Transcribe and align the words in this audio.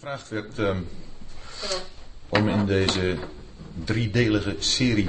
gevraagd 0.00 0.28
werd 0.28 0.58
um, 0.58 0.88
om 2.28 2.48
in 2.48 2.66
deze 2.66 3.16
driedelige 3.84 4.56
serie 4.58 5.08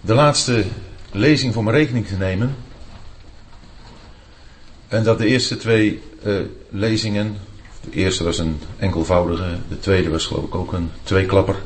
de 0.00 0.14
laatste 0.14 0.64
lezing 1.12 1.54
voor 1.54 1.64
mijn 1.64 1.76
rekening 1.76 2.06
te 2.06 2.16
nemen. 2.16 2.56
En 4.88 5.04
dat 5.04 5.18
de 5.18 5.26
eerste 5.26 5.56
twee 5.56 6.02
uh, 6.24 6.40
lezingen, 6.68 7.36
de 7.80 7.90
eerste 7.90 8.24
was 8.24 8.38
een 8.38 8.60
enkelvoudige, 8.76 9.58
de 9.68 9.78
tweede 9.78 10.10
was 10.10 10.26
geloof 10.26 10.44
ik 10.44 10.54
ook 10.54 10.72
een 10.72 10.90
tweeklapper. 11.02 11.56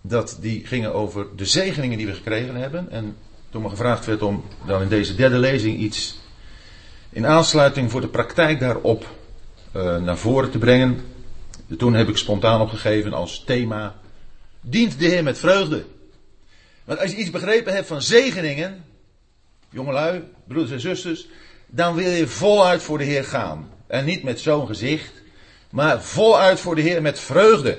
Dat 0.00 0.36
die 0.40 0.66
gingen 0.66 0.94
over 0.94 1.26
de 1.36 1.46
zegeningen 1.46 1.98
die 1.98 2.06
we 2.06 2.14
gekregen 2.14 2.54
hebben. 2.54 2.90
En 2.90 3.16
toen 3.50 3.62
me 3.62 3.68
gevraagd 3.68 4.06
werd 4.06 4.22
om 4.22 4.44
dan 4.66 4.82
in 4.82 4.88
deze 4.88 5.14
derde 5.14 5.38
lezing 5.38 5.78
iets 5.78 6.18
in 7.10 7.26
aansluiting 7.26 7.90
voor 7.90 8.00
de 8.00 8.08
praktijk 8.08 8.60
daarop 8.60 9.15
uh, 9.76 9.96
naar 9.96 10.18
voren 10.18 10.50
te 10.50 10.58
brengen. 10.58 11.04
Toen 11.78 11.94
heb 11.94 12.08
ik 12.08 12.16
spontaan 12.16 12.60
opgegeven 12.60 13.12
als 13.12 13.42
thema: 13.46 13.94
Dient 14.60 14.98
de 14.98 15.06
Heer 15.06 15.22
met 15.22 15.38
vreugde. 15.38 15.84
Want 16.84 17.00
als 17.00 17.10
je 17.10 17.16
iets 17.16 17.30
begrepen 17.30 17.74
hebt 17.74 17.86
van 17.86 18.02
zegeningen, 18.02 18.84
jongelui, 19.70 20.22
broeders 20.46 20.72
en 20.72 20.80
zusters, 20.80 21.26
dan 21.66 21.94
wil 21.94 22.10
je 22.10 22.26
voluit 22.26 22.82
voor 22.82 22.98
de 22.98 23.04
Heer 23.04 23.24
gaan. 23.24 23.68
En 23.86 24.04
niet 24.04 24.22
met 24.22 24.40
zo'n 24.40 24.66
gezicht, 24.66 25.12
maar 25.70 26.02
voluit 26.02 26.60
voor 26.60 26.74
de 26.74 26.80
Heer 26.80 27.02
met 27.02 27.20
vreugde. 27.20 27.78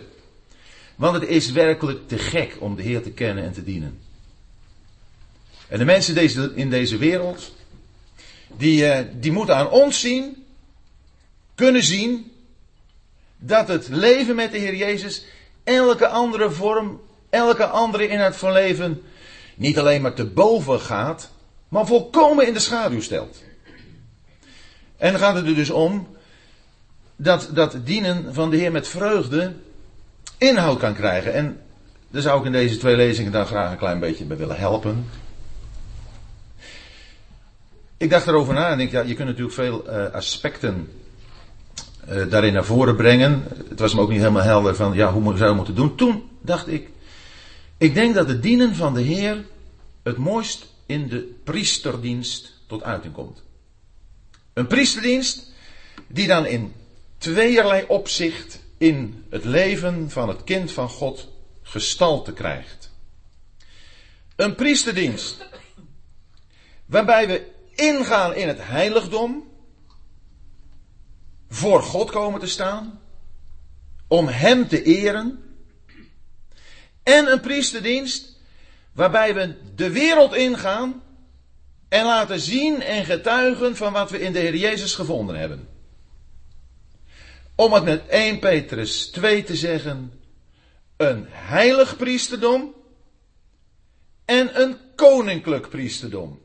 Want 0.96 1.14
het 1.14 1.30
is 1.30 1.52
werkelijk 1.52 2.08
te 2.08 2.18
gek 2.18 2.58
om 2.60 2.76
de 2.76 2.82
Heer 2.82 3.02
te 3.02 3.12
kennen 3.12 3.44
en 3.44 3.54
te 3.54 3.64
dienen. 3.64 4.00
En 5.68 5.80
de 5.80 5.86
mensen 5.86 6.56
in 6.56 6.70
deze 6.70 6.98
wereld, 6.98 7.54
die, 8.58 8.82
uh, 8.84 9.00
die 9.14 9.32
moeten 9.32 9.56
aan 9.56 9.70
ons 9.70 10.00
zien 10.00 10.47
kunnen 11.58 11.84
zien 11.84 12.32
dat 13.38 13.68
het 13.68 13.88
leven 13.88 14.36
met 14.36 14.52
de 14.52 14.58
Heer 14.58 14.76
Jezus 14.76 15.26
elke 15.64 16.08
andere 16.08 16.52
vorm, 16.52 17.02
elke 17.30 17.66
andere 17.66 18.08
inhoud 18.08 18.36
van 18.36 18.52
leven 18.52 19.02
niet 19.56 19.80
alleen 19.80 20.02
maar 20.02 20.14
te 20.14 20.26
boven 20.26 20.80
gaat, 20.80 21.32
maar 21.68 21.86
volkomen 21.86 22.48
in 22.48 22.54
de 22.54 22.60
schaduw 22.60 23.02
stelt. 23.02 23.44
En 24.98 25.12
dan 25.12 25.20
gaat 25.20 25.36
het 25.36 25.46
er 25.46 25.56
dus 25.56 25.70
om 25.70 26.08
dat 27.16 27.50
dat 27.54 27.78
dienen 27.84 28.34
van 28.34 28.50
de 28.50 28.58
Heer 28.58 28.72
met 28.72 28.88
vreugde 28.88 29.54
inhoud 30.38 30.80
kan 30.80 30.94
krijgen. 30.94 31.34
En 31.34 31.62
daar 32.10 32.22
zou 32.22 32.40
ik 32.40 32.46
in 32.46 32.52
deze 32.52 32.78
twee 32.78 32.96
lezingen 32.96 33.32
dan 33.32 33.46
graag 33.46 33.72
een 33.72 33.78
klein 33.78 34.00
beetje 34.00 34.26
bij 34.26 34.38
willen 34.38 34.58
helpen. 34.58 35.10
Ik 37.98 38.10
dacht 38.10 38.28
erover 38.28 38.54
na 38.54 38.70
en 38.70 38.78
denk, 38.78 38.92
ja, 38.92 39.02
je 39.02 39.14
kunt 39.14 39.28
natuurlijk 39.28 39.56
veel 39.56 39.84
uh, 39.90 40.14
aspecten 40.14 40.88
uh, 42.10 42.30
daarin 42.30 42.54
naar 42.54 42.66
voren 42.66 42.96
brengen. 42.96 43.44
Het 43.70 43.80
was 43.80 43.94
me 43.94 44.02
ook 44.02 44.10
niet 44.10 44.20
helemaal 44.20 44.44
helder 44.44 44.76
van, 44.76 44.94
ja, 44.94 45.12
hoe 45.12 45.38
zou 45.38 45.50
je 45.50 45.56
moeten 45.56 45.76
doen. 45.76 45.96
Toen 45.96 46.30
dacht 46.42 46.68
ik, 46.68 46.90
ik 47.78 47.94
denk 47.94 48.16
dat 48.16 48.28
het 48.28 48.42
dienen 48.42 48.76
van 48.76 48.94
de 48.94 49.02
Heer 49.02 49.46
het 50.04 50.18
mooist 50.18 50.66
in 50.86 51.08
de 51.08 51.36
priesterdienst 51.44 52.54
tot 52.68 52.84
uiting 52.84 53.14
komt. 53.14 53.44
Een 54.54 54.68
priesterdienst 54.68 55.52
die 56.08 56.28
dan 56.28 56.46
in 56.46 56.74
tweeërlei 57.18 57.86
opzicht 57.88 58.60
in 58.78 59.26
het 59.30 59.46
leven 59.46 60.10
van 60.10 60.28
het 60.28 60.44
kind 60.44 60.72
van 60.72 60.90
God 60.90 61.28
gestalte 61.62 62.34
krijgt. 62.34 62.92
Een 64.36 64.56
priesterdienst 64.56 65.46
waarbij 66.86 67.28
we 67.28 67.46
ingaan 67.76 68.36
in 68.36 68.48
het 68.48 68.60
heiligdom, 68.62 69.47
voor 71.50 71.84
God 71.84 72.12
komen 72.12 72.40
te 72.40 72.48
staan, 72.48 73.02
om 74.08 74.28
Hem 74.28 74.68
te 74.68 74.84
eren, 74.84 75.44
en 77.04 77.32
een 77.32 77.40
priesterdienst 77.40 78.36
waarbij 78.92 79.34
we 79.34 79.56
de 79.76 79.90
wereld 79.90 80.36
ingaan 80.36 81.04
en 81.90 82.06
laten 82.06 82.40
zien 82.40 82.82
en 82.82 83.06
getuigen 83.06 83.76
van 83.76 83.94
wat 83.94 84.12
we 84.12 84.20
in 84.20 84.34
de 84.34 84.40
Heer 84.40 84.56
Jezus 84.56 84.96
gevonden 84.96 85.36
hebben. 85.36 85.68
Om 87.56 87.74
het 87.74 87.84
met 87.84 88.08
1 88.08 88.40
Petrus 88.40 89.08
2 89.08 89.44
te 89.44 89.56
zeggen, 89.56 90.22
een 90.98 91.26
heilig 91.30 91.98
priesterdom 91.98 92.74
en 94.26 94.62
een 94.62 94.78
koninklijk 94.96 95.70
priesterdom. 95.70 96.40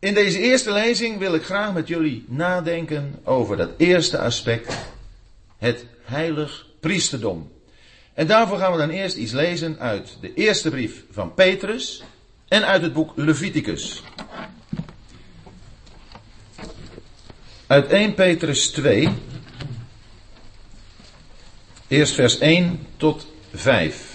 In 0.00 0.14
deze 0.14 0.38
eerste 0.38 0.72
lezing 0.72 1.18
wil 1.18 1.34
ik 1.34 1.42
graag 1.42 1.72
met 1.72 1.88
jullie 1.88 2.24
nadenken 2.28 3.20
over 3.24 3.56
dat 3.56 3.70
eerste 3.76 4.18
aspect, 4.18 4.76
het 5.56 5.84
heilig 6.02 6.66
priesterdom. 6.80 7.50
En 8.14 8.26
daarvoor 8.26 8.58
gaan 8.58 8.72
we 8.72 8.78
dan 8.78 8.90
eerst 8.90 9.16
iets 9.16 9.32
lezen 9.32 9.78
uit 9.78 10.16
de 10.20 10.34
eerste 10.34 10.70
brief 10.70 11.04
van 11.10 11.34
Petrus 11.34 12.02
en 12.48 12.66
uit 12.66 12.82
het 12.82 12.92
boek 12.92 13.12
Leviticus. 13.16 14.02
Uit 17.66 17.86
1 17.86 18.14
Petrus 18.14 18.70
2, 18.70 19.08
eerst 21.88 22.14
vers 22.14 22.38
1 22.38 22.86
tot 22.96 23.26
5. 23.54 24.07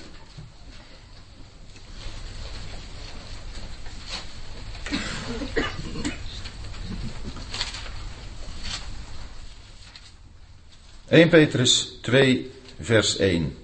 1 11.14 11.30
Petrus 11.30 12.00
2, 12.02 12.52
vers 12.80 13.18
1. 13.18 13.58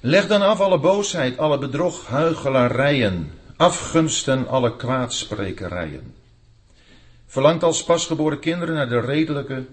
Leg 0.00 0.26
dan 0.26 0.42
af 0.42 0.60
alle 0.60 0.78
boosheid, 0.78 1.36
alle 1.38 1.58
bedrog, 1.58 2.06
huichelarijen, 2.06 3.32
afgunsten, 3.56 4.48
alle 4.48 4.76
kwaadsprekerijen. 4.76 6.14
Verlangt 7.26 7.62
als 7.62 7.84
pasgeboren 7.84 8.38
kinderen 8.38 8.74
naar 8.74 8.88
de 8.88 9.00
redelijke, 9.00 9.64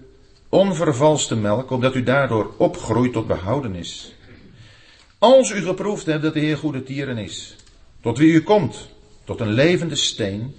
onvervalste 0.48 1.36
melk, 1.36 1.70
opdat 1.70 1.94
u 1.94 2.02
daardoor 2.02 2.54
opgroeit 2.56 3.12
tot 3.12 3.26
behoudenis. 3.26 4.14
Als 5.18 5.50
u 5.50 5.62
geproefd 5.62 6.06
hebt 6.06 6.22
dat 6.22 6.34
de 6.34 6.40
Heer 6.40 6.56
goede 6.56 6.82
tieren 6.82 7.18
is, 7.18 7.56
tot 8.00 8.18
wie 8.18 8.32
u 8.32 8.42
komt, 8.42 8.88
tot 9.24 9.40
een 9.40 9.52
levende 9.52 9.96
steen, 9.96 10.54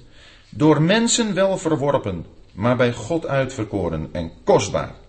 door 0.50 0.82
mensen 0.82 1.34
wel 1.34 1.58
verworpen, 1.58 2.26
maar 2.54 2.76
bij 2.76 2.94
God 2.94 3.28
uitverkoren 3.28 4.10
en 4.12 4.32
kostbaar. 4.44 5.02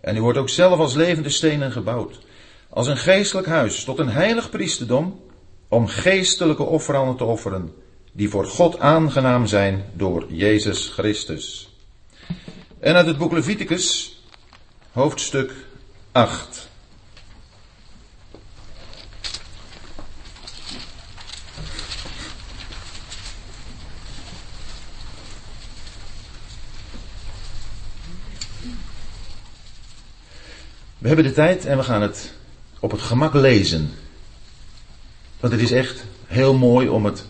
En 0.00 0.16
u 0.16 0.20
wordt 0.20 0.38
ook 0.38 0.48
zelf 0.48 0.78
als 0.78 0.94
levende 0.94 1.30
stenen 1.30 1.72
gebouwd. 1.72 2.18
Als 2.68 2.86
een 2.86 2.96
geestelijk 2.96 3.46
huis 3.46 3.84
tot 3.84 3.98
een 3.98 4.08
heilig 4.08 4.50
priesterdom. 4.50 5.20
Om 5.68 5.86
geestelijke 5.86 6.62
offeranden 6.62 7.16
te 7.16 7.24
offeren. 7.24 7.72
Die 8.12 8.28
voor 8.28 8.46
God 8.46 8.78
aangenaam 8.78 9.46
zijn 9.46 9.84
door 9.92 10.24
Jezus 10.28 10.88
Christus. 10.88 11.72
En 12.80 12.94
uit 12.94 13.06
het 13.06 13.18
boek 13.18 13.32
Leviticus, 13.32 14.18
hoofdstuk 14.92 15.52
8. 16.12 16.67
We 30.98 31.06
hebben 31.06 31.24
de 31.24 31.32
tijd 31.32 31.66
en 31.66 31.76
we 31.76 31.82
gaan 31.82 32.02
het 32.02 32.32
op 32.80 32.90
het 32.90 33.00
gemak 33.00 33.34
lezen. 33.34 33.90
Want 35.40 35.52
het 35.52 35.62
is 35.62 35.72
echt 35.72 36.04
heel 36.26 36.54
mooi 36.54 36.88
om 36.88 37.04
het 37.04 37.26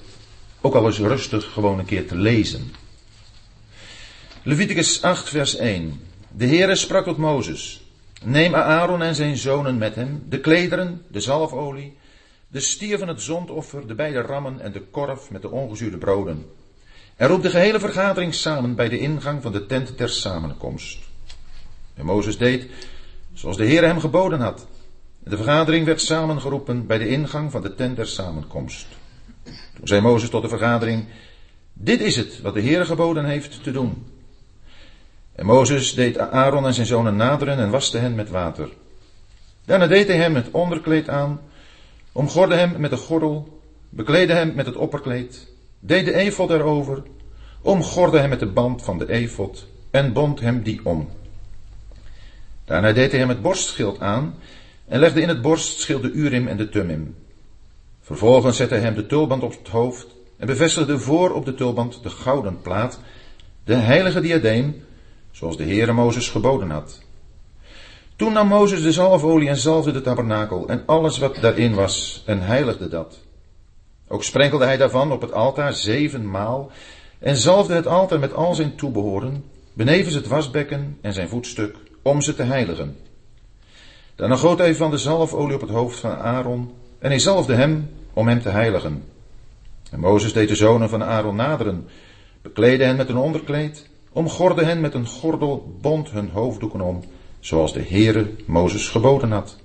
ook 0.60 0.74
al 0.74 0.86
eens 0.86 0.98
rustig 0.98 1.52
gewoon 1.52 1.78
een 1.78 1.84
keer 1.84 2.06
te 2.06 2.16
lezen. 2.16 2.74
Leviticus 4.42 5.02
8, 5.02 5.28
vers 5.28 5.56
1. 5.56 6.00
De 6.30 6.46
Heere 6.46 6.76
sprak 6.76 7.04
tot 7.04 7.16
Mozes. 7.16 7.82
Neem 8.22 8.54
Aaron 8.54 9.02
en 9.02 9.14
zijn 9.14 9.36
zonen 9.36 9.78
met 9.78 9.94
hem, 9.94 10.22
de 10.28 10.40
klederen, 10.40 11.02
de 11.08 11.20
zalfolie, 11.20 11.96
de 12.48 12.60
stier 12.60 12.98
van 12.98 13.08
het 13.08 13.22
zondoffer, 13.22 13.86
de 13.86 13.94
beide 13.94 14.20
rammen 14.20 14.60
en 14.60 14.72
de 14.72 14.80
korf 14.80 15.30
met 15.30 15.42
de 15.42 15.50
ongezuurde 15.50 15.98
broden. 15.98 16.46
En 17.16 17.28
roep 17.28 17.42
de 17.42 17.50
gehele 17.50 17.80
vergadering 17.80 18.34
samen 18.34 18.74
bij 18.74 18.88
de 18.88 18.98
ingang 18.98 19.42
van 19.42 19.52
de 19.52 19.66
tent 19.66 19.98
der 19.98 20.08
samenkomst. 20.08 20.98
En 21.94 22.04
Mozes 22.04 22.38
deed 22.38 22.66
zoals 23.38 23.56
de 23.56 23.64
Heer 23.64 23.84
hem 23.84 24.00
geboden 24.00 24.40
had. 24.40 24.66
De 25.18 25.36
vergadering 25.36 25.86
werd 25.86 26.00
samengeroepen 26.00 26.86
bij 26.86 26.98
de 26.98 27.08
ingang 27.08 27.50
van 27.50 27.62
de 27.62 27.74
tent 27.74 27.96
der 27.96 28.06
samenkomst. 28.06 28.86
Toen 29.74 29.86
zei 29.86 30.00
Mozes 30.00 30.30
tot 30.30 30.42
de 30.42 30.48
vergadering, 30.48 31.04
dit 31.72 32.00
is 32.00 32.16
het 32.16 32.40
wat 32.40 32.54
de 32.54 32.60
Heer 32.60 32.86
geboden 32.86 33.24
heeft 33.24 33.62
te 33.62 33.70
doen. 33.70 34.06
En 35.34 35.46
Mozes 35.46 35.94
deed 35.94 36.18
Aaron 36.18 36.66
en 36.66 36.74
zijn 36.74 36.86
zonen 36.86 37.16
naderen 37.16 37.58
en 37.58 37.70
waste 37.70 37.98
hen 37.98 38.14
met 38.14 38.30
water. 38.30 38.68
Daarna 39.64 39.86
deed 39.86 40.06
hij 40.06 40.16
hem 40.16 40.34
het 40.34 40.50
onderkleed 40.50 41.08
aan, 41.08 41.40
omgorde 42.12 42.54
hem 42.54 42.80
met 42.80 42.90
de 42.90 42.96
gordel, 42.96 43.60
bekleedde 43.88 44.32
hem 44.32 44.54
met 44.54 44.66
het 44.66 44.76
opperkleed, 44.76 45.48
deed 45.80 46.04
de 46.04 46.14
efod 46.14 46.50
erover, 46.50 47.02
omgorde 47.62 48.18
hem 48.18 48.28
met 48.28 48.40
de 48.40 48.46
band 48.46 48.82
van 48.82 48.98
de 48.98 49.10
efod 49.10 49.66
en 49.90 50.12
bond 50.12 50.40
hem 50.40 50.62
die 50.62 50.80
om. 50.82 51.08
Daarna 52.68 52.92
deed 52.92 53.10
hij 53.10 53.20
hem 53.20 53.28
het 53.28 53.42
borstschild 53.42 54.00
aan 54.00 54.34
en 54.88 54.98
legde 54.98 55.20
in 55.20 55.28
het 55.28 55.42
borstschild 55.42 56.02
de 56.02 56.10
Urim 56.10 56.48
en 56.48 56.56
de 56.56 56.68
Tumim. 56.68 57.16
Vervolgens 58.00 58.56
zette 58.56 58.74
hij 58.74 58.82
hem 58.82 58.94
de 58.94 59.06
tulband 59.06 59.42
op 59.42 59.50
het 59.50 59.68
hoofd 59.68 60.06
en 60.36 60.46
bevestigde 60.46 60.98
voor 60.98 61.30
op 61.30 61.44
de 61.44 61.54
tulband 61.54 62.02
de 62.02 62.10
gouden 62.10 62.60
plaat, 62.60 63.00
de 63.64 63.74
heilige 63.74 64.20
diadeem, 64.20 64.84
zoals 65.30 65.56
de 65.56 65.64
Heere 65.64 65.92
Mozes 65.92 66.28
geboden 66.28 66.70
had. 66.70 67.02
Toen 68.16 68.32
nam 68.32 68.48
Mozes 68.48 68.82
de 68.82 68.92
zalfolie 68.92 69.48
en 69.48 69.56
zalfde 69.56 69.92
de 69.92 70.00
tabernakel 70.00 70.68
en 70.68 70.82
alles 70.86 71.18
wat 71.18 71.36
daarin 71.40 71.74
was 71.74 72.22
en 72.26 72.40
heiligde 72.40 72.88
dat. 72.88 73.18
Ook 74.08 74.24
sprenkelde 74.24 74.64
hij 74.64 74.76
daarvan 74.76 75.12
op 75.12 75.20
het 75.20 75.32
altaar 75.32 75.72
zevenmaal 75.72 76.70
en 77.18 77.36
zalfde 77.36 77.74
het 77.74 77.86
altaar 77.86 78.18
met 78.18 78.34
al 78.34 78.54
zijn 78.54 78.76
toebehoren, 78.76 79.44
benevens 79.72 80.14
het 80.14 80.26
wasbekken 80.26 80.98
en 81.00 81.12
zijn 81.12 81.28
voetstuk, 81.28 81.76
om 82.08 82.20
ze 82.20 82.34
te 82.34 82.42
heiligen. 82.42 82.96
Daarna 84.14 84.36
goot 84.36 84.58
hij 84.58 84.74
van 84.74 84.90
de 84.90 84.98
zalfolie 84.98 85.54
op 85.54 85.60
het 85.60 85.70
hoofd 85.70 85.98
van 85.98 86.16
Aaron 86.16 86.74
en 86.98 87.10
hij 87.10 87.18
zalfde 87.18 87.54
hem 87.54 87.90
om 88.12 88.28
hem 88.28 88.42
te 88.42 88.48
heiligen. 88.48 89.04
En 89.90 90.00
Mozes 90.00 90.32
deed 90.32 90.48
de 90.48 90.56
zonen 90.56 90.88
van 90.88 91.04
Aaron 91.04 91.36
naderen, 91.36 91.88
bekleedde 92.42 92.84
hen 92.84 92.96
met 92.96 93.08
een 93.08 93.16
onderkleed, 93.16 93.88
omgorde 94.12 94.64
hen 94.64 94.80
met 94.80 94.94
een 94.94 95.06
gordel, 95.06 95.76
bond 95.80 96.10
hun 96.10 96.28
hoofddoeken 96.28 96.80
om, 96.80 97.04
zoals 97.40 97.72
de 97.72 97.82
Heere 97.82 98.34
Mozes 98.46 98.88
geboden 98.88 99.30
had. 99.30 99.56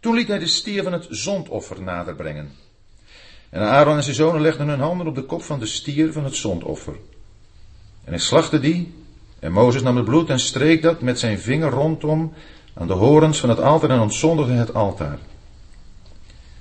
Toen 0.00 0.14
liet 0.14 0.28
hij 0.28 0.38
de 0.38 0.46
stier 0.46 0.82
van 0.82 0.92
het 0.92 1.06
zondoffer 1.10 1.82
naderbrengen. 1.82 2.50
En 3.50 3.62
Aaron 3.62 3.96
en 3.96 4.02
zijn 4.02 4.16
zonen 4.16 4.40
legden 4.40 4.68
hun 4.68 4.80
handen 4.80 5.06
op 5.06 5.14
de 5.14 5.24
kop 5.24 5.42
van 5.42 5.58
de 5.58 5.66
stier 5.66 6.12
van 6.12 6.24
het 6.24 6.34
zondoffer. 6.34 6.94
En 8.04 8.12
hij 8.12 8.18
slachtte 8.18 8.60
die, 8.60 8.94
en 9.38 9.52
Mozes 9.52 9.82
nam 9.82 9.96
het 9.96 10.04
bloed 10.04 10.30
en 10.30 10.40
streek 10.40 10.82
dat 10.82 11.00
met 11.00 11.18
zijn 11.18 11.38
vinger 11.38 11.70
rondom 11.70 12.32
aan 12.74 12.86
de 12.86 12.92
horens 12.92 13.40
van 13.40 13.48
het 13.48 13.60
altaar 13.60 13.90
en 13.90 14.00
ontzondigde 14.00 14.52
het 14.52 14.74
altaar. 14.74 15.18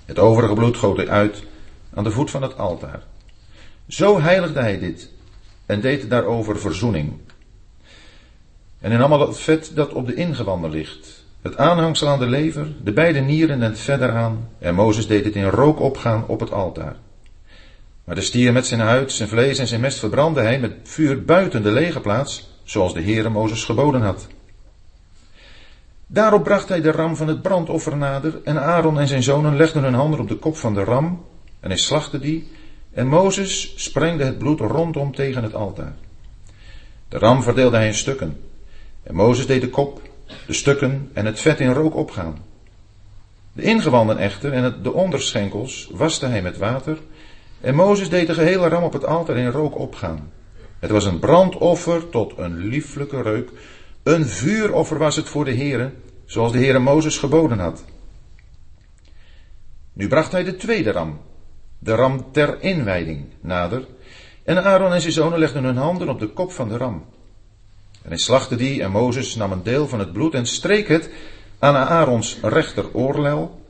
Het 0.05 0.19
overige 0.19 0.53
bloed 0.53 0.77
goot 0.77 0.97
hij 0.97 1.09
uit 1.09 1.43
aan 1.93 2.03
de 2.03 2.11
voet 2.11 2.31
van 2.31 2.41
het 2.41 2.57
altaar. 2.57 3.03
Zo 3.87 4.21
heiligde 4.21 4.59
hij 4.59 4.79
dit 4.79 5.09
en 5.65 5.81
deed 5.81 6.09
daarover 6.09 6.59
verzoening. 6.59 7.13
En 8.79 8.91
hij 8.91 8.99
nam 8.99 9.13
al 9.13 9.27
het 9.27 9.37
vet 9.37 9.71
dat 9.75 9.93
op 9.93 10.07
de 10.07 10.13
ingewanden 10.13 10.69
ligt, 10.69 11.25
het 11.41 11.57
aanhangsel 11.57 12.07
aan 12.07 12.19
de 12.19 12.27
lever, 12.27 12.67
de 12.83 12.91
beide 12.91 13.19
nieren 13.19 13.61
en 13.61 13.69
het 13.69 13.79
verder 13.79 14.11
aan, 14.11 14.49
en 14.59 14.75
Mozes 14.75 15.07
deed 15.07 15.25
het 15.25 15.35
in 15.35 15.49
rook 15.49 15.79
opgaan 15.79 16.27
op 16.27 16.39
het 16.39 16.51
altaar. 16.51 16.95
Maar 18.03 18.15
de 18.15 18.21
stier 18.21 18.53
met 18.53 18.65
zijn 18.65 18.79
huid, 18.79 19.11
zijn 19.11 19.29
vlees 19.29 19.59
en 19.59 19.67
zijn 19.67 19.81
mest 19.81 19.99
verbrandde 19.99 20.41
hij 20.41 20.59
met 20.59 20.73
vuur 20.83 21.23
buiten 21.23 21.63
de 21.63 21.71
lege 21.71 21.99
plaats, 21.99 22.54
zoals 22.65 22.93
de 22.93 23.01
Heere 23.01 23.29
Mozes 23.29 23.63
geboden 23.63 24.01
had. 24.01 24.27
Daarop 26.07 26.43
bracht 26.43 26.69
hij 26.69 26.81
de 26.81 26.91
ram 26.91 27.15
van 27.15 27.27
het 27.27 27.41
brandoffer 27.41 27.97
nader, 27.97 28.41
en 28.43 28.61
Aaron 28.61 28.99
en 28.99 29.07
zijn 29.07 29.23
zonen 29.23 29.55
legden 29.55 29.83
hun 29.83 29.93
handen 29.93 30.19
op 30.19 30.27
de 30.27 30.35
kop 30.35 30.57
van 30.57 30.73
de 30.73 30.83
ram, 30.83 31.25
en 31.59 31.69
hij 31.69 31.77
slachtte 31.77 32.19
die, 32.19 32.51
en 32.93 33.07
Mozes 33.07 33.73
sprengde 33.75 34.23
het 34.23 34.37
bloed 34.37 34.59
rondom 34.59 35.15
tegen 35.15 35.43
het 35.43 35.53
altaar. 35.53 35.95
De 37.09 37.17
ram 37.17 37.43
verdeelde 37.43 37.77
hij 37.77 37.87
in 37.87 37.93
stukken, 37.93 38.39
en 39.03 39.15
Mozes 39.15 39.47
deed 39.47 39.61
de 39.61 39.69
kop, 39.69 40.01
de 40.47 40.53
stukken 40.53 41.09
en 41.13 41.25
het 41.25 41.39
vet 41.39 41.59
in 41.59 41.73
rook 41.73 41.95
opgaan. 41.95 42.37
De 43.53 43.61
ingewanden 43.61 44.17
echter 44.17 44.53
en 44.53 44.75
de 44.83 44.93
onderschenkels 44.93 45.89
waste 45.91 46.25
hij 46.25 46.41
met 46.41 46.57
water, 46.57 46.97
en 47.61 47.75
Mozes 47.75 48.09
deed 48.09 48.27
de 48.27 48.33
gehele 48.33 48.67
ram 48.67 48.83
op 48.83 48.93
het 48.93 49.05
altaar 49.05 49.37
in 49.37 49.51
rook 49.51 49.79
opgaan. 49.79 50.31
Het 50.85 50.93
was 50.93 51.05
een 51.05 51.19
brandoffer 51.19 52.09
tot 52.09 52.33
een 52.37 52.57
lieflijke 52.57 53.21
reuk, 53.21 53.49
een 54.03 54.25
vuuroffer 54.25 54.97
was 54.97 55.15
het 55.15 55.29
voor 55.29 55.45
de 55.45 55.55
Heere, 55.55 55.91
zoals 56.25 56.51
de 56.51 56.57
Heere 56.57 56.79
Mozes 56.79 57.17
geboden 57.17 57.59
had. 57.59 57.83
Nu 59.93 60.07
bracht 60.07 60.31
hij 60.31 60.43
de 60.43 60.55
tweede 60.55 60.91
ram, 60.91 61.21
de 61.79 61.95
ram 61.95 62.31
ter 62.31 62.61
inwijding, 62.61 63.25
nader, 63.41 63.87
en 64.43 64.63
Aaron 64.63 64.93
en 64.93 65.01
zijn 65.01 65.13
zonen 65.13 65.39
legden 65.39 65.63
hun 65.63 65.77
handen 65.77 66.09
op 66.09 66.19
de 66.19 66.27
kop 66.27 66.51
van 66.51 66.69
de 66.69 66.77
ram. 66.77 67.05
En 68.01 68.09
hij 68.09 68.17
slachtte 68.17 68.55
die 68.55 68.81
en 68.81 68.91
Mozes 68.91 69.35
nam 69.35 69.51
een 69.51 69.63
deel 69.63 69.87
van 69.87 69.99
het 69.99 70.13
bloed 70.13 70.33
en 70.33 70.45
streek 70.45 70.87
het 70.87 71.09
aan 71.59 71.75
Aarons 71.75 72.37
rechter 72.41 72.93
oorlel, 72.93 73.65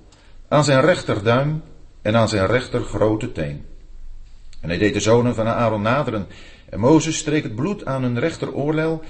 aan 0.47 0.63
zijn 0.63 0.81
rechterduim 0.81 1.63
en 2.01 2.15
aan 2.15 2.29
zijn 2.29 2.47
rechter 2.47 2.81
grote 2.81 3.31
teen. 3.31 3.65
En 4.62 4.69
hij 4.69 4.77
deed 4.77 4.94
de 4.94 5.00
zonen 5.00 5.35
van 5.35 5.47
Aaron 5.47 5.81
naderen 5.81 6.27
en 6.75 6.81
Mozes 6.81 7.18
streek 7.18 7.44
het 7.44 7.56
bloed 7.56 7.86
aan 7.86 8.04
hun 8.04 8.19
rechter 8.19 8.54
oorlel 8.54 9.01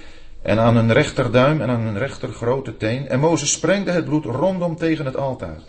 en 0.41 0.59
aan 0.59 0.75
hun 0.75 0.93
rechterduim 0.93 1.61
en 1.61 1.69
aan 1.69 1.81
hun 1.81 1.97
rechter 1.97 2.29
grote 2.29 2.77
teen. 2.77 3.07
En 3.07 3.19
Mozes 3.19 3.51
sprengde 3.51 3.91
het 3.91 4.05
bloed 4.05 4.25
rondom 4.25 4.75
tegen 4.75 5.05
het 5.05 5.17
altaar. 5.17 5.59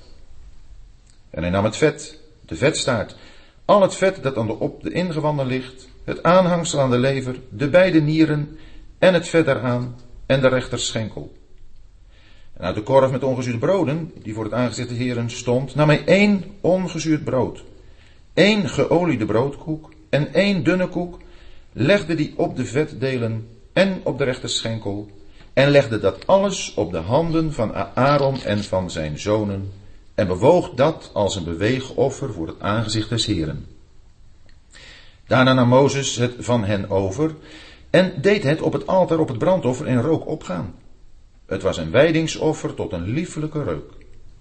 En 1.30 1.42
hij 1.42 1.50
nam 1.50 1.64
het 1.64 1.76
vet, 1.76 2.20
de 2.46 2.56
vetstaart, 2.56 3.16
al 3.64 3.82
het 3.82 3.94
vet 3.94 4.22
dat 4.22 4.36
aan 4.36 4.46
de 4.46 4.58
op 4.58 4.82
de 4.82 4.92
ingewanden 4.92 5.46
ligt, 5.46 5.88
het 6.04 6.22
aanhangsel 6.22 6.80
aan 6.80 6.90
de 6.90 6.98
lever, 6.98 7.40
de 7.48 7.68
beide 7.68 8.00
nieren 8.00 8.58
en 8.98 9.14
het 9.14 9.28
vet 9.28 9.46
eraan 9.46 9.96
en 10.26 10.40
de 10.40 10.48
rechterschenkel. 10.48 11.32
En 12.52 12.64
uit 12.64 12.74
de 12.74 12.82
korf 12.82 13.10
met 13.10 13.22
ongezuurd 13.22 13.58
broden, 13.58 14.12
die 14.22 14.34
voor 14.34 14.44
het 14.44 14.52
aangezicht 14.52 14.88
des 14.88 14.98
heren 14.98 15.30
stond, 15.30 15.74
nam 15.74 15.88
hij 15.88 16.04
één 16.04 16.44
ongezuurd 16.60 17.24
brood, 17.24 17.64
één 18.34 18.68
geoliede 18.68 19.26
broodkoek 19.26 19.92
en 20.10 20.34
één 20.34 20.64
dunne 20.64 20.88
koek, 20.88 21.24
legde 21.78 22.14
die 22.14 22.32
op 22.36 22.56
de 22.56 22.64
vetdelen 22.64 23.48
en 23.72 24.00
op 24.02 24.18
de 24.18 24.24
rechterschenkel, 24.24 25.10
en 25.52 25.70
legde 25.70 25.98
dat 25.98 26.26
alles 26.26 26.74
op 26.74 26.92
de 26.92 26.98
handen 26.98 27.52
van 27.52 27.74
Aaron 27.94 28.42
en 28.42 28.64
van 28.64 28.90
zijn 28.90 29.18
zonen, 29.18 29.72
en 30.14 30.26
bewoog 30.26 30.70
dat 30.70 31.10
als 31.12 31.36
een 31.36 31.44
beweegoffer 31.44 32.32
voor 32.32 32.46
het 32.46 32.60
aangezicht 32.60 33.08
des 33.08 33.26
heren. 33.26 33.66
Daarna 35.26 35.52
nam 35.52 35.68
Mozes 35.68 36.16
het 36.16 36.34
van 36.38 36.64
hen 36.64 36.90
over 36.90 37.34
en 37.90 38.12
deed 38.20 38.42
het 38.42 38.60
op 38.60 38.72
het 38.72 38.86
altaar 38.86 39.18
op 39.18 39.28
het 39.28 39.38
brandoffer 39.38 39.86
in 39.86 40.00
rook 40.00 40.26
opgaan. 40.26 40.74
Het 41.46 41.62
was 41.62 41.76
een 41.76 41.90
wijdingsoffer 41.90 42.74
tot 42.74 42.92
een 42.92 43.04
liefelijke 43.04 43.62
reuk. 43.62 43.92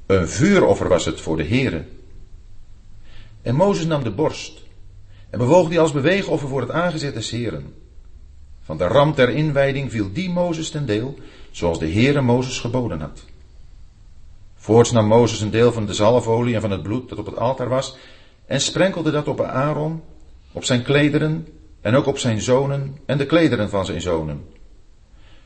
Een 0.05 0.27
vuuroffer 0.27 0.87
was 0.87 1.05
het 1.05 1.21
voor 1.21 1.37
de 1.37 1.45
Heere. 1.45 1.83
En 3.41 3.55
Mozes 3.55 3.85
nam 3.85 4.03
de 4.03 4.11
borst 4.11 4.64
en 5.29 5.39
bewoog 5.39 5.69
die 5.69 5.79
als 5.79 5.91
beweegoffer 5.91 6.49
voor 6.49 6.61
het 6.61 6.71
aangezicht 6.71 7.13
des 7.13 7.31
Heren. 7.31 7.73
Van 8.61 8.77
de 8.77 8.87
ram 8.87 9.13
ter 9.13 9.29
inwijding 9.29 9.91
viel 9.91 10.13
die 10.13 10.29
Mozes 10.29 10.69
ten 10.69 10.85
deel, 10.85 11.15
zoals 11.51 11.79
de 11.79 11.91
Heere 11.91 12.21
Mozes 12.21 12.59
geboden 12.59 12.99
had. 12.99 13.23
Voorts 14.55 14.91
nam 14.91 15.05
Mozes 15.05 15.41
een 15.41 15.49
deel 15.49 15.71
van 15.71 15.85
de 15.85 15.93
zalfolie 15.93 16.55
en 16.55 16.61
van 16.61 16.71
het 16.71 16.83
bloed 16.83 17.09
dat 17.09 17.17
op 17.17 17.25
het 17.25 17.37
altaar 17.37 17.69
was, 17.69 17.97
en 18.45 18.61
sprenkelde 18.61 19.11
dat 19.11 19.27
op 19.27 19.41
Aaron, 19.41 20.01
op 20.51 20.63
zijn 20.63 20.83
klederen 20.83 21.47
en 21.81 21.95
ook 21.95 22.05
op 22.05 22.17
zijn 22.17 22.41
zonen 22.41 22.97
en 23.05 23.17
de 23.17 23.25
klederen 23.25 23.69
van 23.69 23.85
zijn 23.85 24.01
zonen. 24.01 24.43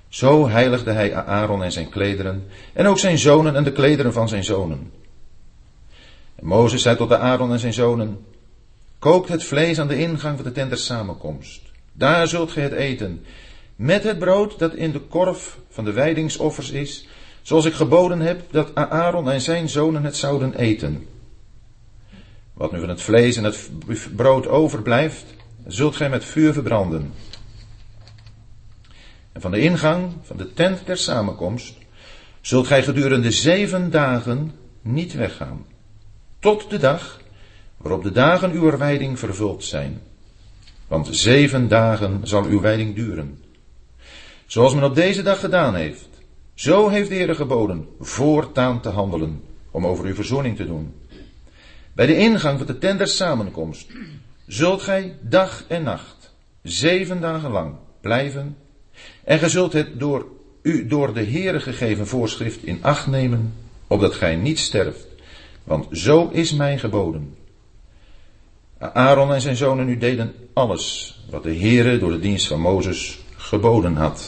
Zo 0.08 0.50
heiligde 0.50 0.92
hij 0.92 1.15
Aaron 1.15 1.63
en 1.63 1.72
zijn 1.72 1.89
klederen, 1.89 2.48
en 2.74 2.88
ook 2.88 3.00
zijn 3.00 3.18
zonen 3.18 3.56
en 3.56 3.63
de 3.63 3.72
klederen 3.72 4.13
van 4.13 4.27
zijn 4.27 4.44
zonen. 4.44 4.92
En 6.36 6.46
Mozes 6.46 6.82
zei 6.82 6.96
tot 6.96 7.13
Aaron 7.13 7.51
en 7.51 7.60
zijn 7.60 7.74
zonen, 7.74 8.25
kookt 9.00 9.29
het 9.29 9.44
vlees 9.44 9.79
aan 9.79 9.88
de 9.88 9.98
ingang 9.98 10.36
van 10.36 10.46
de 10.46 10.51
tent 10.51 10.70
der 10.70 10.79
samenkomst. 10.79 11.62
Daar 11.94 12.27
zult 12.27 12.51
gij 12.51 12.63
het 12.63 12.72
eten, 12.72 13.25
met 13.75 14.03
het 14.03 14.20
brood 14.20 14.60
dat 14.60 14.74
in 14.74 14.91
de 14.91 15.00
korf 15.00 15.58
van 15.70 15.86
de 15.86 15.91
wijdingsoffers 15.91 16.72
is, 16.72 17.08
zoals 17.41 17.65
ik 17.65 17.74
geboden 17.74 18.20
heb 18.20 18.41
dat 18.51 18.75
Aaron 18.75 19.32
en 19.32 19.41
zijn 19.41 19.70
zonen 19.70 20.03
het 20.03 20.15
zouden 20.15 20.56
eten. 20.56 21.08
Wat 22.53 22.72
nu 22.72 22.79
van 22.79 22.89
het 22.89 23.01
vlees 23.01 23.38
en 23.38 23.44
het 23.44 23.70
brood 24.15 24.48
overblijft, 24.48 25.25
zult 25.68 25.96
gij 25.96 26.10
met 26.10 26.25
vuur 26.25 26.53
verbranden. 26.53 27.13
En 29.32 29.41
van 29.41 29.51
de 29.51 29.60
ingang 29.60 30.13
van 30.22 30.38
de 30.38 30.53
tent 30.53 30.86
der 30.86 30.98
samenkomst 30.98 31.77
zult 32.41 32.68
gij 32.68 32.84
gedurende 32.84 33.32
zeven 33.32 33.91
dagen 33.91 34.51
niet 34.82 35.13
weggaan, 35.13 35.65
tot 36.39 36.70
de 36.70 36.77
dag 36.77 37.20
waarop 37.81 38.03
de 38.03 38.12
dagen 38.12 38.51
uw 38.51 38.77
wijding 38.77 39.19
vervuld 39.19 39.63
zijn. 39.63 40.01
Want 40.88 41.07
zeven 41.12 41.67
dagen 41.67 42.19
zal 42.24 42.45
uw 42.45 42.62
wijding 42.62 42.95
duren. 42.95 43.39
Zoals 44.45 44.74
men 44.74 44.83
op 44.83 44.95
deze 44.95 45.21
dag 45.21 45.39
gedaan 45.39 45.75
heeft, 45.75 46.09
zo 46.53 46.89
heeft 46.89 47.09
de 47.09 47.15
Heer 47.15 47.36
geboden 47.36 47.88
voortaan 48.00 48.81
te 48.81 48.89
handelen 48.89 49.41
om 49.71 49.86
over 49.86 50.05
uw 50.05 50.13
verzoening 50.13 50.55
te 50.55 50.65
doen. 50.65 50.93
Bij 51.93 52.05
de 52.05 52.17
ingang 52.17 52.57
van 52.57 52.67
de 52.67 52.77
tent 52.77 52.98
der 52.98 53.07
samenkomst 53.07 53.91
zult 54.48 54.81
gij 54.81 55.17
dag 55.21 55.65
en 55.67 55.83
nacht, 55.83 56.33
zeven 56.62 57.21
dagen 57.21 57.51
lang, 57.51 57.75
blijven. 58.01 58.57
En 59.24 59.39
gij 59.39 59.50
zult 59.50 59.74
het 59.74 60.00
door 60.00 60.27
u 60.62 60.88
door 60.88 61.13
de 61.13 61.24
Heere 61.24 61.59
gegeven 61.59 62.07
voorschrift 62.07 62.63
in 62.63 62.79
acht 62.81 63.07
nemen, 63.07 63.53
opdat 63.88 64.13
gij 64.13 64.36
niet 64.36 64.59
sterft. 64.59 65.07
Want 65.63 65.88
zo 65.91 66.27
is 66.27 66.53
mij 66.53 66.77
geboden. 66.77 67.36
Aaron 68.79 69.33
en 69.33 69.41
zijn 69.41 69.55
zonen 69.55 69.86
nu 69.86 69.98
deden 69.98 70.36
alles 70.53 71.17
wat 71.29 71.43
de 71.43 71.55
Heere 71.55 72.00
door 72.00 72.12
de 72.12 72.19
dienst 72.19 72.48
van 72.48 72.59
Mozes 72.59 73.19
geboden 73.36 73.95
had. 73.95 74.27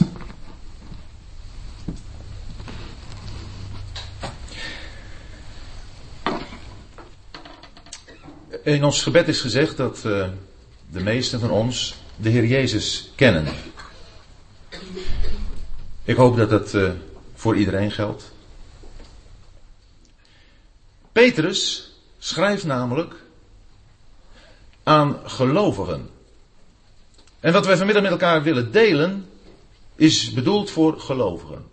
In 8.64 8.84
ons 8.84 9.04
gebed 9.04 9.28
is 9.28 9.42
gezegd 9.42 9.78
dat 9.78 10.04
uh, 10.06 10.28
de 10.92 11.00
meesten 11.00 11.40
van 11.40 11.52
ons 11.52 11.96
de 12.16 12.30
Heer 12.30 12.46
Jezus 12.46 13.12
kennen. 13.16 13.46
Ik 16.04 16.16
hoop 16.16 16.38
dat 16.38 16.50
dat 16.50 16.74
uh, 16.74 16.92
voor 17.34 17.58
iedereen 17.58 17.92
geldt. 17.92 18.32
Petrus 21.12 21.92
schrijft 22.20 22.64
namelijk 22.64 23.21
aan 24.84 25.20
gelovigen. 25.26 26.10
En 27.40 27.54
wat 27.54 27.66
wij 27.66 27.78
vanmiddag 27.78 28.04
met 28.04 28.12
elkaar 28.12 28.44
willen 28.44 28.72
delen, 28.72 29.30
is 29.96 30.34
bedoeld 30.34 30.72
voor 30.72 31.00
gelovigen. 31.00 31.66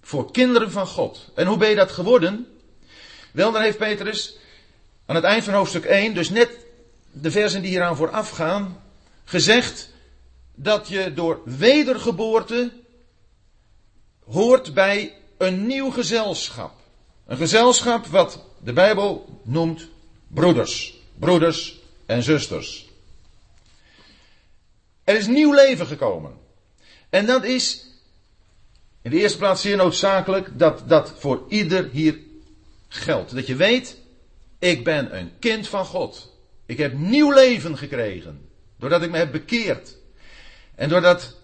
Voor 0.00 0.32
kinderen 0.32 0.70
van 0.70 0.86
God. 0.86 1.30
En 1.34 1.46
hoe 1.46 1.56
ben 1.56 1.68
je 1.68 1.74
dat 1.74 1.90
geworden? 1.90 2.46
Wel, 3.32 3.52
dan 3.52 3.62
heeft 3.62 3.78
Petrus 3.78 4.36
aan 5.06 5.14
het 5.14 5.24
eind 5.24 5.44
van 5.44 5.54
hoofdstuk 5.54 5.84
1, 5.84 6.14
dus 6.14 6.30
net 6.30 6.58
de 7.12 7.30
versen 7.30 7.62
die 7.62 7.70
hieraan 7.70 7.96
vooraf 7.96 8.30
gaan, 8.30 8.82
gezegd 9.24 9.90
dat 10.54 10.88
je 10.88 11.12
door 11.14 11.40
wedergeboorte 11.44 12.72
hoort 14.24 14.74
bij 14.74 15.14
een 15.38 15.66
nieuw 15.66 15.90
gezelschap. 15.90 16.72
Een 17.26 17.36
gezelschap 17.36 18.06
wat 18.06 18.44
de 18.62 18.72
Bijbel 18.72 19.40
noemt 19.42 19.88
broeders. 20.28 20.94
Broeders 21.18 21.78
en 22.08 22.22
zusters. 22.22 22.88
Er 25.04 25.16
is 25.16 25.26
nieuw 25.26 25.54
leven 25.54 25.86
gekomen. 25.86 26.32
En 27.10 27.26
dat 27.26 27.44
is 27.44 27.86
in 29.02 29.10
de 29.10 29.18
eerste 29.18 29.38
plaats 29.38 29.62
zeer 29.62 29.76
noodzakelijk 29.76 30.58
dat 30.58 30.88
dat 30.88 31.14
voor 31.18 31.44
ieder 31.48 31.88
hier 31.92 32.18
geldt. 32.88 33.34
Dat 33.34 33.46
je 33.46 33.56
weet, 33.56 33.96
ik 34.58 34.84
ben 34.84 35.18
een 35.18 35.32
kind 35.38 35.68
van 35.68 35.84
God. 35.84 36.36
Ik 36.66 36.78
heb 36.78 36.98
nieuw 36.98 37.32
leven 37.32 37.78
gekregen. 37.78 38.48
Doordat 38.78 39.02
ik 39.02 39.10
me 39.10 39.16
heb 39.18 39.32
bekeerd. 39.32 39.96
En 40.74 40.88
doordat 40.88 41.36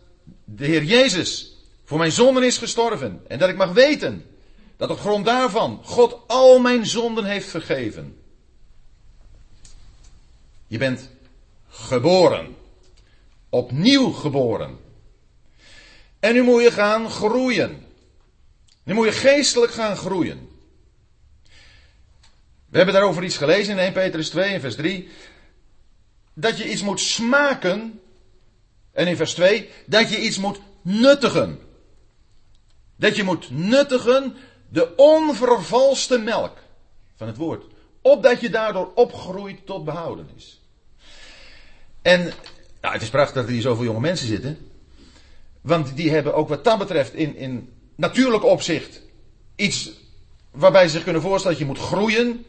de 0.44 0.66
Heer 0.66 0.84
Jezus 0.84 1.56
voor 1.84 1.98
mijn 1.98 2.12
zonden 2.12 2.42
is 2.42 2.58
gestorven. 2.58 3.22
En 3.28 3.38
dat 3.38 3.48
ik 3.48 3.56
mag 3.56 3.72
weten 3.72 4.26
dat 4.76 4.90
op 4.90 4.98
grond 4.98 5.24
daarvan 5.24 5.80
God 5.82 6.18
al 6.26 6.58
mijn 6.58 6.86
zonden 6.86 7.24
heeft 7.24 7.48
vergeven. 7.48 8.23
Je 10.74 10.80
bent 10.80 11.10
geboren. 11.68 12.56
Opnieuw 13.48 14.10
geboren. 14.10 14.78
En 16.20 16.34
nu 16.34 16.42
moet 16.42 16.62
je 16.62 16.70
gaan 16.70 17.10
groeien. 17.10 17.86
Nu 18.82 18.94
moet 18.94 19.06
je 19.06 19.12
geestelijk 19.12 19.72
gaan 19.72 19.96
groeien. 19.96 20.48
We 22.66 22.76
hebben 22.76 22.94
daarover 22.94 23.24
iets 23.24 23.36
gelezen 23.36 23.72
in 23.72 23.78
1 23.78 23.92
Petrus 23.92 24.28
2 24.28 24.52
en 24.52 24.60
vers 24.60 24.74
3. 24.74 25.08
Dat 26.32 26.58
je 26.58 26.70
iets 26.70 26.82
moet 26.82 27.00
smaken. 27.00 28.00
En 28.92 29.06
in 29.06 29.16
vers 29.16 29.34
2 29.34 29.70
dat 29.86 30.10
je 30.10 30.20
iets 30.20 30.38
moet 30.38 30.60
nuttigen. 30.82 31.60
Dat 32.96 33.16
je 33.16 33.22
moet 33.22 33.50
nuttigen 33.50 34.36
de 34.68 34.96
onvervalste 34.96 36.18
melk 36.18 36.58
van 37.16 37.26
het 37.26 37.36
woord. 37.36 37.64
Opdat 38.02 38.40
je 38.40 38.50
daardoor 38.50 38.92
opgroeit 38.94 39.66
tot 39.66 39.84
behoudenis. 39.84 40.62
En 42.04 42.32
nou, 42.80 42.94
het 42.94 43.02
is 43.02 43.10
prachtig 43.10 43.34
dat 43.34 43.44
er 43.44 43.50
hier 43.50 43.62
zoveel 43.62 43.84
jonge 43.84 44.00
mensen 44.00 44.26
zitten. 44.26 44.58
Want 45.60 45.96
die 45.96 46.10
hebben 46.10 46.34
ook 46.34 46.48
wat 46.48 46.64
dat 46.64 46.78
betreft 46.78 47.14
in, 47.14 47.36
in 47.36 47.72
natuurlijk 47.94 48.44
opzicht 48.44 49.00
iets 49.56 49.90
waarbij 50.50 50.84
ze 50.84 50.90
zich 50.90 51.02
kunnen 51.02 51.22
voorstellen 51.22 51.58
dat 51.58 51.66
je 51.66 51.72
moet 51.72 51.84
groeien. 51.84 52.44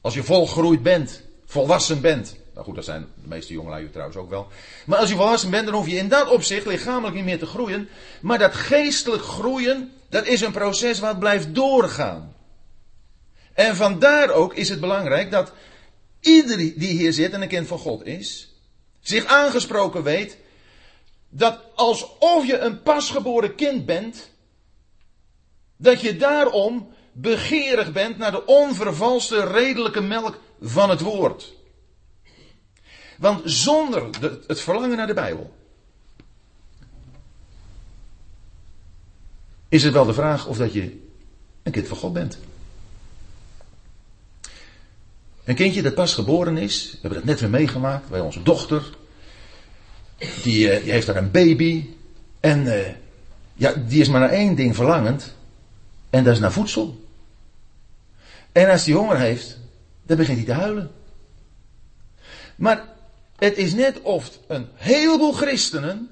Als 0.00 0.14
je 0.14 0.22
volgroeid 0.22 0.82
bent, 0.82 1.22
volwassen 1.46 2.00
bent. 2.00 2.36
Nou 2.52 2.64
goed, 2.64 2.74
dat 2.74 2.84
zijn 2.84 3.06
de 3.22 3.28
meeste 3.28 3.52
jongelui 3.52 3.90
trouwens 3.90 4.16
ook 4.16 4.30
wel. 4.30 4.48
Maar 4.86 4.98
als 4.98 5.08
je 5.08 5.16
volwassen 5.16 5.50
bent, 5.50 5.66
dan 5.66 5.74
hoef 5.74 5.88
je 5.88 5.96
in 5.96 6.08
dat 6.08 6.30
opzicht 6.30 6.66
lichamelijk 6.66 7.14
niet 7.14 7.24
meer 7.24 7.38
te 7.38 7.46
groeien. 7.46 7.88
Maar 8.20 8.38
dat 8.38 8.54
geestelijk 8.54 9.22
groeien, 9.22 9.92
dat 10.08 10.26
is 10.26 10.40
een 10.40 10.52
proces 10.52 10.98
wat 10.98 11.18
blijft 11.18 11.54
doorgaan. 11.54 12.34
En 13.52 13.76
vandaar 13.76 14.30
ook 14.30 14.54
is 14.54 14.68
het 14.68 14.80
belangrijk 14.80 15.30
dat 15.30 15.52
iedereen 16.20 16.74
die 16.76 16.88
hier 16.92 17.12
zit 17.12 17.32
en 17.32 17.42
een 17.42 17.48
kind 17.48 17.66
van 17.66 17.78
God 17.78 18.06
is, 18.06 18.54
zich 19.00 19.24
aangesproken 19.24 20.02
weet 20.02 20.38
dat 21.28 21.60
alsof 21.74 22.46
je 22.46 22.58
een 22.58 22.82
pasgeboren 22.82 23.54
kind 23.54 23.86
bent, 23.86 24.30
dat 25.76 26.00
je 26.00 26.16
daarom 26.16 26.88
begeerig 27.12 27.92
bent 27.92 28.18
naar 28.18 28.30
de 28.30 28.46
onvervalste 28.46 29.46
redelijke 29.46 30.00
melk 30.00 30.40
van 30.60 30.90
het 30.90 31.00
woord. 31.00 31.54
Want 33.18 33.40
zonder 33.44 34.20
de, 34.20 34.44
het 34.46 34.60
verlangen 34.60 34.96
naar 34.96 35.06
de 35.06 35.14
Bijbel 35.14 35.56
is 39.68 39.82
het 39.82 39.92
wel 39.92 40.04
de 40.04 40.14
vraag 40.14 40.46
of 40.46 40.56
dat 40.56 40.72
je 40.72 41.00
een 41.62 41.72
kind 41.72 41.88
van 41.88 41.96
God 41.96 42.12
bent. 42.12 42.38
Een 45.48 45.54
kindje 45.54 45.82
dat 45.82 45.94
pas 45.94 46.14
geboren 46.14 46.56
is, 46.56 46.90
we 46.90 46.98
hebben 47.00 47.18
dat 47.18 47.28
net 47.28 47.40
weer 47.40 47.50
meegemaakt 47.50 48.08
bij 48.08 48.20
onze 48.20 48.42
dochter. 48.42 48.90
Die, 50.42 50.76
uh, 50.76 50.82
die 50.82 50.92
heeft 50.92 51.06
daar 51.06 51.16
een 51.16 51.30
baby. 51.30 51.86
En 52.40 52.64
uh, 52.64 52.86
ja, 53.54 53.72
die 53.72 54.00
is 54.00 54.08
maar 54.08 54.20
naar 54.20 54.30
één 54.30 54.54
ding 54.54 54.74
verlangend. 54.76 55.34
En 56.10 56.24
dat 56.24 56.34
is 56.34 56.40
naar 56.40 56.52
voedsel. 56.52 57.08
En 58.52 58.70
als 58.70 58.84
hij 58.84 58.94
honger 58.94 59.18
heeft, 59.18 59.58
dan 60.02 60.16
begint 60.16 60.36
hij 60.36 60.46
te 60.46 60.52
huilen. 60.52 60.90
Maar 62.56 62.84
het 63.36 63.56
is 63.56 63.74
net 63.74 64.00
of 64.00 64.38
een 64.46 64.66
heleboel 64.74 65.32
christenen, 65.32 66.10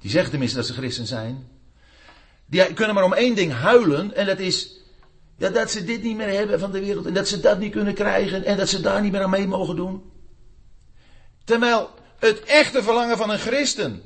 die 0.00 0.10
zeggen 0.10 0.30
tenminste 0.30 0.56
dat 0.56 0.66
ze 0.66 0.72
christen 0.72 1.06
zijn, 1.06 1.46
die 2.46 2.72
kunnen 2.72 2.94
maar 2.94 3.04
om 3.04 3.12
één 3.12 3.34
ding 3.34 3.52
huilen 3.52 4.14
en 4.14 4.26
dat 4.26 4.38
is 4.38 4.83
ja, 5.36 5.48
dat 5.48 5.70
ze 5.70 5.84
dit 5.84 6.02
niet 6.02 6.16
meer 6.16 6.28
hebben 6.28 6.60
van 6.60 6.72
de 6.72 6.80
wereld 6.80 7.06
en 7.06 7.14
dat 7.14 7.28
ze 7.28 7.40
dat 7.40 7.58
niet 7.58 7.72
kunnen 7.72 7.94
krijgen 7.94 8.44
en 8.44 8.56
dat 8.56 8.68
ze 8.68 8.80
daar 8.80 9.02
niet 9.02 9.12
meer 9.12 9.22
aan 9.22 9.30
mee 9.30 9.46
mogen 9.46 9.76
doen. 9.76 10.12
Terwijl 11.44 11.90
het 12.18 12.40
echte 12.40 12.82
verlangen 12.82 13.16
van 13.16 13.30
een 13.30 13.38
christen 13.38 14.02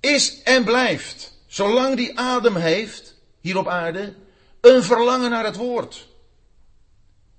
is 0.00 0.42
en 0.42 0.64
blijft, 0.64 1.38
zolang 1.46 1.96
die 1.96 2.18
adem 2.18 2.56
heeft, 2.56 3.14
hier 3.40 3.58
op 3.58 3.68
aarde, 3.68 4.14
een 4.60 4.82
verlangen 4.82 5.30
naar 5.30 5.44
het 5.44 5.56
woord. 5.56 6.08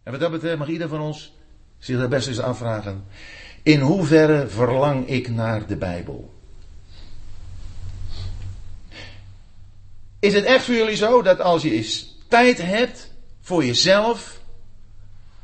En 0.04 0.12
wat 0.12 0.22
dat 0.22 0.32
betreft 0.32 0.58
mag 0.58 0.68
ieder 0.68 0.88
van 0.88 1.02
ons 1.02 1.34
zich 1.80 1.98
daar 1.98 2.08
best 2.08 2.28
eens 2.28 2.40
afvragen. 2.40 3.06
In 3.64 3.80
hoeverre 3.80 4.48
verlang 4.48 5.08
ik 5.08 5.30
naar 5.30 5.68
de 5.68 5.76
Bijbel? 5.76 6.34
Is 10.20 10.34
het 10.34 10.44
echt 10.44 10.64
voor 10.64 10.74
jullie 10.74 10.96
zo 10.96 11.22
dat 11.22 11.42
als 11.42 11.62
je 11.62 11.72
eens 11.72 12.15
tijd 12.28 12.62
hebt 12.62 13.12
voor 13.42 13.66
jezelf, 13.66 14.40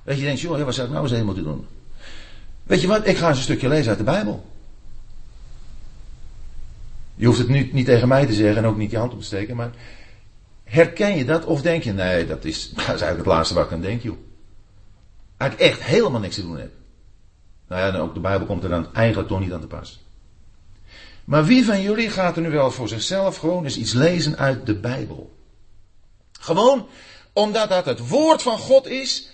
dat 0.03 0.17
je 0.17 0.23
denkt, 0.23 0.41
joh, 0.41 0.63
wat 0.63 0.73
zou 0.73 0.87
ik 0.87 0.93
nou 0.93 1.05
eens 1.05 1.13
even 1.13 1.25
moeten 1.25 1.43
doen? 1.43 1.67
Weet 2.63 2.81
je 2.81 2.87
wat, 2.87 3.07
ik 3.07 3.17
ga 3.17 3.27
eens 3.27 3.37
een 3.37 3.43
stukje 3.43 3.67
lezen 3.67 3.89
uit 3.89 3.97
de 3.97 4.03
Bijbel. 4.03 4.45
Je 7.15 7.25
hoeft 7.25 7.39
het 7.39 7.47
nu 7.47 7.69
niet 7.71 7.85
tegen 7.85 8.07
mij 8.07 8.25
te 8.25 8.33
zeggen 8.33 8.57
en 8.57 8.65
ook 8.65 8.77
niet 8.77 8.91
je 8.91 8.97
hand 8.97 9.13
op 9.13 9.19
te 9.19 9.25
steken, 9.25 9.55
maar 9.55 9.71
herken 10.63 11.17
je 11.17 11.25
dat 11.25 11.45
of 11.45 11.61
denk 11.61 11.83
je, 11.83 11.93
nee, 11.93 12.27
dat 12.27 12.45
is, 12.45 12.73
eigenlijk 12.75 13.17
het 13.17 13.25
laatste 13.25 13.53
wat 13.53 13.65
ik 13.65 13.71
aan 13.71 13.81
denk, 13.81 14.01
joh. 14.01 14.17
Eigenlijk 15.37 15.71
echt 15.71 15.83
helemaal 15.83 16.19
niks 16.19 16.35
te 16.35 16.41
doen 16.41 16.57
heb. 16.57 16.71
Nou 17.67 17.93
ja, 17.93 17.99
ook 17.99 18.13
de 18.13 18.19
Bijbel 18.19 18.47
komt 18.47 18.63
er 18.63 18.69
dan 18.69 18.93
eigenlijk 18.93 19.27
toch 19.27 19.39
niet 19.39 19.53
aan 19.53 19.61
te 19.61 19.67
pas. 19.67 20.05
Maar 21.25 21.45
wie 21.45 21.65
van 21.65 21.81
jullie 21.81 22.09
gaat 22.09 22.35
er 22.35 22.41
nu 22.41 22.49
wel 22.49 22.71
voor 22.71 22.87
zichzelf 22.87 23.37
gewoon 23.37 23.63
eens 23.63 23.77
iets 23.77 23.93
lezen 23.93 24.37
uit 24.37 24.65
de 24.65 24.75
Bijbel? 24.75 25.40
Gewoon 26.41 26.87
omdat 27.33 27.69
dat 27.69 27.85
het 27.85 28.07
woord 28.07 28.41
van 28.41 28.57
God 28.57 28.87
is, 28.87 29.29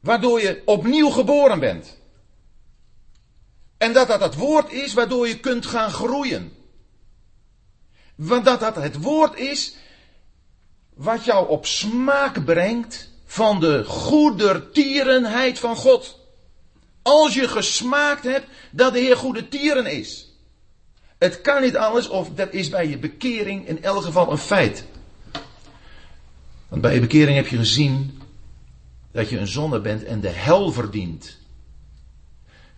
waardoor 0.00 0.40
je 0.40 0.62
opnieuw 0.64 1.10
geboren 1.10 1.60
bent. 1.60 1.98
En 3.78 3.92
dat 3.92 4.08
dat 4.08 4.20
het 4.20 4.34
woord 4.34 4.72
is 4.72 4.92
waardoor 4.92 5.28
je 5.28 5.40
kunt 5.40 5.66
gaan 5.66 5.90
groeien. 5.90 6.52
Want 8.14 8.44
dat 8.44 8.60
dat 8.60 8.74
het 8.76 9.02
woord 9.02 9.38
is 9.38 9.74
wat 10.94 11.24
jou 11.24 11.48
op 11.48 11.66
smaak 11.66 12.44
brengt 12.44 13.08
van 13.24 13.60
de 13.60 13.84
goedertierenheid 13.84 15.58
van 15.58 15.76
God. 15.76 16.18
Als 17.02 17.34
je 17.34 17.48
gesmaakt 17.48 18.24
hebt 18.24 18.46
dat 18.70 18.92
de 18.92 18.98
Heer 18.98 19.16
goede 19.16 19.48
tieren 19.48 19.86
is. 19.86 20.36
Het 21.18 21.40
kan 21.40 21.62
niet 21.62 21.76
anders 21.76 22.08
of 22.08 22.28
dat 22.34 22.52
is 22.52 22.68
bij 22.68 22.88
je 22.88 22.98
bekering 22.98 23.68
in 23.68 23.82
elk 23.82 24.02
geval 24.02 24.30
een 24.30 24.38
feit. 24.38 24.84
Want 26.72 26.84
bij 26.84 26.94
je 26.94 27.00
bekering 27.00 27.36
heb 27.36 27.46
je 27.46 27.56
gezien 27.56 28.20
dat 29.10 29.28
je 29.28 29.38
een 29.38 29.46
zonde 29.46 29.80
bent 29.80 30.04
en 30.04 30.20
de 30.20 30.28
hel 30.28 30.72
verdient. 30.72 31.38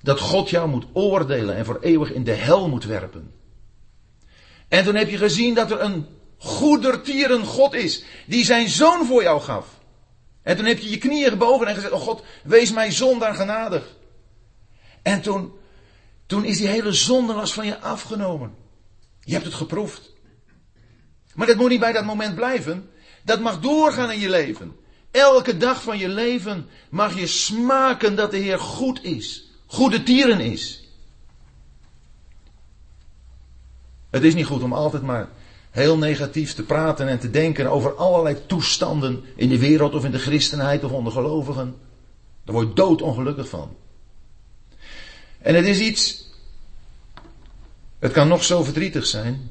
dat 0.03 0.21
God 0.21 0.51
jou 0.51 0.69
moet 0.69 0.87
oordelen 0.93 1.57
en 1.57 1.65
voor 1.65 1.79
eeuwig 1.81 2.13
in 2.13 2.25
de 2.25 2.33
hel 2.33 2.69
moet 2.69 2.85
werpen. 2.85 3.33
En 4.69 4.85
toen 4.85 4.95
heb 4.95 5.09
je 5.09 5.17
gezien 5.17 5.55
dat 5.55 5.71
er 5.71 5.81
een 5.81 6.07
goedertieren 6.39 7.45
God 7.45 7.75
is, 7.75 8.05
die 8.27 8.45
zijn 8.45 8.69
zoon 8.69 9.07
voor 9.07 9.23
jou 9.23 9.41
gaf. 9.41 9.81
En 10.43 10.57
toen 10.57 10.65
heb 10.65 10.79
je 10.79 10.91
je 10.91 10.99
knieën 10.99 11.31
gebogen 11.31 11.67
en 11.67 11.75
gezegd, 11.75 11.93
oh 11.93 12.01
God, 12.01 12.25
wees 12.45 12.73
mij 12.73 12.91
zondaar 12.91 13.35
genadig. 13.35 13.97
En 15.03 15.23
toen, 15.23 15.53
toen 16.27 16.45
is 16.45 16.59
die 16.59 16.69
hele 16.69 16.93
zondelast 16.93 17.53
van 17.53 17.67
je 17.67 17.81
afgenomen. 17.81 18.55
Je 19.21 19.33
hebt 19.33 19.45
het 19.45 19.55
geproefd. 19.55 20.13
Maar 21.35 21.47
dat 21.47 21.57
moet 21.57 21.71
niet 21.71 21.81
bij 21.81 21.93
dat 21.93 22.05
moment 22.05 22.35
blijven. 22.35 22.89
Dat 23.25 23.41
mag 23.41 23.61
doorgaan 23.61 24.11
in 24.11 24.21
je 24.21 24.31
leven. 24.31 24.77
Elke 25.11 25.57
dag 25.57 25.83
van 25.83 25.99
je 25.99 26.09
leven 26.09 26.69
mag 26.89 27.19
je 27.19 27.27
smaken 27.27 28.17
dat 28.17 28.31
de 28.31 28.37
Heer 28.37 28.59
goed 28.59 29.05
is. 29.05 29.45
Goede 29.67 30.03
tieren 30.03 30.41
is. 30.41 30.89
Het 34.11 34.25
is 34.25 34.35
niet 34.35 34.47
goed 34.47 34.63
om 34.63 34.73
altijd 34.73 35.03
maar 35.03 35.29
heel 35.71 35.99
negatief 35.99 36.55
te 36.55 36.63
praten 36.63 37.09
en 37.09 37.19
te 37.19 37.31
denken 37.31 37.71
over 37.71 37.95
allerlei 37.95 38.47
toestanden 38.47 39.25
in 39.37 39.49
de 39.49 39.59
wereld 39.59 39.95
of 39.95 40.05
in 40.05 40.11
de 40.11 40.19
christenheid 40.19 40.85
of 40.85 40.93
onder 40.93 41.13
gelovigen. 41.13 41.77
Daar 42.45 42.55
word 42.55 42.69
je 42.69 42.75
doodongelukkig 42.75 43.49
van. 43.49 43.77
En 45.39 45.55
het 45.55 45.67
is 45.67 45.79
iets, 45.79 46.31
het 47.99 48.13
kan 48.13 48.29
nog 48.29 48.45
zo 48.45 48.63
verdrietig 48.63 49.07
zijn, 49.07 49.51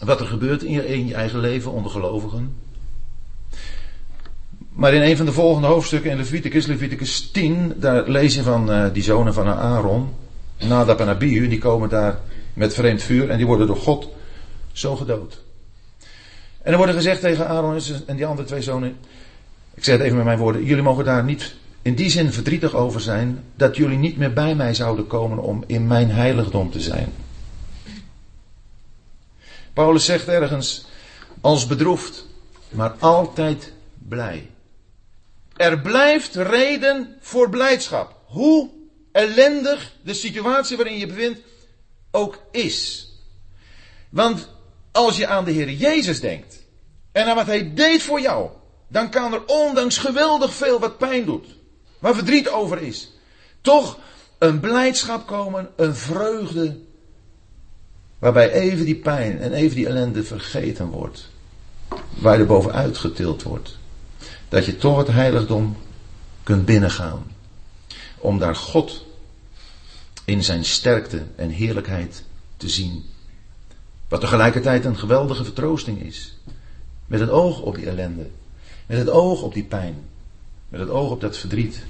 wat 0.00 0.20
er 0.20 0.26
gebeurt 0.26 0.62
in 0.62 0.72
je, 0.72 0.86
in 0.86 1.14
eigen 1.14 1.38
leven 1.38 1.72
onder 1.72 1.90
gelovigen. 1.90 2.54
Maar 4.72 4.94
in 4.94 5.02
een 5.02 5.16
van 5.16 5.26
de 5.26 5.32
volgende 5.32 5.68
hoofdstukken 5.68 6.10
in 6.10 6.16
Leviticus, 6.16 6.66
Leviticus 6.66 7.30
10, 7.30 7.72
daar 7.76 8.08
lees 8.08 8.34
je 8.34 8.42
van 8.42 8.70
uh, 8.70 8.86
die 8.92 9.02
zonen 9.02 9.34
van 9.34 9.46
Aaron, 9.46 10.08
Nadab 10.58 11.00
en 11.00 11.08
Abihu, 11.08 11.48
die 11.48 11.58
komen 11.58 11.88
daar 11.88 12.18
met 12.54 12.74
vreemd 12.74 13.02
vuur 13.02 13.30
en 13.30 13.36
die 13.36 13.46
worden 13.46 13.66
door 13.66 13.76
God 13.76 14.08
zo 14.72 14.96
gedood. 14.96 15.42
En 16.62 16.72
er 16.72 16.78
wordt 16.78 16.92
gezegd 16.92 17.20
tegen 17.20 17.48
Aaron 17.48 17.80
en 18.06 18.16
die 18.16 18.26
andere 18.26 18.48
twee 18.48 18.62
zonen, 18.62 18.96
ik 19.74 19.84
zeg 19.84 19.96
het 19.96 20.04
even 20.04 20.16
met 20.16 20.26
mijn 20.26 20.38
woorden, 20.38 20.64
jullie 20.64 20.82
mogen 20.82 21.04
daar 21.04 21.24
niet 21.24 21.54
in 21.82 21.94
die 21.94 22.10
zin 22.10 22.32
verdrietig 22.32 22.74
over 22.74 23.00
zijn 23.00 23.44
dat 23.56 23.76
jullie 23.76 23.98
niet 23.98 24.16
meer 24.16 24.32
bij 24.32 24.54
mij 24.54 24.74
zouden 24.74 25.06
komen 25.06 25.38
om 25.38 25.64
in 25.66 25.86
mijn 25.86 26.10
heiligdom 26.10 26.70
te 26.70 26.80
zijn. 26.80 27.12
Paulus 29.72 30.04
zegt 30.04 30.28
ergens, 30.28 30.84
als 31.40 31.66
bedroefd, 31.66 32.26
maar 32.68 32.94
altijd 32.98 33.72
blij. 34.08 34.50
Er 35.56 35.80
blijft 35.80 36.34
reden 36.34 37.16
voor 37.20 37.50
blijdschap. 37.50 38.14
Hoe 38.26 38.70
ellendig 39.12 39.92
de 40.02 40.14
situatie 40.14 40.76
waarin 40.76 40.98
je 40.98 41.06
bevindt 41.06 41.40
ook 42.10 42.38
is. 42.50 43.08
Want 44.08 44.48
als 44.92 45.16
je 45.16 45.26
aan 45.26 45.44
de 45.44 45.50
Heer 45.50 45.70
Jezus 45.70 46.20
denkt 46.20 46.62
en 47.12 47.26
aan 47.26 47.36
wat 47.36 47.46
Hij 47.46 47.74
deed 47.74 48.02
voor 48.02 48.20
jou, 48.20 48.50
dan 48.88 49.10
kan 49.10 49.32
er 49.32 49.42
ondanks 49.46 49.98
geweldig 49.98 50.54
veel 50.54 50.78
wat 50.78 50.98
pijn 50.98 51.24
doet, 51.24 51.46
waar 51.98 52.14
verdriet 52.14 52.48
over 52.48 52.82
is, 52.82 53.10
toch 53.60 53.98
een 54.38 54.60
blijdschap 54.60 55.26
komen, 55.26 55.70
een 55.76 55.94
vreugde, 55.94 56.80
waarbij 58.20 58.52
even 58.52 58.84
die 58.84 58.96
pijn 58.96 59.38
en 59.38 59.52
even 59.52 59.76
die 59.76 59.86
ellende 59.86 60.24
vergeten 60.24 60.86
wordt, 60.86 61.28
waar 62.18 62.34
je 62.34 62.40
er 62.40 62.46
bovenuit 62.46 62.98
getild 62.98 63.42
wordt 63.42 63.78
dat 64.50 64.64
je 64.64 64.76
toch 64.76 64.98
het 64.98 65.06
heiligdom 65.06 65.76
kunt 66.42 66.64
binnengaan. 66.64 67.22
Om 68.18 68.38
daar 68.38 68.56
God 68.56 69.06
in 70.24 70.44
zijn 70.44 70.64
sterkte 70.64 71.22
en 71.36 71.50
heerlijkheid 71.50 72.24
te 72.56 72.68
zien. 72.68 73.04
Wat 74.08 74.20
tegelijkertijd 74.20 74.84
een 74.84 74.98
geweldige 74.98 75.44
vertroosting 75.44 76.02
is. 76.02 76.36
Met 77.06 77.20
het 77.20 77.30
oog 77.30 77.60
op 77.60 77.74
die 77.74 77.86
ellende. 77.86 78.26
Met 78.86 78.98
het 78.98 79.08
oog 79.08 79.42
op 79.42 79.54
die 79.54 79.64
pijn. 79.64 79.94
Met 80.68 80.80
het 80.80 80.90
oog 80.90 81.10
op 81.10 81.20
dat 81.20 81.36
verdriet. 81.36 81.82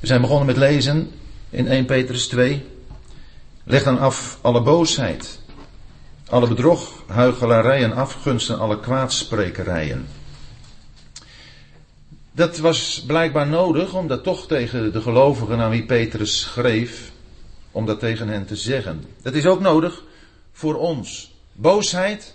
We 0.00 0.06
zijn 0.06 0.20
begonnen 0.20 0.46
met 0.46 0.56
lezen 0.56 1.10
in 1.50 1.66
1 1.66 1.84
Petrus 1.84 2.26
2. 2.26 2.64
Leg 3.64 3.82
dan 3.82 3.98
af 3.98 4.38
alle 4.40 4.62
boosheid, 4.62 5.40
alle 6.28 6.48
bedrog, 6.48 7.02
huichelarij 7.06 7.82
en 7.82 7.92
afgunst 7.92 8.50
en 8.50 8.58
alle 8.58 8.80
kwaadsprekerijen. 8.80 10.08
Dat 12.32 12.58
was 12.58 13.04
blijkbaar 13.06 13.46
nodig 13.46 13.94
om 13.94 14.08
dat 14.08 14.22
toch 14.22 14.46
tegen 14.46 14.92
de 14.92 15.00
gelovigen 15.00 15.60
aan 15.60 15.70
wie 15.70 15.84
Petrus 15.84 16.40
schreef, 16.40 17.10
om 17.70 17.86
dat 17.86 17.98
tegen 17.98 18.28
hen 18.28 18.46
te 18.46 18.56
zeggen. 18.56 19.04
Dat 19.22 19.34
is 19.34 19.46
ook 19.46 19.60
nodig 19.60 20.02
voor 20.52 20.74
ons. 20.74 21.34
Boosheid 21.52 22.34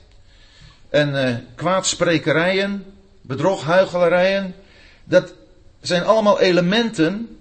en 0.90 1.10
uh, 1.10 1.36
kwaadsprekerijen, 1.56 2.86
bedrog, 3.22 3.64
huichelarijen, 3.64 4.56
dat 5.04 5.34
zijn 5.82 6.04
allemaal 6.04 6.40
elementen 6.40 7.40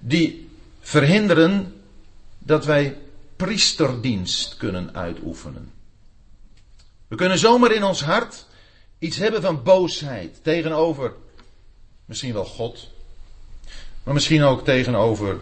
die 0.00 0.48
verhinderen 0.80 1.81
dat 2.44 2.64
wij 2.64 2.96
priesterdienst 3.36 4.56
kunnen 4.56 4.94
uitoefenen. 4.94 5.72
We 7.08 7.16
kunnen 7.16 7.38
zomaar 7.38 7.72
in 7.72 7.84
ons 7.84 8.02
hart 8.02 8.46
iets 8.98 9.16
hebben 9.16 9.42
van 9.42 9.62
boosheid 9.62 10.38
tegenover 10.42 11.14
misschien 12.04 12.32
wel 12.32 12.44
God, 12.44 12.88
maar 14.02 14.14
misschien 14.14 14.42
ook 14.42 14.64
tegenover 14.64 15.40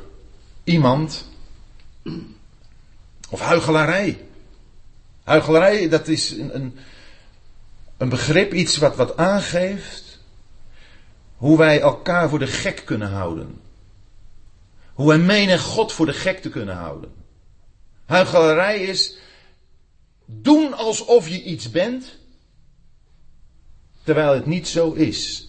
iemand. 0.65 1.29
Of 3.31 3.41
huigelarij. 3.41 4.25
Huigelarij, 5.25 5.89
dat 5.89 6.09
is 6.09 6.31
een, 6.31 6.55
een, 6.55 6.79
een 7.97 8.09
begrip, 8.09 8.53
iets 8.53 8.77
wat, 8.77 8.97
wat 8.97 9.17
aangeeft 9.17 10.19
hoe 11.37 11.59
wij 11.59 11.81
elkaar 11.81 12.29
voor 12.29 12.39
de 12.39 12.47
gek 12.47 12.83
kunnen 12.85 13.11
houden. 13.11 13.61
Hoe 15.01 15.09
wij 15.09 15.19
menen 15.19 15.59
God 15.59 15.93
voor 15.93 16.07
de 16.07 16.13
gek 16.13 16.39
te 16.39 16.49
kunnen 16.49 16.77
houden. 16.77 17.13
Huichelarij 18.07 18.83
is 18.83 19.17
doen 20.25 20.75
alsof 20.75 21.29
je 21.29 21.43
iets 21.43 21.71
bent, 21.71 22.19
terwijl 24.03 24.35
het 24.35 24.47
niet 24.47 24.69
zo 24.69 24.93
is. 24.93 25.49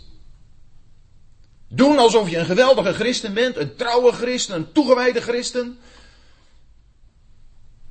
Doen 1.68 1.98
alsof 1.98 2.30
je 2.30 2.38
een 2.38 2.46
geweldige 2.46 2.94
christen 2.94 3.34
bent, 3.34 3.58
een 3.58 3.76
trouwe 3.76 4.12
christen, 4.12 4.56
een 4.56 4.72
toegewijde 4.72 5.22
christen. 5.22 5.80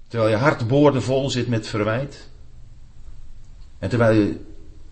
Terwijl 0.08 0.30
je 0.30 0.36
hart 0.36 0.68
boordevol 0.68 1.30
zit 1.30 1.48
met 1.48 1.66
verwijt. 1.66 2.28
En 3.78 3.88
terwijl 3.88 4.20
je 4.20 4.40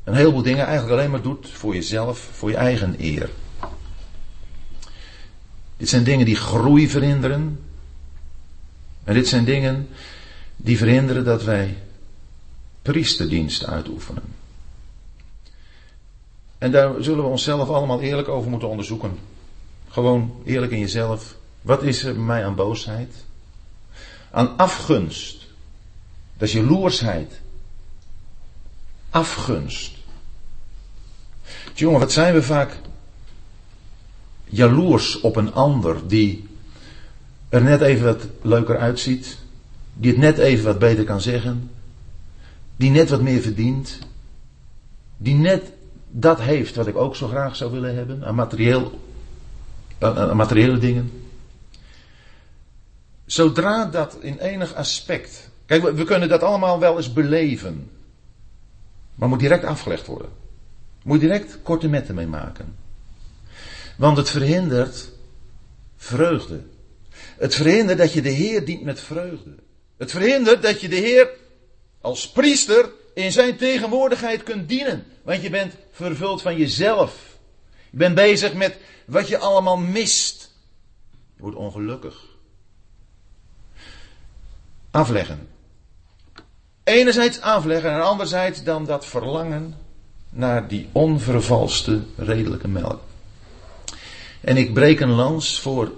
een 0.04 0.14
heleboel 0.14 0.42
dingen 0.42 0.66
eigenlijk 0.66 0.98
alleen 0.98 1.10
maar 1.10 1.22
doet 1.22 1.48
voor 1.48 1.74
jezelf, 1.74 2.18
voor 2.18 2.50
je 2.50 2.56
eigen 2.56 2.94
eer. 2.98 3.30
Dit 5.78 5.88
zijn 5.88 6.04
dingen 6.04 6.26
die 6.26 6.36
groei 6.36 6.88
verhinderen, 6.88 7.60
en 9.04 9.14
dit 9.14 9.28
zijn 9.28 9.44
dingen 9.44 9.88
die 10.56 10.78
verhinderen 10.78 11.24
dat 11.24 11.44
wij 11.44 11.76
priesterdienst 12.82 13.64
uitoefenen. 13.64 14.22
En 16.58 16.70
daar 16.70 17.02
zullen 17.02 17.24
we 17.24 17.30
onszelf 17.30 17.68
allemaal 17.68 18.00
eerlijk 18.00 18.28
over 18.28 18.50
moeten 18.50 18.68
onderzoeken. 18.68 19.18
Gewoon 19.88 20.42
eerlijk 20.44 20.72
in 20.72 20.78
jezelf. 20.78 21.36
Wat 21.62 21.82
is 21.82 22.04
er 22.04 22.14
bij 22.14 22.22
mij 22.22 22.44
aan 22.44 22.54
boosheid? 22.54 23.14
Aan 24.30 24.56
afgunst. 24.56 25.46
Dat 26.36 26.48
is 26.48 26.54
jaloersheid. 26.54 27.40
Afgunst. 29.10 29.96
Jongen, 31.74 32.00
wat 32.00 32.12
zijn 32.12 32.34
we 32.34 32.42
vaak 32.42 32.76
jaloers 34.48 35.20
op 35.20 35.36
een 35.36 35.52
ander 35.52 36.08
die 36.08 36.48
er 37.48 37.62
net 37.62 37.80
even 37.80 38.04
wat 38.04 38.26
leuker 38.42 38.78
uitziet, 38.78 39.38
die 39.94 40.10
het 40.10 40.20
net 40.20 40.38
even 40.38 40.64
wat 40.64 40.78
beter 40.78 41.04
kan 41.04 41.20
zeggen, 41.20 41.70
die 42.76 42.90
net 42.90 43.08
wat 43.08 43.22
meer 43.22 43.40
verdient, 43.40 43.98
die 45.16 45.34
net 45.34 45.72
dat 46.10 46.40
heeft 46.40 46.74
wat 46.74 46.86
ik 46.86 46.96
ook 46.96 47.16
zo 47.16 47.28
graag 47.28 47.56
zou 47.56 47.72
willen 47.72 47.94
hebben, 47.94 48.24
aan, 48.24 48.34
materieel, 48.34 49.00
aan 49.98 50.36
materiële 50.36 50.78
dingen. 50.78 51.12
Zodra 53.26 53.84
dat 53.84 54.16
in 54.20 54.38
enig 54.38 54.74
aspect. 54.74 55.50
Kijk, 55.66 55.82
we, 55.82 56.04
kunnen 56.04 56.28
dat 56.28 56.42
allemaal 56.42 56.78
wel 56.78 56.96
eens 56.96 57.12
beleven. 57.12 57.90
Maar 59.14 59.28
moet 59.28 59.40
direct 59.40 59.64
afgelegd 59.64 60.06
worden. 60.06 60.30
Moet 61.02 61.20
direct 61.20 61.58
korte 61.62 61.88
metten 61.88 62.14
mee 62.14 62.26
maken. 62.26 62.76
Want 63.98 64.16
het 64.16 64.30
verhindert 64.30 65.10
vreugde. 65.96 66.60
Het 67.38 67.54
verhindert 67.54 67.98
dat 67.98 68.12
je 68.12 68.22
de 68.22 68.28
Heer 68.28 68.64
dient 68.64 68.82
met 68.82 69.00
vreugde. 69.00 69.54
Het 69.96 70.10
verhindert 70.10 70.62
dat 70.62 70.80
je 70.80 70.88
de 70.88 70.96
Heer 70.96 71.30
als 72.00 72.30
priester 72.30 72.90
in 73.14 73.32
zijn 73.32 73.56
tegenwoordigheid 73.56 74.42
kunt 74.42 74.68
dienen. 74.68 75.06
Want 75.22 75.42
je 75.42 75.50
bent 75.50 75.74
vervuld 75.92 76.42
van 76.42 76.56
jezelf. 76.56 77.38
Je 77.90 77.96
bent 77.96 78.14
bezig 78.14 78.54
met 78.54 78.76
wat 79.06 79.28
je 79.28 79.38
allemaal 79.38 79.76
mist. 79.76 80.54
Je 81.36 81.42
wordt 81.42 81.56
ongelukkig. 81.56 82.24
Afleggen. 84.90 85.48
Enerzijds 86.84 87.40
afleggen 87.40 87.90
en 87.90 88.02
anderzijds 88.02 88.62
dan 88.62 88.84
dat 88.84 89.06
verlangen 89.06 89.76
naar 90.30 90.68
die 90.68 90.88
onvervalste 90.92 92.02
redelijke 92.16 92.68
melk. 92.68 93.07
En 94.40 94.56
ik 94.56 94.74
breek 94.74 95.00
een 95.00 95.10
lans 95.10 95.60
voor 95.60 95.92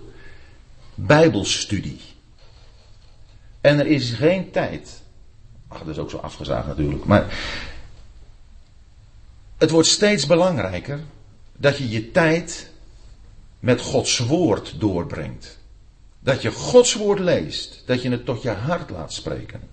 Bijbelstudie. 0.95 2.01
En 3.61 3.79
er 3.79 3.87
is 3.87 4.11
geen 4.11 4.51
tijd. 4.51 5.03
Ach, 5.69 5.79
dat 5.79 5.89
is 5.89 5.99
ook 5.99 6.11
zo 6.11 6.17
afgezaagd 6.17 6.67
natuurlijk. 6.67 7.05
Maar 7.05 7.35
het 9.59 9.71
wordt 9.71 9.89
steeds 9.89 10.27
belangrijker 10.27 11.01
dat 11.57 11.79
je 11.79 11.89
je 11.89 12.11
tijd 12.11 12.71
met 13.59 13.81
Gods 13.81 14.19
woord 14.19 14.81
doorbrengt. 14.81 15.59
Dat 16.21 16.43
je 16.43 16.51
Gods 16.51 16.95
woord 16.95 17.19
leest. 17.19 17.83
Dat 17.87 18.03
je 18.03 18.11
het 18.11 18.25
tot 18.25 18.43
je 18.43 18.51
hart 18.51 18.91
laat 18.91 19.13
spreken. 19.13 19.69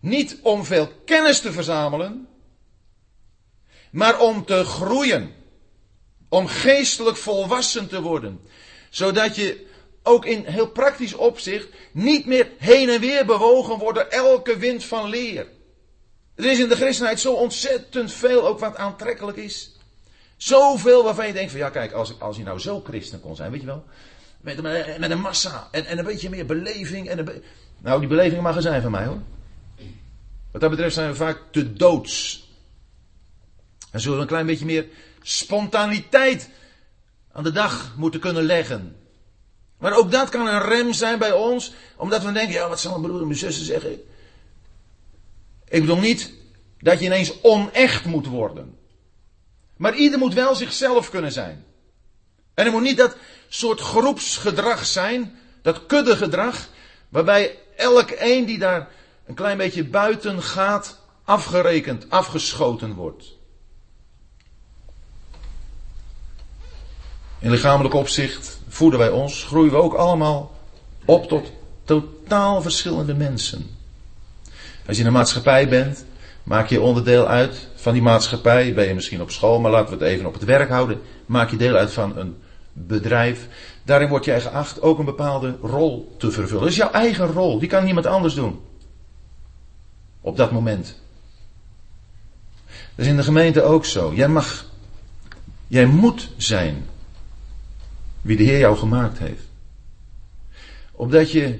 Niet 0.00 0.38
om 0.42 0.64
veel 0.64 0.88
kennis 1.04 1.40
te 1.40 1.52
verzamelen, 1.52 2.28
maar 3.90 4.20
om 4.20 4.44
te 4.44 4.64
groeien. 4.64 5.32
Om 6.28 6.46
geestelijk 6.46 7.16
volwassen 7.16 7.88
te 7.88 8.00
worden. 8.00 8.40
Zodat 8.90 9.36
je 9.36 9.66
ook 10.02 10.24
in 10.24 10.44
heel 10.44 10.68
praktisch 10.70 11.14
opzicht 11.14 11.68
niet 11.92 12.26
meer 12.26 12.50
heen 12.58 12.88
en 12.88 13.00
weer 13.00 13.26
bewogen 13.26 13.78
wordt 13.78 13.98
door 13.98 14.06
elke 14.06 14.58
wind 14.58 14.84
van 14.84 15.08
leer. 15.08 15.46
Er 16.34 16.44
is 16.44 16.58
in 16.58 16.68
de 16.68 16.76
christenheid 16.76 17.20
zo 17.20 17.32
ontzettend 17.32 18.12
veel 18.12 18.46
ook 18.46 18.58
wat 18.58 18.76
aantrekkelijk 18.76 19.36
is. 19.36 19.76
Zoveel 20.36 21.04
waarvan 21.04 21.26
je 21.26 21.32
denkt 21.32 21.50
van 21.50 21.60
ja 21.60 21.70
kijk, 21.70 21.92
als, 21.92 22.20
als 22.20 22.36
je 22.36 22.42
nou 22.42 22.58
zo 22.58 22.80
christen 22.84 23.20
kon 23.20 23.36
zijn, 23.36 23.50
weet 23.50 23.60
je 23.60 23.66
wel. 23.66 23.84
Met, 24.40 24.62
met 24.98 25.10
een 25.10 25.20
massa 25.20 25.68
en, 25.70 25.86
en 25.86 25.98
een 25.98 26.04
beetje 26.04 26.30
meer 26.30 26.46
beleving. 26.46 27.08
En 27.08 27.42
nou 27.78 27.98
die 28.00 28.08
beleving 28.08 28.42
mag 28.42 28.56
er 28.56 28.62
zijn 28.62 28.82
van 28.82 28.90
mij 28.90 29.04
hoor. 29.04 29.20
Wat 30.52 30.60
dat 30.60 30.70
betreft 30.70 30.94
zijn 30.94 31.10
we 31.10 31.16
vaak 31.16 31.42
te 31.50 31.72
doods. 31.72 32.46
En 33.90 34.00
zullen 34.00 34.16
we 34.16 34.22
een 34.22 34.28
klein 34.28 34.46
beetje 34.46 34.64
meer 34.64 34.86
spontaniteit 35.28 36.50
aan 37.32 37.42
de 37.42 37.52
dag 37.52 37.94
moeten 37.96 38.20
kunnen 38.20 38.42
leggen. 38.42 38.96
Maar 39.78 39.96
ook 39.96 40.10
dat 40.10 40.28
kan 40.28 40.46
een 40.46 40.62
rem 40.62 40.92
zijn 40.92 41.18
bij 41.18 41.32
ons, 41.32 41.72
omdat 41.96 42.22
we 42.22 42.32
denken, 42.32 42.54
ja 42.54 42.68
wat 42.68 42.80
zal 42.80 42.90
mijn 42.90 43.02
broer 43.02 43.20
en 43.20 43.26
mijn 43.26 43.38
zussen 43.38 43.64
zeggen. 43.64 43.92
Ik 45.68 45.80
bedoel 45.80 45.98
niet 45.98 46.32
dat 46.78 46.98
je 46.98 47.04
ineens 47.04 47.42
onecht 47.42 48.04
moet 48.04 48.26
worden. 48.26 48.78
Maar 49.76 49.94
ieder 49.94 50.18
moet 50.18 50.34
wel 50.34 50.54
zichzelf 50.54 51.10
kunnen 51.10 51.32
zijn. 51.32 51.64
En 52.54 52.66
er 52.66 52.72
moet 52.72 52.82
niet 52.82 52.96
dat 52.96 53.16
soort 53.48 53.80
groepsgedrag 53.80 54.86
zijn, 54.86 55.38
dat 55.62 55.86
kuddegedrag, 55.86 56.68
waarbij 57.08 57.58
elk 57.76 58.10
een 58.18 58.44
die 58.44 58.58
daar 58.58 58.88
een 59.26 59.34
klein 59.34 59.56
beetje 59.56 59.84
buiten 59.84 60.42
gaat, 60.42 60.98
afgerekend, 61.24 62.10
afgeschoten 62.10 62.94
wordt. 62.94 63.37
In 67.38 67.50
lichamelijk 67.50 67.94
opzicht 67.94 68.60
voeden 68.68 68.98
wij 68.98 69.10
ons, 69.10 69.44
groeien 69.44 69.72
we 69.72 69.76
ook 69.76 69.94
allemaal 69.94 70.56
op 71.04 71.28
tot 71.28 71.52
totaal 71.84 72.62
verschillende 72.62 73.14
mensen. 73.14 73.66
Als 74.86 74.96
je 74.96 75.02
in 75.02 75.08
een 75.08 75.14
maatschappij 75.14 75.68
bent, 75.68 76.04
maak 76.42 76.68
je 76.68 76.80
onderdeel 76.80 77.26
uit 77.28 77.68
van 77.74 77.92
die 77.92 78.02
maatschappij. 78.02 78.74
Ben 78.74 78.86
je 78.86 78.94
misschien 78.94 79.20
op 79.20 79.30
school, 79.30 79.60
maar 79.60 79.70
laten 79.70 79.98
we 79.98 80.04
het 80.04 80.12
even 80.12 80.26
op 80.26 80.32
het 80.32 80.44
werk 80.44 80.68
houden. 80.68 81.00
Maak 81.26 81.50
je 81.50 81.56
deel 81.56 81.74
uit 81.74 81.92
van 81.92 82.16
een 82.16 82.36
bedrijf. 82.72 83.48
Daarin 83.82 84.08
word 84.08 84.24
jij 84.24 84.40
geacht 84.40 84.82
ook 84.82 84.98
een 84.98 85.04
bepaalde 85.04 85.56
rol 85.62 86.14
te 86.18 86.30
vervullen. 86.30 86.62
Dat 86.62 86.70
is 86.70 86.76
jouw 86.76 86.90
eigen 86.90 87.26
rol, 87.26 87.58
die 87.58 87.68
kan 87.68 87.84
niemand 87.84 88.06
anders 88.06 88.34
doen. 88.34 88.60
Op 90.20 90.36
dat 90.36 90.52
moment. 90.52 91.00
Dat 92.66 93.06
is 93.06 93.06
in 93.06 93.16
de 93.16 93.22
gemeente 93.22 93.62
ook 93.62 93.84
zo. 93.84 94.14
Jij 94.14 94.28
mag, 94.28 94.64
jij 95.66 95.86
moet 95.86 96.30
zijn 96.36 96.86
wie 98.28 98.36
de 98.36 98.42
Heer 98.42 98.58
jou 98.58 98.76
gemaakt 98.76 99.18
heeft. 99.18 99.42
Opdat 100.92 101.30
je 101.32 101.58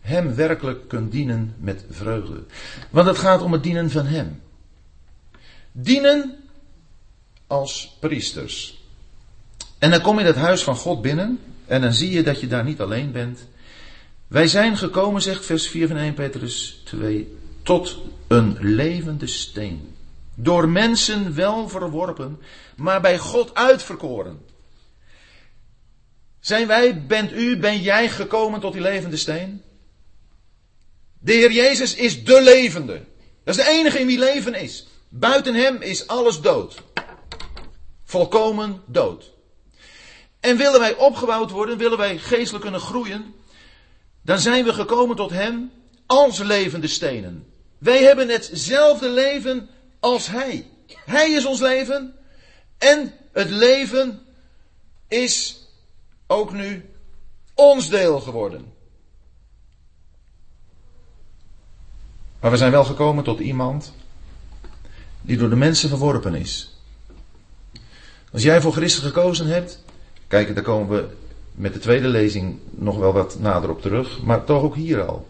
Hem 0.00 0.34
werkelijk 0.34 0.88
kunt 0.88 1.12
dienen 1.12 1.54
met 1.58 1.84
vreugde. 1.90 2.44
Want 2.90 3.06
het 3.06 3.18
gaat 3.18 3.42
om 3.42 3.52
het 3.52 3.62
dienen 3.62 3.90
van 3.90 4.06
Hem. 4.06 4.40
Dienen 5.72 6.34
als 7.46 7.96
priesters. 8.00 8.82
En 9.78 9.90
dan 9.90 10.00
kom 10.00 10.18
je 10.18 10.24
dat 10.24 10.36
huis 10.36 10.62
van 10.62 10.76
God 10.76 11.02
binnen 11.02 11.38
en 11.66 11.80
dan 11.80 11.92
zie 11.92 12.10
je 12.10 12.22
dat 12.22 12.40
je 12.40 12.46
daar 12.46 12.64
niet 12.64 12.80
alleen 12.80 13.12
bent. 13.12 13.46
Wij 14.26 14.48
zijn 14.48 14.76
gekomen, 14.76 15.22
zegt 15.22 15.44
vers 15.46 15.68
4 15.68 15.88
van 15.88 15.96
1 15.96 16.14
Petrus 16.14 16.82
2, 16.84 17.36
tot 17.62 17.98
een 18.26 18.56
levende 18.60 19.26
steen. 19.26 19.94
Door 20.34 20.68
mensen 20.68 21.34
wel 21.34 21.68
verworpen, 21.68 22.38
maar 22.76 23.00
bij 23.00 23.18
God 23.18 23.54
uitverkoren. 23.54 24.45
Zijn 26.46 26.66
wij, 26.66 27.06
bent 27.06 27.32
u, 27.32 27.56
ben 27.56 27.80
jij 27.80 28.08
gekomen 28.08 28.60
tot 28.60 28.72
die 28.72 28.82
levende 28.82 29.16
steen? 29.16 29.62
De 31.18 31.32
Heer 31.32 31.52
Jezus 31.52 31.94
is 31.94 32.24
de 32.24 32.42
levende. 32.42 33.04
Dat 33.44 33.56
is 33.58 33.64
de 33.64 33.70
enige 33.70 33.98
in 33.98 34.06
wie 34.06 34.18
leven 34.18 34.54
is. 34.54 34.86
Buiten 35.08 35.54
hem 35.54 35.82
is 35.82 36.06
alles 36.06 36.40
dood. 36.40 36.82
Volkomen 38.04 38.82
dood. 38.86 39.30
En 40.40 40.56
willen 40.56 40.80
wij 40.80 40.94
opgebouwd 40.94 41.50
worden, 41.50 41.78
willen 41.78 41.98
wij 41.98 42.18
geestelijk 42.18 42.62
kunnen 42.62 42.80
groeien, 42.80 43.34
dan 44.22 44.38
zijn 44.38 44.64
we 44.64 44.72
gekomen 44.72 45.16
tot 45.16 45.30
hem 45.30 45.70
als 46.06 46.38
levende 46.38 46.88
stenen. 46.88 47.46
Wij 47.78 48.02
hebben 48.02 48.28
hetzelfde 48.28 49.08
leven 49.08 49.68
als 50.00 50.26
hij. 50.26 50.70
Hij 51.04 51.30
is 51.30 51.44
ons 51.44 51.60
leven 51.60 52.16
en 52.78 53.14
het 53.32 53.50
leven 53.50 54.26
is 55.08 55.64
ook 56.26 56.52
nu 56.52 56.84
ons 57.54 57.88
deel 57.88 58.20
geworden. 58.20 58.64
Maar 62.40 62.50
we 62.50 62.56
zijn 62.56 62.70
wel 62.70 62.84
gekomen 62.84 63.24
tot 63.24 63.40
iemand 63.40 63.92
die 65.20 65.36
door 65.36 65.48
de 65.48 65.56
mensen 65.56 65.88
verworpen 65.88 66.34
is. 66.34 66.80
Als 68.32 68.42
jij 68.42 68.60
voor 68.60 68.72
Christus 68.72 69.04
gekozen 69.04 69.46
hebt, 69.46 69.82
kijk, 70.28 70.54
daar 70.54 70.64
komen 70.64 70.96
we 70.96 71.08
met 71.52 71.72
de 71.72 71.78
tweede 71.78 72.08
lezing 72.08 72.58
nog 72.70 72.96
wel 72.96 73.12
wat 73.12 73.38
nader 73.38 73.70
op 73.70 73.82
terug, 73.82 74.22
maar 74.22 74.44
toch 74.44 74.62
ook 74.62 74.74
hier 74.74 75.06
al. 75.06 75.28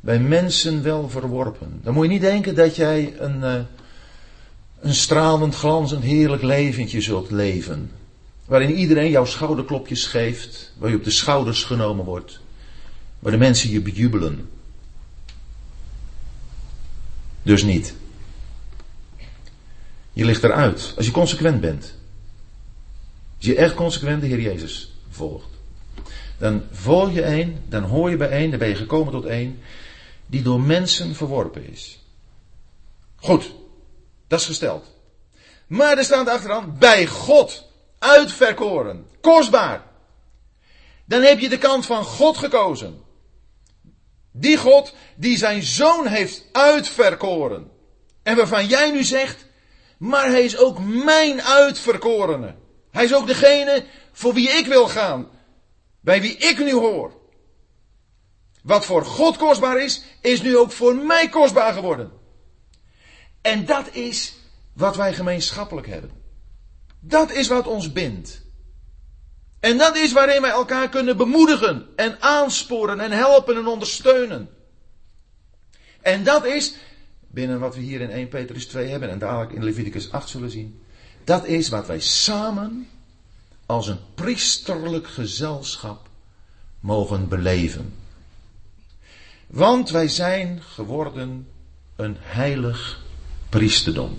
Bij 0.00 0.20
mensen 0.20 0.82
wel 0.82 1.08
verworpen. 1.08 1.80
Dan 1.82 1.94
moet 1.94 2.04
je 2.04 2.10
niet 2.10 2.20
denken 2.20 2.54
dat 2.54 2.76
jij 2.76 3.14
een, 3.18 3.40
uh, 3.40 3.54
een 4.80 4.94
stralend, 4.94 5.54
glanzend, 5.54 6.02
heerlijk 6.02 6.42
leventje 6.42 7.00
zult 7.00 7.30
leven. 7.30 7.90
Waarin 8.48 8.74
iedereen 8.74 9.10
jouw 9.10 9.24
schouderklopjes 9.24 10.06
geeft, 10.06 10.72
waar 10.78 10.90
je 10.90 10.96
op 10.96 11.04
de 11.04 11.10
schouders 11.10 11.64
genomen 11.64 12.04
wordt, 12.04 12.40
waar 13.18 13.32
de 13.32 13.38
mensen 13.38 13.70
je 13.70 13.80
bejubelen. 13.80 14.50
Dus 17.42 17.62
niet. 17.62 17.94
Je 20.12 20.24
ligt 20.24 20.44
eruit 20.44 20.92
als 20.96 21.06
je 21.06 21.12
consequent 21.12 21.60
bent. 21.60 21.94
Als 23.36 23.46
je 23.46 23.56
echt 23.56 23.74
consequent 23.74 24.20
de 24.20 24.26
Heer 24.26 24.40
Jezus 24.40 24.92
volgt. 25.10 25.50
Dan 26.38 26.62
volg 26.70 27.12
je 27.12 27.24
een, 27.24 27.58
dan 27.68 27.82
hoor 27.82 28.10
je 28.10 28.16
bij 28.16 28.30
één, 28.30 28.50
dan 28.50 28.58
ben 28.58 28.68
je 28.68 28.74
gekomen 28.74 29.12
tot 29.12 29.24
één, 29.24 29.58
die 30.26 30.42
door 30.42 30.60
mensen 30.60 31.14
verworpen 31.14 31.70
is. 31.70 31.98
Goed, 33.16 33.52
dat 34.26 34.40
is 34.40 34.46
gesteld. 34.46 34.84
Maar 35.66 35.98
er 35.98 36.04
staat 36.04 36.28
achteraan, 36.28 36.76
bij 36.78 37.06
God 37.06 37.67
uitverkoren, 37.98 39.06
kostbaar. 39.20 39.86
Dan 41.04 41.22
heb 41.22 41.38
je 41.38 41.48
de 41.48 41.58
kant 41.58 41.86
van 41.86 42.04
God 42.04 42.36
gekozen. 42.36 43.02
Die 44.32 44.56
God 44.56 44.94
die 45.16 45.36
zijn 45.36 45.62
zoon 45.62 46.06
heeft 46.06 46.44
uitverkoren. 46.52 47.70
En 48.22 48.36
waarvan 48.36 48.66
jij 48.66 48.90
nu 48.90 49.04
zegt, 49.04 49.46
maar 49.98 50.26
hij 50.26 50.44
is 50.44 50.56
ook 50.56 50.78
mijn 50.78 51.42
uitverkorene. 51.42 52.54
Hij 52.90 53.04
is 53.04 53.14
ook 53.14 53.26
degene 53.26 53.84
voor 54.12 54.34
wie 54.34 54.48
ik 54.48 54.66
wil 54.66 54.88
gaan. 54.88 55.28
Bij 56.00 56.20
wie 56.20 56.36
ik 56.36 56.58
nu 56.58 56.72
hoor. 56.72 57.12
Wat 58.62 58.84
voor 58.84 59.04
God 59.04 59.36
kostbaar 59.36 59.80
is, 59.80 60.02
is 60.20 60.42
nu 60.42 60.56
ook 60.56 60.72
voor 60.72 60.96
mij 60.96 61.28
kostbaar 61.28 61.72
geworden. 61.72 62.12
En 63.42 63.64
dat 63.64 63.94
is 63.94 64.34
wat 64.72 64.96
wij 64.96 65.14
gemeenschappelijk 65.14 65.86
hebben. 65.86 66.17
Dat 67.00 67.30
is 67.32 67.48
wat 67.48 67.66
ons 67.66 67.92
bindt. 67.92 68.46
En 69.60 69.78
dat 69.78 69.96
is 69.96 70.12
waarin 70.12 70.40
wij 70.42 70.50
elkaar 70.50 70.88
kunnen 70.88 71.16
bemoedigen 71.16 71.86
en 71.96 72.20
aansporen 72.20 73.00
en 73.00 73.10
helpen 73.10 73.56
en 73.56 73.66
ondersteunen. 73.66 74.48
En 76.00 76.24
dat 76.24 76.44
is, 76.44 76.74
binnen 77.28 77.60
wat 77.60 77.74
we 77.74 77.80
hier 77.80 78.00
in 78.00 78.10
1 78.10 78.28
Petrus 78.28 78.66
2 78.66 78.88
hebben 78.88 79.10
en 79.10 79.18
dadelijk 79.18 79.52
in 79.52 79.64
Leviticus 79.64 80.12
8 80.12 80.28
zullen 80.28 80.50
zien, 80.50 80.82
dat 81.24 81.46
is 81.46 81.68
wat 81.68 81.86
wij 81.86 82.00
samen 82.00 82.88
als 83.66 83.88
een 83.88 84.00
priesterlijk 84.14 85.06
gezelschap 85.06 86.08
mogen 86.80 87.28
beleven. 87.28 87.94
Want 89.46 89.90
wij 89.90 90.08
zijn 90.08 90.62
geworden 90.62 91.48
een 91.96 92.16
heilig 92.20 93.02
priesterdom. 93.48 94.18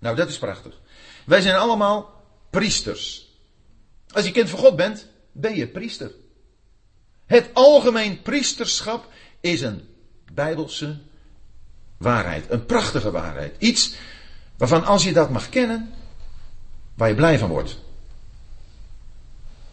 Nou, 0.00 0.16
dat 0.16 0.28
is 0.28 0.38
prachtig. 0.38 0.80
Wij 1.24 1.40
zijn 1.40 1.56
allemaal 1.56 2.24
priesters. 2.50 3.28
Als 4.10 4.24
je 4.24 4.30
kind 4.30 4.50
van 4.50 4.58
God 4.58 4.76
bent, 4.76 5.06
ben 5.32 5.56
je 5.56 5.68
priester. 5.68 6.12
Het 7.26 7.50
algemeen 7.52 8.22
priesterschap 8.22 9.08
is 9.40 9.60
een 9.60 9.88
bijbelse 10.32 10.98
waarheid. 11.96 12.50
Een 12.50 12.66
prachtige 12.66 13.10
waarheid. 13.10 13.54
Iets 13.58 13.94
waarvan 14.56 14.84
als 14.84 15.04
je 15.04 15.12
dat 15.12 15.30
mag 15.30 15.48
kennen, 15.48 15.94
waar 16.94 17.08
je 17.08 17.14
blij 17.14 17.38
van 17.38 17.48
wordt. 17.48 17.78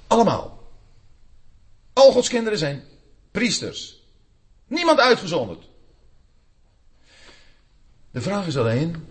Allemaal. 0.07 0.63
Al 1.93 2.11
Gods 2.11 2.29
kinderen 2.29 2.59
zijn 2.59 2.83
priesters. 3.31 4.01
Niemand 4.67 4.99
uitgezonderd. 4.99 5.65
De 8.11 8.21
vraag 8.21 8.47
is 8.47 8.57
alleen, 8.57 9.07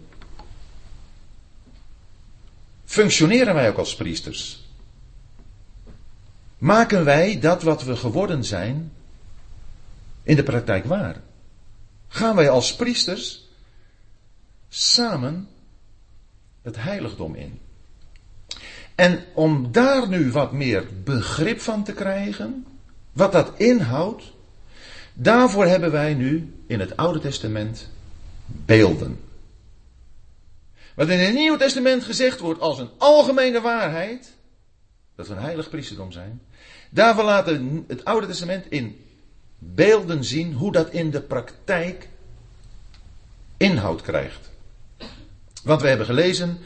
functioneren 2.96 3.54
wij 3.54 3.68
ook 3.68 3.76
als 3.78 3.94
priesters? 3.94 4.64
Maken 6.58 7.04
wij 7.04 7.38
dat 7.40 7.62
wat 7.62 7.84
we 7.84 7.96
geworden 7.96 8.44
zijn 8.44 8.92
in 10.22 10.36
de 10.36 10.42
praktijk 10.42 10.84
waar? 10.84 11.20
Gaan 12.08 12.36
wij 12.36 12.50
als 12.50 12.76
priesters 12.76 13.48
samen 14.68 15.48
het 16.62 16.76
heiligdom 16.76 17.34
in? 17.34 17.58
En 18.94 19.24
om 19.34 19.72
daar 19.72 20.08
nu 20.08 20.30
wat 20.30 20.52
meer 20.52 20.84
begrip 21.04 21.60
van 21.60 21.84
te 21.84 21.92
krijgen, 21.92 22.66
wat 23.12 23.32
dat 23.32 23.52
inhoudt, 23.56 24.32
daarvoor 25.12 25.66
hebben 25.66 25.90
wij 25.90 26.14
nu 26.14 26.54
in 26.66 26.80
het 26.80 26.96
Oude 26.96 27.20
Testament 27.20 27.88
beelden. 28.46 29.18
Wat 30.96 31.08
in 31.08 31.18
het 31.18 31.34
Nieuwe 31.34 31.58
Testament 31.58 32.04
gezegd 32.04 32.40
wordt 32.40 32.60
als 32.60 32.78
een 32.78 32.90
algemene 32.98 33.60
waarheid, 33.60 34.32
dat 35.14 35.28
we 35.28 35.34
een 35.34 35.42
heilig 35.42 35.68
priesterdom 35.68 36.12
zijn, 36.12 36.42
daarvoor 36.90 37.24
laat 37.24 37.46
het 37.86 38.04
Oude 38.04 38.26
Testament 38.26 38.66
in 38.68 39.04
beelden 39.58 40.24
zien 40.24 40.52
hoe 40.52 40.72
dat 40.72 40.90
in 40.90 41.10
de 41.10 41.20
praktijk 41.20 42.08
inhoud 43.56 44.02
krijgt. 44.02 44.50
Want 45.62 45.80
we 45.80 45.88
hebben 45.88 46.06
gelezen 46.06 46.58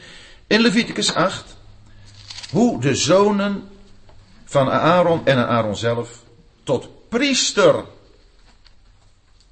in 0.47 0.61
Leviticus 0.61 1.13
8 1.13 1.55
hoe 2.51 2.81
de 2.81 2.95
zonen 2.95 3.69
van 4.43 4.69
Aaron 4.69 5.25
en 5.25 5.47
Aaron 5.47 5.75
zelf 5.75 6.23
tot 6.63 7.09
priester 7.09 7.85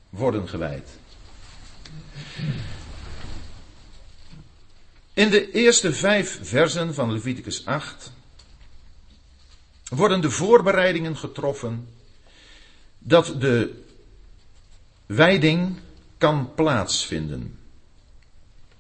worden 0.10 0.48
gewijd. 0.48 0.90
In 5.20 5.30
de 5.30 5.52
eerste 5.52 5.94
vijf 5.94 6.40
versen 6.42 6.94
van 6.94 7.12
Leviticus 7.12 7.66
8 7.66 8.12
worden 9.90 10.22
de 10.22 10.32
voorbereidingen 10.32 11.18
getroffen 11.18 11.88
dat 13.00 13.26
de 13.42 13.84
wijding 15.06 15.80
kan 16.18 16.54
plaatsvinden. 16.56 17.60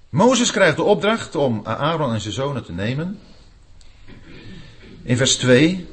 Mozes 0.09 0.51
krijgt 0.51 0.75
de 0.75 0.83
opdracht 0.83 1.35
om 1.35 1.65
Aaron 1.65 2.13
en 2.13 2.21
zijn 2.21 2.33
zonen 2.33 2.63
te 2.63 2.73
nemen. 2.73 3.19
In 5.03 5.17
vers 5.17 5.35
2 5.35 5.87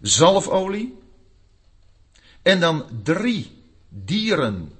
zalfolie 0.00 0.98
en 2.42 2.60
dan 2.60 2.84
drie 3.02 3.62
dieren 3.88 4.72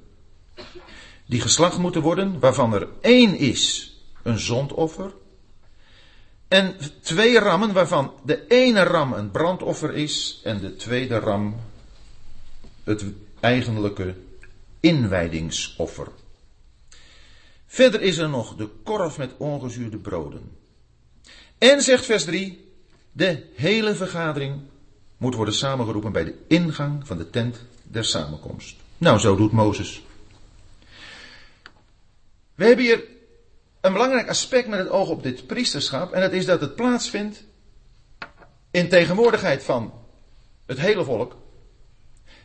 die 1.26 1.40
geslacht 1.40 1.78
moeten 1.78 2.02
worden, 2.02 2.38
waarvan 2.40 2.74
er 2.74 2.88
één 3.00 3.36
is 3.36 3.94
een 4.22 4.38
zondoffer. 4.38 5.12
En 6.48 6.76
twee 7.00 7.38
rammen, 7.38 7.72
waarvan 7.72 8.12
de 8.24 8.46
ene 8.46 8.82
ram 8.82 9.12
een 9.12 9.30
brandoffer 9.30 9.94
is 9.94 10.40
en 10.44 10.60
de 10.60 10.76
tweede 10.76 11.18
ram 11.18 11.56
het 12.84 13.04
eigenlijke 13.40 14.14
inwijdingsoffer. 14.80 16.08
Verder 17.66 18.00
is 18.00 18.18
er 18.18 18.28
nog 18.28 18.56
de 18.56 18.68
korf 18.82 19.18
met 19.18 19.30
ongezuurde 19.36 19.96
broden. 19.96 20.50
En 21.58 21.82
zegt 21.82 22.04
vers 22.04 22.24
3, 22.24 22.72
de 23.12 23.46
hele 23.54 23.94
vergadering 23.94 24.60
moet 25.16 25.34
worden 25.34 25.54
samengeroepen 25.54 26.12
bij 26.12 26.24
de 26.24 26.34
ingang 26.48 27.06
van 27.06 27.18
de 27.18 27.30
tent 27.30 27.64
der 27.82 28.04
samenkomst. 28.04 28.76
Nou, 28.98 29.18
zo 29.18 29.36
doet 29.36 29.52
Mozes. 29.52 30.02
We 32.54 32.64
hebben 32.64 32.84
hier 32.84 33.04
een 33.80 33.92
belangrijk 33.92 34.28
aspect 34.28 34.68
met 34.68 34.78
het 34.78 34.88
oog 34.88 35.08
op 35.08 35.22
dit 35.22 35.46
priesterschap. 35.46 36.12
En 36.12 36.20
dat 36.20 36.32
is 36.32 36.46
dat 36.46 36.60
het 36.60 36.74
plaatsvindt 36.74 37.44
in 38.70 38.88
tegenwoordigheid 38.88 39.62
van 39.62 39.92
het 40.66 40.78
hele 40.78 41.04
volk. 41.04 41.36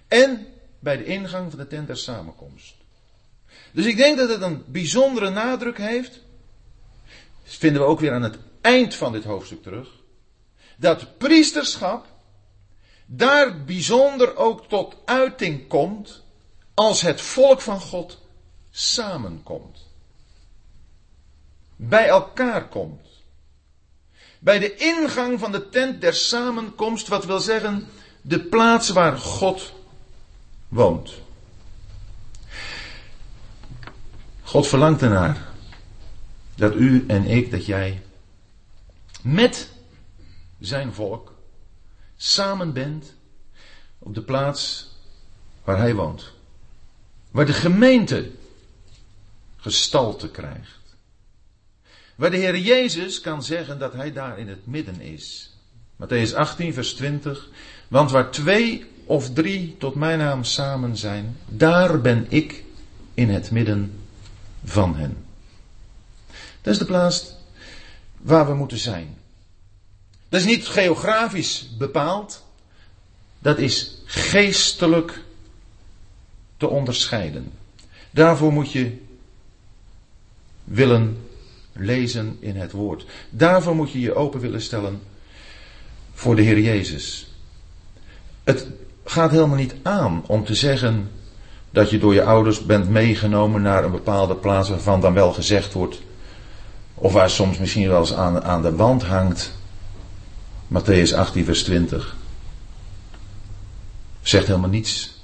En 0.08 0.48
bij 0.80 0.98
de 0.98 1.04
ingang 1.04 1.50
van 1.50 1.60
de 1.60 1.68
tent 1.68 1.88
der 1.88 1.98
samenkomst. 1.98 2.76
Dus 3.72 3.86
ik 3.86 3.98
denk 3.98 4.18
dat 4.18 4.30
het 4.30 4.42
een 4.42 4.64
bijzondere 4.68 5.30
nadruk 5.30 5.78
heeft. 5.78 6.20
Dat 7.44 7.54
vinden 7.54 7.82
we 7.82 7.88
ook 7.88 8.00
weer 8.00 8.14
aan 8.14 8.22
het 8.22 8.38
eind 8.62 8.96
van 8.96 9.12
dit 9.12 9.24
hoofdstuk 9.24 9.64
terug. 9.64 9.90
Dat 10.78 11.18
priesterschap 11.18 12.06
daar 13.06 13.64
bijzonder 13.64 14.36
ook 14.36 14.68
tot 14.68 14.96
uiting 15.06 15.68
komt 15.68 16.24
als 16.74 17.02
het 17.02 17.22
volk 17.22 17.62
van 17.62 17.80
God 17.82 18.20
samenkomt 18.72 19.89
bij 21.82 22.08
elkaar 22.08 22.68
komt. 22.68 23.08
Bij 24.40 24.60
de 24.60 24.76
ingang 24.76 25.40
van 25.40 25.52
de 25.52 25.70
tent 25.70 26.02
der 26.02 26.14
samenkomst, 26.14 27.08
wat 27.08 27.26
wil 27.26 27.40
zeggen 27.40 27.88
de 28.22 28.40
plaats 28.40 28.90
waar 28.90 29.18
God 29.18 29.74
woont. 30.68 31.14
God 34.42 34.68
verlangt 34.68 35.02
ernaar 35.02 35.48
dat 36.56 36.76
u 36.76 37.06
en 37.08 37.26
ik, 37.26 37.52
dat 37.52 37.66
jij 37.66 38.04
met 39.22 39.70
zijn 40.60 40.94
volk 40.94 41.34
samen 42.18 42.74
bent 42.74 43.14
op 44.00 44.14
de 44.14 44.22
plaats 44.22 44.90
waar 45.64 45.78
hij 45.78 45.96
woont. 45.96 46.32
Waar 47.32 47.46
de 47.46 47.54
gemeente 47.54 48.32
gestalte 49.58 50.32
krijgt. 50.32 50.79
Waar 52.20 52.32
de 52.32 52.38
Heer 52.38 52.58
Jezus 52.58 53.22
kan 53.22 53.44
zeggen 53.44 53.80
dat 53.80 53.94
hij 53.94 54.14
daar 54.14 54.40
in 54.40 54.48
het 54.48 54.68
midden 54.68 55.02
is. 55.02 55.54
Matthäus 55.96 56.36
18, 56.36 56.74
vers 56.74 56.94
20. 56.94 57.50
Want 57.88 58.12
waar 58.12 58.32
twee 58.32 58.86
of 59.06 59.34
drie 59.34 59.76
tot 59.78 59.96
mijn 59.96 60.18
naam 60.18 60.44
samen 60.44 60.98
zijn, 60.98 61.38
daar 61.48 62.02
ben 62.02 62.26
ik 62.30 62.64
in 63.14 63.30
het 63.30 63.52
midden 63.52 64.02
van 64.64 64.96
hen. 64.96 65.18
Dat 66.62 66.74
is 66.74 66.80
de 66.80 66.86
plaats 66.86 67.36
waar 68.18 68.48
we 68.48 68.54
moeten 68.54 68.78
zijn. 68.78 69.18
Dat 70.30 70.40
is 70.40 70.46
niet 70.46 70.68
geografisch 70.68 71.70
bepaald. 71.78 72.46
Dat 73.40 73.58
is 73.58 74.02
geestelijk 74.06 75.24
te 76.58 76.68
onderscheiden. 76.68 77.52
Daarvoor 78.12 78.54
moet 78.54 78.72
je 78.72 78.98
willen 80.64 81.29
lezen 81.80 82.38
in 82.40 82.56
het 82.56 82.72
woord. 82.72 83.06
Daarvoor 83.30 83.76
moet 83.76 83.92
je 83.92 84.00
je 84.00 84.16
open 84.16 84.40
willen 84.40 84.62
stellen 84.62 85.02
voor 86.14 86.36
de 86.36 86.42
Heer 86.42 86.60
Jezus. 86.60 87.34
Het 88.44 88.68
gaat 89.04 89.32
helemaal 89.32 89.58
niet 89.58 89.76
aan 89.82 90.24
om 90.28 90.46
te 90.46 90.56
zeggen 90.56 91.10
dat 91.72 91.90
je 91.90 92.00
door 92.00 92.14
je 92.14 92.24
ouders 92.24 92.66
bent 92.66 92.90
meegenomen 92.90 93.62
naar 93.62 93.84
een 93.84 93.92
bepaalde 93.92 94.36
plaats 94.36 94.70
waarvan 94.70 95.02
dan 95.02 95.14
wel 95.14 95.34
gezegd 95.34 95.74
wordt, 95.74 96.02
of 96.94 97.14
waar 97.14 97.30
soms 97.30 97.58
misschien 97.58 97.88
wel 97.88 98.00
eens 98.00 98.14
aan, 98.14 98.44
aan 98.44 98.62
de 98.62 98.76
wand 98.76 99.04
hangt, 99.04 99.52
Matthäus 100.68 101.16
18, 101.16 101.46
vers 101.46 101.64
20. 101.64 102.16
Zegt 104.22 104.48
helemaal 104.48 104.70
niets. 104.70 105.18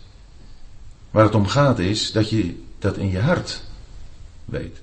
Waar 1.12 1.24
het 1.24 1.36
om 1.36 1.48
gaat 1.48 1.80
is 1.80 2.12
dat 2.12 2.30
je 2.30 2.64
dat 2.80 2.98
in 2.98 3.10
je 3.10 3.20
hart 3.20 3.62
weet. 4.46 4.82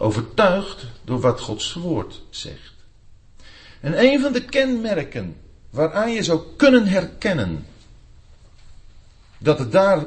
Overtuigd 0.00 0.86
door 1.04 1.20
wat 1.20 1.40
Gods 1.40 1.72
woord 1.72 2.22
zegt. 2.30 2.74
En 3.80 4.04
een 4.04 4.20
van 4.20 4.32
de 4.32 4.44
kenmerken 4.44 5.36
waaraan 5.70 6.12
je 6.12 6.22
zou 6.22 6.40
kunnen 6.56 6.86
herkennen 6.86 7.66
dat 9.38 9.58
het 9.58 9.72
daar 9.72 10.04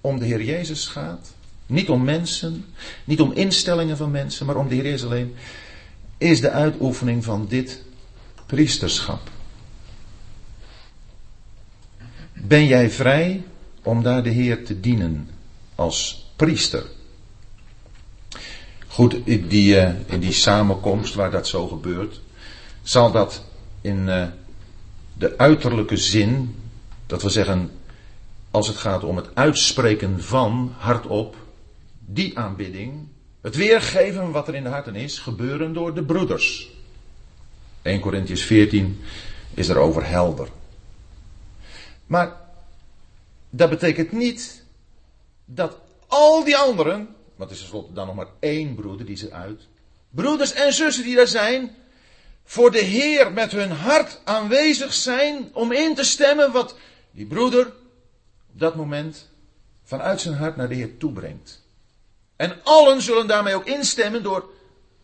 om 0.00 0.18
de 0.18 0.24
Heer 0.24 0.42
Jezus 0.42 0.86
gaat, 0.86 1.34
niet 1.66 1.88
om 1.88 2.04
mensen, 2.04 2.64
niet 3.04 3.20
om 3.20 3.32
instellingen 3.32 3.96
van 3.96 4.10
mensen, 4.10 4.46
maar 4.46 4.56
om 4.56 4.68
de 4.68 4.74
Heer 4.74 4.84
Jezus 4.84 5.04
alleen. 5.04 5.34
is 6.18 6.40
de 6.40 6.50
uitoefening 6.50 7.24
van 7.24 7.46
dit 7.48 7.82
priesterschap. 8.46 9.30
Ben 12.32 12.66
jij 12.66 12.90
vrij 12.90 13.44
om 13.82 14.02
daar 14.02 14.22
de 14.22 14.30
Heer 14.30 14.64
te 14.64 14.80
dienen 14.80 15.28
als 15.74 16.30
priester? 16.36 16.94
Goed, 18.96 19.14
in 19.24 19.48
die, 19.48 19.74
uh, 19.76 19.90
in 20.08 20.20
die 20.20 20.32
samenkomst 20.32 21.14
waar 21.14 21.30
dat 21.30 21.46
zo 21.46 21.66
gebeurt, 21.68 22.20
zal 22.82 23.10
dat 23.12 23.44
in 23.80 24.08
uh, 24.08 24.26
de 25.12 25.38
uiterlijke 25.38 25.96
zin, 25.96 26.54
dat 27.06 27.22
we 27.22 27.28
zeggen, 27.28 27.70
als 28.50 28.68
het 28.68 28.76
gaat 28.76 29.04
om 29.04 29.16
het 29.16 29.28
uitspreken 29.34 30.22
van 30.22 30.74
hardop, 30.78 31.36
die 31.98 32.38
aanbidding, 32.38 33.08
het 33.40 33.56
weergeven 33.56 34.30
wat 34.30 34.48
er 34.48 34.54
in 34.54 34.62
de 34.62 34.68
harten 34.68 34.94
is, 34.94 35.18
gebeuren 35.18 35.72
door 35.72 35.94
de 35.94 36.04
broeders. 36.04 36.70
1 37.82 38.00
Corinthians 38.00 38.42
14 38.42 39.00
is 39.54 39.68
erover 39.68 40.08
helder. 40.08 40.48
Maar 42.06 42.36
dat 43.50 43.70
betekent 43.70 44.12
niet 44.12 44.64
dat 45.44 45.78
al 46.06 46.44
die 46.44 46.56
anderen, 46.56 47.15
want 47.36 47.50
er 47.50 47.56
is 47.56 47.62
tenslotte 47.62 47.92
dan 47.92 48.06
nog 48.06 48.14
maar 48.16 48.28
één 48.40 48.74
broeder 48.74 49.06
die 49.06 49.16
ze 49.16 49.32
uit, 49.32 49.60
broeders 50.10 50.52
en 50.52 50.72
zussen 50.72 51.04
die 51.04 51.16
daar 51.16 51.26
zijn, 51.26 51.74
voor 52.44 52.70
de 52.70 52.82
Heer 52.82 53.32
met 53.32 53.52
hun 53.52 53.70
hart 53.70 54.20
aanwezig 54.24 54.92
zijn 54.92 55.48
om 55.52 55.72
in 55.72 55.94
te 55.94 56.04
stemmen 56.04 56.52
wat 56.52 56.76
die 57.10 57.26
broeder 57.26 57.66
op 58.52 58.60
dat 58.60 58.74
moment 58.74 59.28
vanuit 59.84 60.20
zijn 60.20 60.34
hart 60.34 60.56
naar 60.56 60.68
de 60.68 60.74
Heer 60.74 60.96
toebrengt. 60.96 61.64
En 62.36 62.56
allen 62.62 63.02
zullen 63.02 63.26
daarmee 63.26 63.54
ook 63.54 63.66
instemmen 63.66 64.22
door 64.22 64.50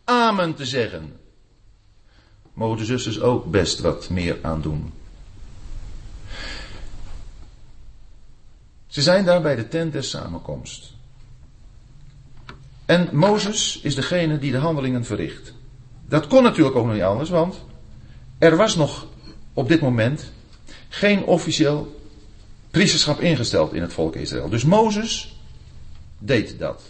Amen 0.04 0.54
te 0.54 0.66
zeggen. 0.66 1.20
Mogen 2.52 2.78
de 2.78 2.84
zusters 2.84 3.20
ook 3.20 3.50
best 3.50 3.78
wat 3.78 4.08
meer 4.08 4.38
aan 4.42 4.60
doen. 4.60 4.92
Ze 8.86 9.02
zijn 9.02 9.24
daar 9.24 9.42
bij 9.42 9.56
de 9.56 9.68
tent 9.68 9.92
der 9.92 10.04
samenkomst. 10.04 10.91
En 12.92 13.09
Mozes 13.12 13.81
is 13.83 13.94
degene 13.94 14.38
die 14.38 14.52
de 14.52 14.59
handelingen 14.59 15.05
verricht. 15.05 15.52
Dat 16.09 16.26
kon 16.26 16.42
natuurlijk 16.42 16.76
ook 16.76 16.85
nog 16.85 16.94
niet 16.94 17.02
anders, 17.02 17.31
want 17.31 17.64
er 18.38 18.57
was 18.57 18.76
nog 18.76 19.07
op 19.52 19.68
dit 19.68 19.81
moment 19.81 20.33
geen 20.88 21.24
officieel 21.24 22.00
priesterschap 22.70 23.20
ingesteld 23.20 23.72
in 23.72 23.83
het 23.83 23.92
volk 23.92 24.16
Israël. 24.16 24.48
Dus 24.48 24.64
Mozes 24.64 25.37
deed 26.18 26.59
dat. 26.59 26.83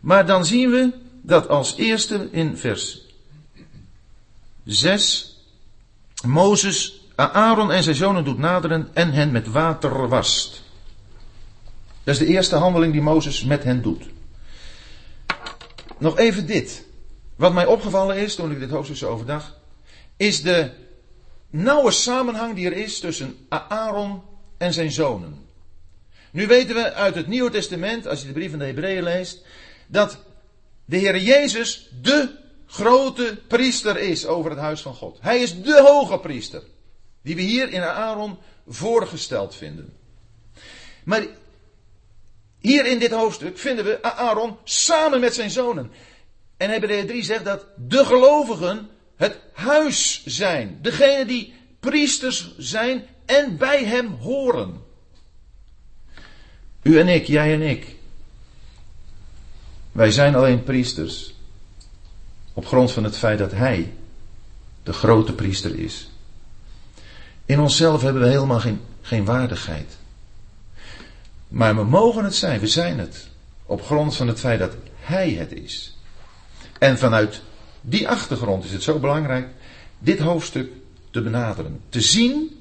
Maar 0.00 0.26
dan 0.26 0.46
zien 0.46 0.70
we 0.70 0.92
dat 1.22 1.48
als 1.48 1.76
eerste 1.76 2.28
in 2.30 2.56
vers 2.56 3.00
6 4.64 5.38
Mozes 6.26 7.00
Aaron 7.14 7.72
en 7.72 7.82
zijn 7.82 7.96
zonen 7.96 8.24
doet 8.24 8.38
naderen 8.38 8.88
en 8.92 9.12
hen 9.12 9.30
met 9.30 9.50
water 9.50 10.08
wast. 10.08 10.62
Dat 12.04 12.14
is 12.14 12.20
de 12.20 12.26
eerste 12.26 12.56
handeling 12.56 12.92
die 12.92 13.02
Mozes 13.02 13.44
met 13.44 13.64
hen 13.64 13.82
doet. 13.82 14.12
Nog 15.98 16.18
even 16.18 16.46
dit. 16.46 16.84
Wat 17.36 17.52
mij 17.52 17.66
opgevallen 17.66 18.16
is 18.16 18.34
toen 18.34 18.50
ik 18.50 18.58
dit 18.58 18.70
hoofdstuk 18.70 18.96
zo 18.96 19.10
overdag, 19.10 19.58
is 20.16 20.42
de 20.42 20.70
nauwe 21.50 21.90
samenhang 21.90 22.54
die 22.54 22.66
er 22.66 22.76
is 22.76 23.00
tussen 23.00 23.36
Aaron 23.48 24.22
en 24.58 24.72
zijn 24.72 24.92
zonen. 24.92 25.46
Nu 26.30 26.46
weten 26.46 26.74
we 26.74 26.92
uit 26.92 27.14
het 27.14 27.26
Nieuwe 27.26 27.50
Testament, 27.50 28.06
als 28.06 28.20
je 28.20 28.26
de 28.26 28.32
brief 28.32 28.50
van 28.50 28.58
de 28.58 28.64
Hebreeën 28.64 29.02
leest, 29.02 29.44
dat 29.86 30.18
de 30.84 30.96
Heer 30.96 31.18
Jezus 31.18 31.90
de 32.02 32.28
grote 32.66 33.38
priester 33.48 33.98
is 33.98 34.26
over 34.26 34.50
het 34.50 34.60
huis 34.60 34.80
van 34.80 34.94
God. 34.94 35.18
Hij 35.20 35.42
is 35.42 35.62
de 35.62 35.80
hoge 35.80 36.18
priester, 36.18 36.62
die 37.22 37.36
we 37.36 37.42
hier 37.42 37.72
in 37.72 37.82
Aaron 37.82 38.38
voorgesteld 38.66 39.54
vinden. 39.54 39.92
Maar 41.04 41.26
hier 42.64 42.86
in 42.86 42.98
dit 42.98 43.10
hoofdstuk 43.10 43.58
vinden 43.58 43.84
we 43.84 44.02
Aaron 44.02 44.56
samen 44.64 45.20
met 45.20 45.34
zijn 45.34 45.50
zonen. 45.50 45.90
En 46.56 46.70
Hebreeën 46.70 47.06
3 47.06 47.22
zegt 47.22 47.44
dat 47.44 47.66
de 47.76 48.04
gelovigen 48.04 48.88
het 49.16 49.38
huis 49.52 50.22
zijn. 50.24 50.78
Degene 50.82 51.26
die 51.26 51.54
priesters 51.80 52.54
zijn 52.58 53.04
en 53.26 53.56
bij 53.56 53.84
hem 53.84 54.06
horen. 54.06 54.82
U 56.82 56.98
en 56.98 57.08
ik, 57.08 57.26
jij 57.26 57.52
en 57.52 57.62
ik. 57.62 57.96
Wij 59.92 60.10
zijn 60.10 60.34
alleen 60.34 60.62
priesters. 60.62 61.34
Op 62.52 62.66
grond 62.66 62.92
van 62.92 63.04
het 63.04 63.16
feit 63.16 63.38
dat 63.38 63.52
hij 63.52 63.92
de 64.82 64.92
grote 64.92 65.32
priester 65.32 65.78
is. 65.78 66.10
In 67.46 67.60
onszelf 67.60 68.02
hebben 68.02 68.22
we 68.22 68.28
helemaal 68.28 68.60
geen, 68.60 68.80
geen 69.02 69.24
waardigheid. 69.24 69.96
Maar 71.54 71.76
we 71.76 71.84
mogen 71.84 72.24
het 72.24 72.34
zijn, 72.34 72.60
we 72.60 72.66
zijn 72.66 72.98
het. 72.98 73.28
Op 73.66 73.82
grond 73.82 74.16
van 74.16 74.28
het 74.28 74.40
feit 74.40 74.58
dat 74.58 74.76
Hij 74.94 75.30
het 75.30 75.52
is. 75.52 75.96
En 76.78 76.98
vanuit 76.98 77.42
die 77.80 78.08
achtergrond 78.08 78.64
is 78.64 78.72
het 78.72 78.82
zo 78.82 78.98
belangrijk 78.98 79.48
dit 79.98 80.18
hoofdstuk 80.18 80.72
te 81.10 81.22
benaderen. 81.22 81.80
Te 81.88 82.00
zien 82.00 82.60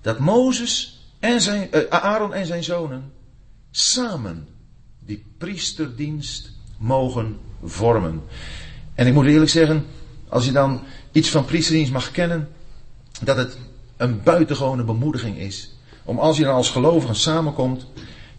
dat 0.00 0.18
Mozes 0.18 1.04
en 1.18 1.40
zijn, 1.40 1.68
uh, 1.72 1.80
Aaron 1.88 2.34
en 2.34 2.46
zijn 2.46 2.64
zonen 2.64 3.12
samen 3.70 4.48
die 4.98 5.24
priesterdienst 5.38 6.50
mogen 6.78 7.38
vormen. 7.64 8.22
En 8.94 9.06
ik 9.06 9.14
moet 9.14 9.26
eerlijk 9.26 9.50
zeggen, 9.50 9.86
als 10.28 10.44
je 10.44 10.52
dan 10.52 10.82
iets 11.12 11.28
van 11.28 11.44
priesterdienst 11.44 11.92
mag 11.92 12.10
kennen, 12.10 12.48
dat 13.22 13.36
het 13.36 13.56
een 13.96 14.22
buitengewone 14.22 14.84
bemoediging 14.84 15.38
is. 15.38 15.76
Om 16.04 16.18
als 16.18 16.36
je 16.36 16.44
dan 16.44 16.54
als 16.54 16.70
gelovige 16.70 17.14
samenkomt, 17.14 17.86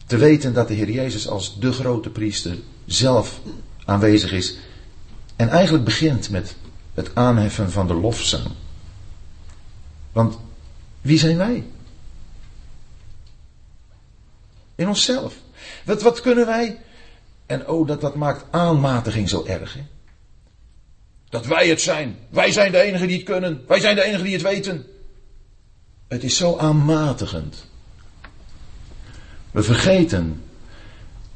te 0.05 0.17
weten 0.17 0.53
dat 0.53 0.67
de 0.67 0.73
Heer 0.73 0.89
Jezus 0.89 1.27
als 1.27 1.59
de 1.59 1.71
grote 1.71 2.09
priester 2.09 2.57
zelf 2.85 3.39
aanwezig 3.85 4.31
is. 4.31 4.57
En 5.35 5.49
eigenlijk 5.49 5.83
begint 5.83 6.29
met 6.29 6.55
het 6.93 7.15
aanheffen 7.15 7.71
van 7.71 7.87
de 7.87 7.93
lofzang. 7.93 8.47
Want 10.11 10.39
wie 11.01 11.17
zijn 11.17 11.37
wij? 11.37 11.65
In 14.75 14.87
onszelf. 14.87 15.35
Wat, 15.85 16.01
wat 16.01 16.21
kunnen 16.21 16.45
wij? 16.45 16.79
En 17.45 17.67
oh, 17.67 17.87
dat, 17.87 18.01
dat 18.01 18.15
maakt 18.15 18.45
aanmatiging 18.51 19.29
zo 19.29 19.45
erg. 19.45 19.73
Hè? 19.73 19.83
Dat 21.29 21.45
wij 21.45 21.67
het 21.67 21.81
zijn. 21.81 22.17
Wij 22.29 22.51
zijn 22.51 22.71
de 22.71 22.79
enigen 22.79 23.07
die 23.07 23.17
het 23.17 23.25
kunnen. 23.25 23.63
Wij 23.67 23.79
zijn 23.79 23.95
de 23.95 24.03
enigen 24.03 24.23
die 24.23 24.33
het 24.33 24.41
weten. 24.41 24.85
Het 26.07 26.23
is 26.23 26.37
zo 26.37 26.57
aanmatigend. 26.57 27.65
We 29.53 29.63
vergeten 29.63 30.43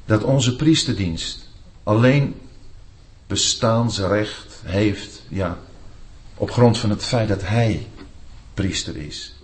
dat 0.05 0.23
onze 0.23 0.55
priesterdienst 0.55 1.49
alleen 1.83 2.35
bestaansrecht 3.27 4.61
heeft, 4.63 5.21
ja, 5.29 5.57
op 6.35 6.51
grond 6.51 6.77
van 6.77 6.89
het 6.89 7.03
feit 7.03 7.27
dat 7.27 7.41
hij 7.41 7.87
priester 8.53 8.95
is. 8.97 9.35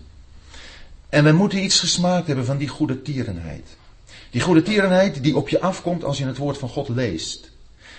En 1.09 1.23
we 1.23 1.31
moeten 1.31 1.63
iets 1.63 1.79
gesmaakt 1.79 2.27
hebben 2.27 2.45
van 2.45 2.57
die 2.57 2.67
goede 2.67 3.01
tierenheid. 3.01 3.67
Die 4.31 4.41
goede 4.41 4.61
tierenheid 4.61 5.23
die 5.23 5.35
op 5.35 5.49
je 5.49 5.61
afkomt 5.61 6.03
als 6.03 6.17
je 6.17 6.25
het 6.25 6.37
woord 6.37 6.57
van 6.57 6.69
God 6.69 6.89
leest. 6.89 7.51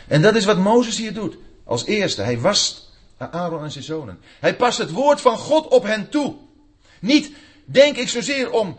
En 0.08 0.22
dat 0.22 0.34
is 0.34 0.44
wat 0.44 0.58
Mozes 0.58 0.98
hier 0.98 1.14
doet. 1.14 1.36
Als 1.64 1.84
eerste, 1.84 2.22
hij 2.22 2.40
wast 2.40 2.90
Aaron 3.16 3.62
en 3.62 3.72
zijn 3.72 3.84
zonen. 3.84 4.18
Hij 4.40 4.56
past 4.56 4.78
het 4.78 4.90
woord 4.90 5.20
van 5.20 5.38
God 5.38 5.68
op 5.68 5.82
hen 5.82 6.08
toe. 6.08 6.34
Niet, 7.00 7.30
denk 7.64 7.96
ik 7.96 8.08
zozeer 8.08 8.50
om 8.50 8.78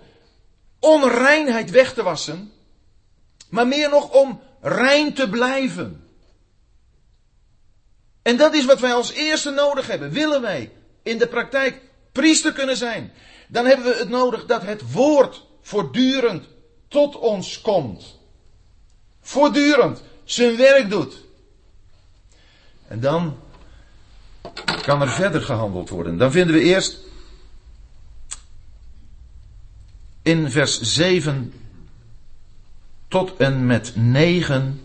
onreinheid 0.85 1.71
weg 1.71 1.93
te 1.93 2.03
wassen, 2.03 2.51
maar 3.49 3.67
meer 3.67 3.89
nog 3.89 4.09
om 4.09 4.41
rein 4.61 5.13
te 5.13 5.29
blijven. 5.29 6.09
En 8.21 8.37
dat 8.37 8.53
is 8.53 8.65
wat 8.65 8.79
wij 8.79 8.93
als 8.93 9.11
eerste 9.11 9.51
nodig 9.51 9.87
hebben. 9.87 10.11
Willen 10.11 10.41
wij 10.41 10.71
in 11.03 11.17
de 11.17 11.27
praktijk 11.27 11.81
priester 12.11 12.53
kunnen 12.53 12.77
zijn, 12.77 13.11
dan 13.47 13.65
hebben 13.65 13.85
we 13.85 13.97
het 13.97 14.09
nodig 14.09 14.45
dat 14.45 14.61
het 14.61 14.91
woord 14.91 15.45
voortdurend 15.61 16.45
tot 16.87 17.15
ons 17.15 17.61
komt. 17.61 18.19
Voortdurend 19.21 20.01
zijn 20.23 20.57
werk 20.57 20.89
doet. 20.89 21.23
En 22.87 22.99
dan 22.99 23.37
kan 24.81 25.01
er 25.01 25.09
verder 25.09 25.41
gehandeld 25.41 25.89
worden. 25.89 26.17
Dan 26.17 26.31
vinden 26.31 26.55
we 26.55 26.61
eerst 26.61 26.97
in 30.25 30.51
vers 30.51 30.81
7 30.81 31.53
tot 33.07 33.37
en 33.37 33.65
met 33.65 33.91
9 33.95 34.81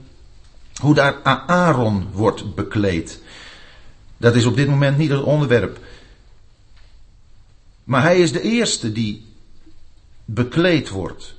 hoe 0.80 0.95
daar 0.95 1.22
Aaron 1.22 2.09
wordt 2.12 2.55
bekleed. 2.55 3.22
Dat 4.16 4.34
is 4.34 4.45
op 4.45 4.57
dit 4.57 4.68
moment 4.68 4.99
niet 4.99 5.11
het 5.11 5.22
onderwerp. 5.22 5.78
Maar 7.84 8.03
hij 8.03 8.20
is 8.20 8.32
de 8.32 8.41
eerste 8.41 8.93
die 8.93 9.24
bekleed 10.24 10.88
wordt. 10.88 11.34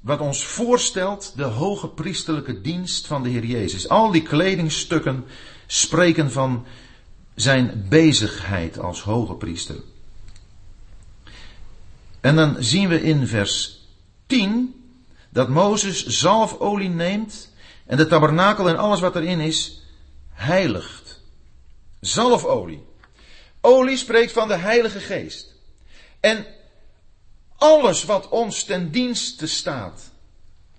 Wat 0.00 0.20
ons 0.20 0.44
voorstelt 0.44 1.32
de 1.36 1.44
hoge 1.44 1.88
priesterlijke 1.88 2.60
dienst 2.60 3.06
van 3.06 3.22
de 3.22 3.28
Heer 3.28 3.44
Jezus. 3.44 3.88
Al 3.88 4.10
die 4.10 4.22
kledingstukken 4.22 5.24
spreken 5.66 6.32
van 6.32 6.66
zijn 7.34 7.86
bezigheid 7.88 8.78
als 8.78 9.02
hoge 9.02 9.34
priester. 9.34 9.76
En 12.28 12.36
dan 12.36 12.56
zien 12.58 12.88
we 12.88 13.02
in 13.02 13.26
vers 13.26 13.80
10 14.26 14.90
dat 15.30 15.48
Mozes 15.48 16.06
zalfolie 16.06 16.88
neemt 16.88 17.52
en 17.86 17.96
de 17.96 18.06
tabernakel 18.06 18.68
en 18.68 18.76
alles 18.76 19.00
wat 19.00 19.16
erin 19.16 19.40
is 19.40 19.82
heiligt. 20.32 21.20
Zalfolie. 22.00 22.84
Olie 23.60 23.96
spreekt 23.96 24.32
van 24.32 24.48
de 24.48 24.56
Heilige 24.56 25.00
Geest. 25.00 25.54
En 26.20 26.46
alles 27.56 28.04
wat 28.04 28.28
ons 28.28 28.64
ten 28.64 28.90
dienste 28.90 29.46
staat 29.46 30.10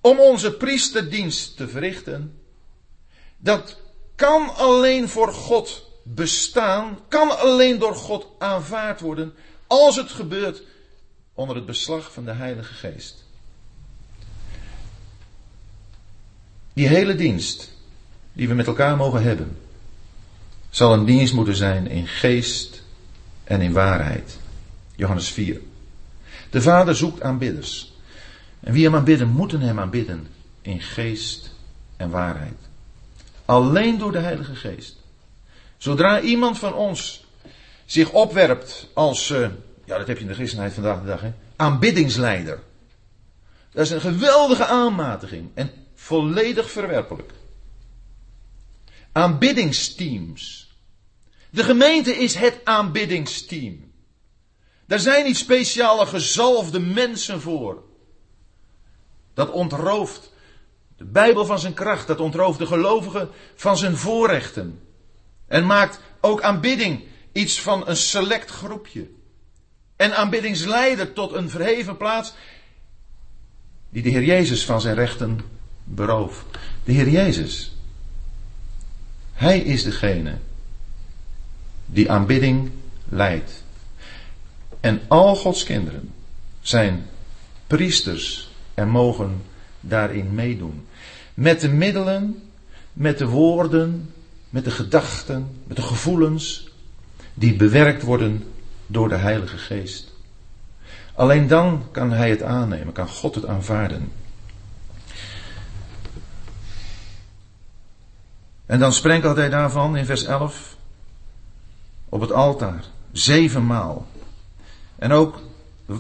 om 0.02 0.20
onze 0.20 0.54
priesterdienst 0.54 1.58
te 1.58 1.68
verrichten, 1.68 2.42
dat 3.38 3.78
kan 4.16 4.56
alleen 4.56 5.10
voor 5.10 5.34
God 5.34 5.86
bestaan, 6.04 7.00
kan 7.08 7.40
alleen 7.40 7.80
door 7.80 7.96
God 7.96 8.28
aanvaard 8.40 9.02
worden 9.02 9.34
als 9.68 9.96
het 9.96 10.10
gebeurt 10.10 10.62
onder 11.40 11.56
het 11.56 11.66
beslag 11.66 12.14
van 12.14 12.26
de 12.26 12.32
Heilige 12.32 12.74
Geest. 12.74 13.24
Die 16.74 16.88
hele 16.88 17.16
dienst 17.16 17.72
die 18.34 18.48
we 18.48 18.54
met 18.54 18.68
elkaar 18.68 18.98
mogen 18.98 19.24
hebben, 19.24 19.58
zal 20.70 20.94
een 20.94 21.06
dienst 21.06 21.34
moeten 21.34 21.56
zijn 21.56 21.88
in 21.88 22.08
geest 22.08 22.84
en 23.44 23.62
in 23.62 23.72
waarheid. 23.72 24.40
Johannes 24.96 25.30
4. 25.30 25.62
De 26.50 26.62
Vader 26.62 26.96
zoekt 26.96 27.22
aanbidders. 27.22 27.94
En 28.60 28.74
wie 28.74 28.84
hem 28.84 28.96
aanbidden, 28.96 29.28
moeten 29.28 29.62
hem 29.62 29.80
aanbidden 29.80 30.28
in 30.62 30.82
geest 30.82 31.56
en 31.98 32.10
waarheid. 32.10 32.60
Alleen 33.46 33.98
door 33.98 34.12
de 34.12 34.20
Heilige 34.20 34.56
Geest. 34.56 34.96
Zodra 35.78 36.22
iemand 36.22 36.58
van 36.58 36.74
ons 36.74 37.26
zich 37.86 38.12
opwerpt 38.12 38.88
als, 38.94 39.30
uh, 39.30 39.48
ja 39.90 39.98
dat 39.98 40.08
heb 40.08 40.18
je 40.18 40.24
in 40.24 40.30
de 40.30 40.36
christenheid 40.36 40.74
vandaag 40.74 41.00
de 41.00 41.06
dag, 41.06 41.22
hè, 41.22 41.34
aanbiddingsleider. 41.56 42.60
Dat 43.72 43.86
is 43.86 43.92
een 43.92 44.02
geweldige 44.02 44.66
aanmatiging 44.66 45.50
en 45.54 45.72
volledig 45.96 46.72
verwerpelijk. 46.72 47.32
Aanbiddingsteams. 49.12 50.74
De 51.50 51.64
gemeente 51.64 52.18
is 52.18 52.36
het 52.36 52.60
aanbiddingsteam. 52.64 53.92
Daar 54.86 55.00
zijn 55.00 55.26
niet 55.26 55.38
speciale 55.38 56.06
gezalfde 56.06 56.80
mensen 56.80 57.42
voor. 57.42 57.84
Dat 59.34 59.52
ontrooft 59.52 60.32
de 60.98 61.06
Bijbel 61.06 61.46
van 61.46 61.60
zijn 61.60 61.74
kracht. 61.74 62.08
Dat 62.08 62.20
ontrooft 62.20 62.60
de 62.60 62.66
gelovigen 62.66 63.30
van 63.56 63.78
zijn 63.78 63.96
voorrechten. 63.96 64.82
En 65.48 65.66
maakt 65.66 66.00
ook 66.22 66.42
aanbidding 66.42 67.04
iets 67.32 67.62
van 67.62 67.88
een 67.88 67.98
select 67.98 68.50
groepje. 68.50 69.18
En 70.00 70.16
aanbiddingsleider 70.16 71.14
tot 71.14 71.34
een 71.34 71.50
verheven 71.50 71.98
plaats 71.98 72.34
die 73.90 74.04
de 74.04 74.10
Heer 74.10 74.24
Jezus 74.24 74.66
van 74.66 74.82
zijn 74.82 74.96
rechten 74.96 75.40
berooft. 75.84 76.46
De 76.84 76.92
Heer 76.92 77.10
Jezus. 77.10 77.76
Hij 79.34 79.60
is 79.60 79.84
degene 79.84 80.38
die 81.86 82.12
aanbidding 82.12 82.72
leidt. 83.10 83.64
En 84.80 85.02
al 85.08 85.36
Gods 85.36 85.64
kinderen 85.64 86.14
zijn 86.62 87.06
priesters 87.68 88.52
en 88.74 88.90
mogen 88.90 89.42
daarin 89.80 90.36
meedoen. 90.36 90.88
Met 91.34 91.62
de 91.62 91.70
middelen, 91.70 92.50
met 92.94 93.18
de 93.18 93.28
woorden, 93.28 94.14
met 94.50 94.64
de 94.64 94.72
gedachten, 94.72 95.62
met 95.64 95.78
de 95.78 95.84
gevoelens 95.84 96.70
die 97.34 97.56
bewerkt 97.56 98.02
worden 98.02 98.44
door 98.92 99.10
de 99.10 99.16
Heilige 99.16 99.58
Geest. 99.58 100.14
Alleen 101.14 101.48
dan 101.48 101.84
kan 101.92 102.12
Hij 102.12 102.30
het 102.30 102.44
aannemen, 102.44 102.94
kan 102.94 103.08
God 103.08 103.36
het 103.36 103.46
aanvaarden. 103.46 104.12
En 108.66 108.80
dan 108.80 108.94
spreekt 108.94 109.36
hij 109.36 109.50
daarvan 109.50 109.98
in 109.98 110.06
vers 110.06 110.24
11 110.24 110.76
op 112.10 112.22
het 112.22 112.32
altaar, 112.32 112.84
zevenmaal. 113.12 114.08
En 114.96 115.12
ook 115.12 115.42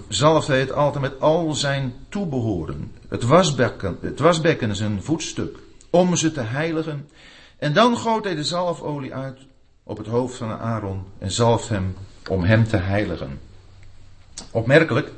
zalft 0.07 0.47
hij 0.47 0.59
het 0.59 0.71
altaar 0.71 1.01
met 1.01 1.19
al 1.19 1.53
zijn 1.53 1.93
toebehoren. 2.09 2.91
Het 3.07 3.23
wasbekken, 3.23 3.97
het 4.01 4.19
wasbekken 4.19 4.69
is 4.69 4.79
een 4.79 5.03
voetstuk, 5.03 5.57
om 5.89 6.15
ze 6.15 6.31
te 6.31 6.41
heiligen. 6.41 7.09
En 7.57 7.73
dan 7.73 7.97
goot 7.97 8.23
hij 8.23 8.35
de 8.35 8.43
zalfolie 8.43 9.13
uit 9.13 9.39
op 9.83 9.97
het 9.97 10.07
hoofd 10.07 10.37
van 10.37 10.59
Aaron 10.59 11.03
en 11.17 11.31
zalft 11.31 11.69
hem 11.69 11.95
om 12.30 12.43
hem 12.43 12.67
te 12.67 12.77
heiligen. 12.77 13.41
Opmerkelijk 14.51 15.11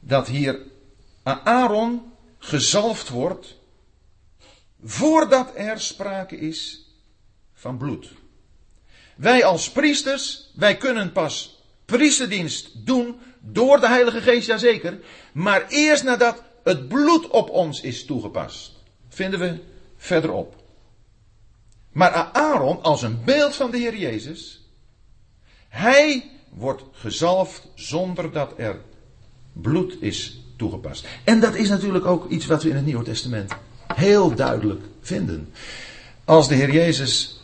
dat 0.00 0.26
hier 0.26 0.58
Aaron 1.22 2.12
gezalfd 2.38 3.08
wordt 3.08 3.56
voordat 4.84 5.52
er 5.54 5.80
sprake 5.80 6.36
is 6.36 6.86
van 7.54 7.76
bloed. 7.76 8.08
Wij 9.16 9.44
als 9.44 9.70
priesters, 9.70 10.50
wij 10.54 10.76
kunnen 10.76 11.12
pas 11.12 11.62
priesterdienst 11.84 12.86
doen 12.86 13.20
door 13.40 13.80
de 13.80 13.88
Heilige 13.88 14.20
Geest, 14.20 14.46
jazeker, 14.46 14.98
maar 15.32 15.68
eerst 15.68 16.04
nadat 16.04 16.42
het 16.64 16.88
bloed 16.88 17.28
op 17.28 17.50
ons 17.50 17.80
is 17.80 18.04
toegepast. 18.04 18.72
Vinden 19.08 19.40
we 19.40 19.58
verderop. 19.96 20.56
Maar 21.92 22.12
Aaron, 22.32 22.82
als 22.82 23.02
een 23.02 23.24
beeld 23.24 23.54
van 23.54 23.70
de 23.70 23.78
Heer 23.78 23.96
Jezus, 23.96 24.59
hij 25.70 26.30
wordt 26.48 26.82
gezalfd 26.92 27.68
zonder 27.74 28.32
dat 28.32 28.52
er 28.56 28.76
bloed 29.52 29.96
is 30.00 30.40
toegepast. 30.56 31.06
En 31.24 31.40
dat 31.40 31.54
is 31.54 31.68
natuurlijk 31.68 32.04
ook 32.04 32.30
iets 32.30 32.46
wat 32.46 32.62
we 32.62 32.68
in 32.68 32.76
het 32.76 32.84
Nieuwe 32.84 33.04
Testament 33.04 33.52
heel 33.94 34.34
duidelijk 34.34 34.84
vinden. 35.00 35.52
Als 36.24 36.48
de 36.48 36.54
Heer 36.54 36.70
Jezus, 36.70 37.40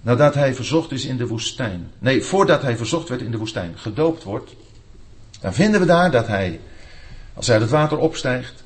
nadat 0.00 0.34
hij 0.34 0.54
verzocht 0.54 0.92
is 0.92 1.04
in 1.04 1.16
de 1.16 1.26
woestijn, 1.26 1.90
nee, 1.98 2.22
voordat 2.22 2.62
hij 2.62 2.76
verzocht 2.76 3.08
werd 3.08 3.20
in 3.20 3.30
de 3.30 3.38
woestijn, 3.38 3.72
gedoopt 3.76 4.22
wordt, 4.22 4.54
dan 5.40 5.54
vinden 5.54 5.80
we 5.80 5.86
daar 5.86 6.10
dat 6.10 6.26
hij, 6.26 6.60
als 7.34 7.46
hij 7.46 7.54
uit 7.54 7.64
het 7.64 7.74
water 7.74 7.98
opstijgt, 7.98 8.64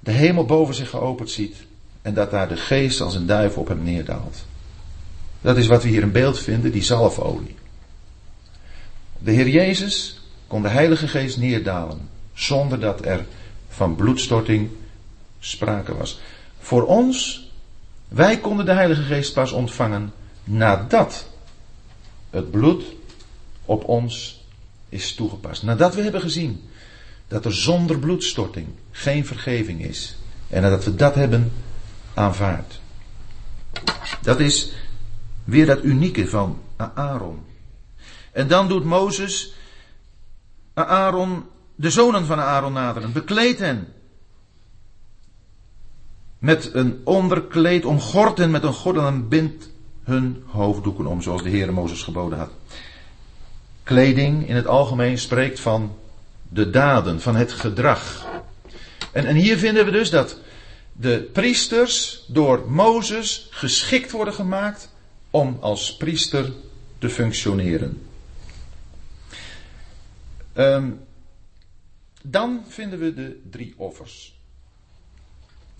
de 0.00 0.10
hemel 0.10 0.44
boven 0.44 0.74
zich 0.74 0.90
geopend 0.90 1.30
ziet 1.30 1.56
en 2.02 2.14
dat 2.14 2.30
daar 2.30 2.48
de 2.48 2.56
geest 2.56 3.00
als 3.00 3.14
een 3.14 3.26
duif 3.26 3.56
op 3.56 3.68
hem 3.68 3.82
neerdaalt. 3.82 4.44
Dat 5.42 5.56
is 5.56 5.66
wat 5.66 5.82
we 5.82 5.88
hier 5.88 6.02
in 6.02 6.12
beeld 6.12 6.38
vinden, 6.38 6.72
die 6.72 6.82
zalfolie. 6.82 7.54
De 9.18 9.30
Heer 9.30 9.48
Jezus 9.48 10.20
kon 10.46 10.62
de 10.62 10.68
Heilige 10.68 11.08
Geest 11.08 11.36
neerdalen, 11.36 12.08
zonder 12.34 12.80
dat 12.80 13.04
er 13.04 13.26
van 13.68 13.94
bloedstorting 13.94 14.70
sprake 15.38 15.96
was. 15.96 16.20
Voor 16.58 16.86
ons, 16.86 17.48
wij 18.08 18.38
konden 18.38 18.66
de 18.66 18.72
Heilige 18.72 19.02
Geest 19.02 19.32
pas 19.32 19.52
ontvangen 19.52 20.12
nadat 20.44 21.26
het 22.30 22.50
bloed 22.50 22.84
op 23.64 23.84
ons 23.84 24.44
is 24.88 25.14
toegepast. 25.14 25.62
Nadat 25.62 25.94
we 25.94 26.02
hebben 26.02 26.20
gezien 26.20 26.62
dat 27.28 27.44
er 27.44 27.54
zonder 27.54 27.98
bloedstorting 27.98 28.66
geen 28.90 29.26
vergeving 29.26 29.84
is. 29.84 30.16
En 30.48 30.62
nadat 30.62 30.84
we 30.84 30.94
dat 30.94 31.14
hebben 31.14 31.52
aanvaard. 32.14 32.80
Dat 34.22 34.40
is 34.40 34.72
weer 35.44 35.66
dat 35.66 35.84
unieke 35.84 36.28
van 36.28 36.60
Aaron. 36.76 37.44
En 38.32 38.48
dan 38.48 38.68
doet 38.68 38.84
Mozes 38.84 39.54
Aaron, 40.74 41.44
de 41.74 41.90
zonen 41.90 42.26
van 42.26 42.40
Aaron 42.40 42.72
naderen, 42.72 43.12
bekleed 43.12 43.58
hen 43.58 43.88
met 46.38 46.70
een 46.74 47.00
onderkleed, 47.04 47.84
omgort 47.84 48.38
hen 48.38 48.50
met 48.50 48.62
een 48.62 48.72
gordel 48.72 49.06
en 49.06 49.28
bindt 49.28 49.70
hun 50.04 50.42
hoofddoeken 50.46 51.06
om, 51.06 51.22
zoals 51.22 51.42
de 51.42 51.48
Heer 51.48 51.72
Mozes 51.72 52.02
geboden 52.02 52.38
had. 52.38 52.50
Kleding 53.82 54.48
in 54.48 54.56
het 54.56 54.66
algemeen 54.66 55.18
spreekt 55.18 55.60
van 55.60 55.96
de 56.48 56.70
daden, 56.70 57.20
van 57.20 57.36
het 57.36 57.52
gedrag. 57.52 58.26
En, 59.12 59.26
en 59.26 59.36
hier 59.36 59.56
vinden 59.58 59.84
we 59.84 59.90
dus 59.90 60.10
dat 60.10 60.38
de 60.92 61.28
priesters 61.32 62.24
door 62.28 62.70
Mozes 62.70 63.46
geschikt 63.50 64.10
worden 64.10 64.34
gemaakt 64.34 64.90
om 65.32 65.58
als 65.60 65.96
priester 65.96 66.52
te 66.98 67.08
functioneren. 67.08 68.06
Um, 70.54 71.00
dan 72.22 72.64
vinden 72.68 72.98
we 72.98 73.14
de 73.14 73.40
drie 73.50 73.74
offers. 73.76 74.34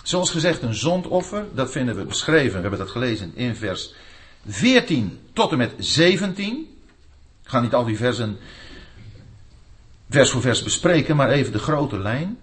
Zoals 0.02 0.30
gezegd, 0.30 0.62
een 0.62 0.74
zondoffer, 0.74 1.46
dat 1.54 1.70
vinden 1.70 1.96
we 1.96 2.04
beschreven, 2.04 2.54
we 2.54 2.60
hebben 2.60 2.78
dat 2.78 2.90
gelezen 2.90 3.32
in 3.34 3.56
vers 3.56 3.94
14 4.46 5.18
tot 5.32 5.52
en 5.52 5.58
met 5.58 5.72
17. 5.78 6.58
Ik 7.42 7.48
ga 7.48 7.60
niet 7.60 7.74
al 7.74 7.84
die 7.84 7.96
versen 7.96 8.38
vers 10.10 10.30
voor 10.30 10.40
vers 10.40 10.62
bespreken, 10.62 11.16
maar 11.16 11.30
even 11.30 11.52
de 11.52 11.58
grote 11.58 11.98
lijn. 11.98 12.38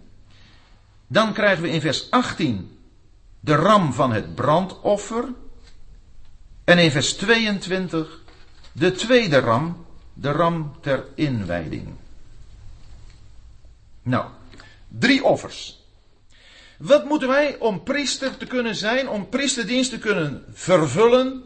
Dan 1.08 1.34
krijgen 1.34 1.64
we 1.64 1.70
in 1.70 1.82
vers 1.82 2.12
18 2.12 2.78
de 3.40 3.56
ram 3.56 3.94
van 3.94 4.12
het 4.12 4.36
brandoffer. 4.36 5.26
En 6.70 6.78
in 6.78 6.92
vers 6.92 7.14
22 7.14 8.24
de 8.72 8.92
tweede 8.92 9.40
ram, 9.40 9.86
de 10.14 10.32
ram 10.32 10.76
ter 10.82 11.06
inwijding. 11.16 11.88
Nou, 14.02 14.26
drie 14.88 15.24
offers. 15.24 15.84
Wat 16.78 17.06
moeten 17.06 17.28
wij 17.28 17.58
om 17.60 17.84
priester 17.84 18.38
te 18.38 18.46
kunnen 18.46 18.76
zijn, 18.76 19.10
om 19.10 19.30
priesterdienst 19.30 19.90
te 19.90 19.98
kunnen 19.98 20.44
vervullen, 20.52 21.44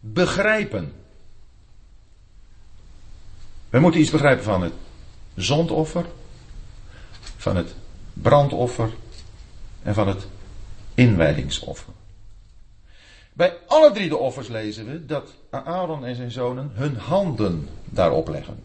begrijpen? 0.00 0.92
Wij 3.70 3.80
moeten 3.80 4.00
iets 4.00 4.10
begrijpen 4.10 4.44
van 4.44 4.62
het 4.62 4.74
zondoffer, 5.34 6.06
van 7.36 7.56
het 7.56 7.74
brandoffer 8.12 8.90
en 9.82 9.94
van 9.94 10.08
het 10.08 10.26
inwijdingsoffer. 10.94 11.92
Bij 13.40 13.58
alle 13.66 13.90
drie 13.90 14.08
de 14.08 14.16
offers 14.16 14.48
lezen 14.48 14.86
we 14.86 15.06
dat 15.06 15.34
Aaron 15.50 16.04
en 16.04 16.14
zijn 16.14 16.30
zonen 16.30 16.70
hun 16.74 16.96
handen 16.96 17.68
daarop 17.84 18.28
leggen. 18.28 18.64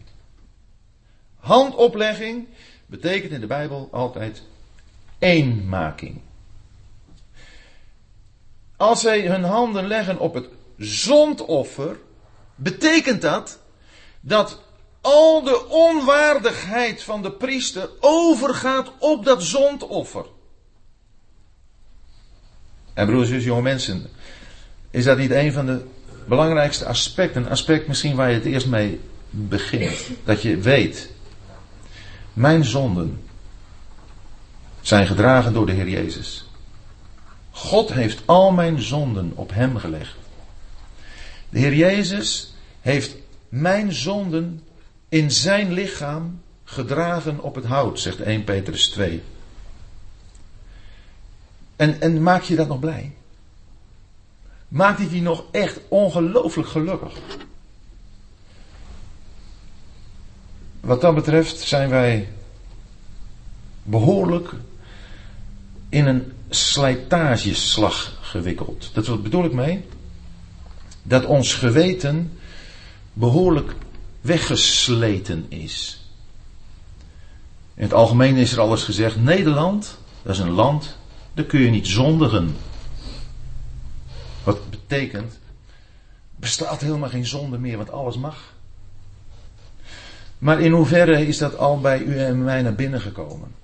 Handoplegging 1.36 2.48
betekent 2.86 3.32
in 3.32 3.40
de 3.40 3.46
Bijbel 3.46 3.88
altijd 3.92 4.42
eenmaking. 5.18 6.20
Als 8.76 9.00
zij 9.00 9.26
hun 9.26 9.44
handen 9.44 9.86
leggen 9.86 10.18
op 10.18 10.34
het 10.34 10.48
zondoffer, 10.78 11.98
betekent 12.54 13.22
dat 13.22 13.58
dat 14.20 14.60
al 15.00 15.42
de 15.42 15.66
onwaardigheid 15.68 17.02
van 17.02 17.22
de 17.22 17.32
priester 17.32 17.90
overgaat 18.00 18.92
op 18.98 19.24
dat 19.24 19.42
zondoffer. 19.42 20.26
En 22.94 23.06
broers 23.06 23.30
en 23.30 23.40
jonge 23.40 23.62
mensen, 23.62 24.10
is 24.96 25.04
dat 25.04 25.18
niet 25.18 25.30
een 25.30 25.52
van 25.52 25.66
de 25.66 25.84
belangrijkste 26.26 26.86
aspecten? 26.86 27.42
Een 27.42 27.50
aspect 27.50 27.88
misschien 27.88 28.16
waar 28.16 28.28
je 28.28 28.34
het 28.34 28.44
eerst 28.44 28.66
mee 28.66 29.00
begint. 29.30 30.10
Dat 30.24 30.42
je 30.42 30.56
weet, 30.56 31.10
mijn 32.32 32.64
zonden 32.64 33.20
zijn 34.80 35.06
gedragen 35.06 35.52
door 35.52 35.66
de 35.66 35.72
Heer 35.72 35.88
Jezus. 35.88 36.48
God 37.50 37.92
heeft 37.92 38.22
al 38.24 38.50
mijn 38.50 38.82
zonden 38.82 39.32
op 39.34 39.52
Hem 39.52 39.76
gelegd. 39.76 40.16
De 41.48 41.58
Heer 41.58 41.74
Jezus 41.74 42.54
heeft 42.80 43.16
mijn 43.48 43.92
zonden 43.92 44.62
in 45.08 45.30
zijn 45.30 45.72
lichaam 45.72 46.40
gedragen 46.64 47.40
op 47.40 47.54
het 47.54 47.64
hout, 47.64 48.00
zegt 48.00 48.20
1 48.20 48.44
Petrus 48.44 48.88
2. 48.88 49.22
En, 51.76 52.00
en 52.00 52.22
maak 52.22 52.42
je 52.42 52.56
dat 52.56 52.68
nog 52.68 52.78
blij? 52.78 53.12
Maakt 54.68 54.98
dit 54.98 55.10
je 55.10 55.22
nog 55.22 55.44
echt 55.50 55.80
ongelooflijk 55.88 56.68
gelukkig? 56.68 57.12
Wat 60.80 61.00
dat 61.00 61.14
betreft 61.14 61.58
zijn 61.60 61.88
wij 61.88 62.28
behoorlijk 63.82 64.52
in 65.88 66.06
een 66.06 66.32
slijtageslag 66.48 68.18
gewikkeld. 68.20 68.90
Dat 68.94 69.22
bedoel 69.22 69.44
ik 69.44 69.52
mee? 69.52 69.84
Dat 71.02 71.24
ons 71.24 71.54
geweten 71.54 72.38
behoorlijk 73.12 73.74
weggesleten 74.20 75.46
is. 75.48 76.00
In 77.74 77.82
het 77.82 77.94
algemeen 77.94 78.36
is 78.36 78.52
er 78.52 78.60
alles 78.60 78.82
gezegd: 78.82 79.16
Nederland, 79.16 79.98
dat 80.22 80.34
is 80.34 80.40
een 80.40 80.50
land, 80.50 80.96
daar 81.34 81.44
kun 81.44 81.60
je 81.60 81.70
niet 81.70 81.86
zondigen. 81.86 82.56
Betekent, 84.86 85.38
bestaat 86.36 86.80
helemaal 86.80 87.08
geen 87.08 87.26
zonde 87.26 87.58
meer, 87.58 87.76
want 87.76 87.90
alles 87.90 88.16
mag. 88.16 88.54
Maar 90.38 90.60
in 90.60 90.72
hoeverre 90.72 91.26
is 91.26 91.38
dat 91.38 91.58
al 91.58 91.80
bij 91.80 91.98
u 91.98 92.18
en 92.18 92.44
mij 92.44 92.62
naar 92.62 92.74
binnen 92.74 93.00
gekomen? 93.00 93.54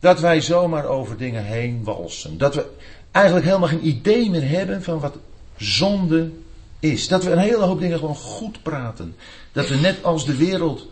Dat 0.00 0.20
wij 0.20 0.40
zomaar 0.40 0.84
over 0.84 1.16
dingen 1.16 1.44
heen 1.44 1.84
walsen. 1.84 2.38
Dat 2.38 2.54
we 2.54 2.66
eigenlijk 3.10 3.46
helemaal 3.46 3.68
geen 3.68 3.86
idee 3.86 4.30
meer 4.30 4.48
hebben 4.48 4.82
van 4.82 5.00
wat 5.00 5.16
zonde 5.56 6.30
is. 6.78 7.08
Dat 7.08 7.24
we 7.24 7.30
een 7.30 7.38
hele 7.38 7.64
hoop 7.64 7.80
dingen 7.80 7.98
gewoon 7.98 8.14
goed 8.14 8.62
praten. 8.62 9.16
Dat 9.52 9.68
we 9.68 9.76
net 9.76 10.04
als 10.04 10.26
de 10.26 10.36
wereld 10.36 10.86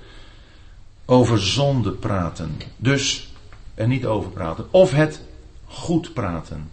over 1.04 1.40
zonde 1.40 1.92
praten. 1.92 2.56
Dus 2.76 3.32
er 3.74 3.86
niet 3.86 4.06
over 4.06 4.30
praten. 4.30 4.66
Of 4.70 4.92
het 4.92 5.20
goed 5.66 6.12
praten. 6.14 6.70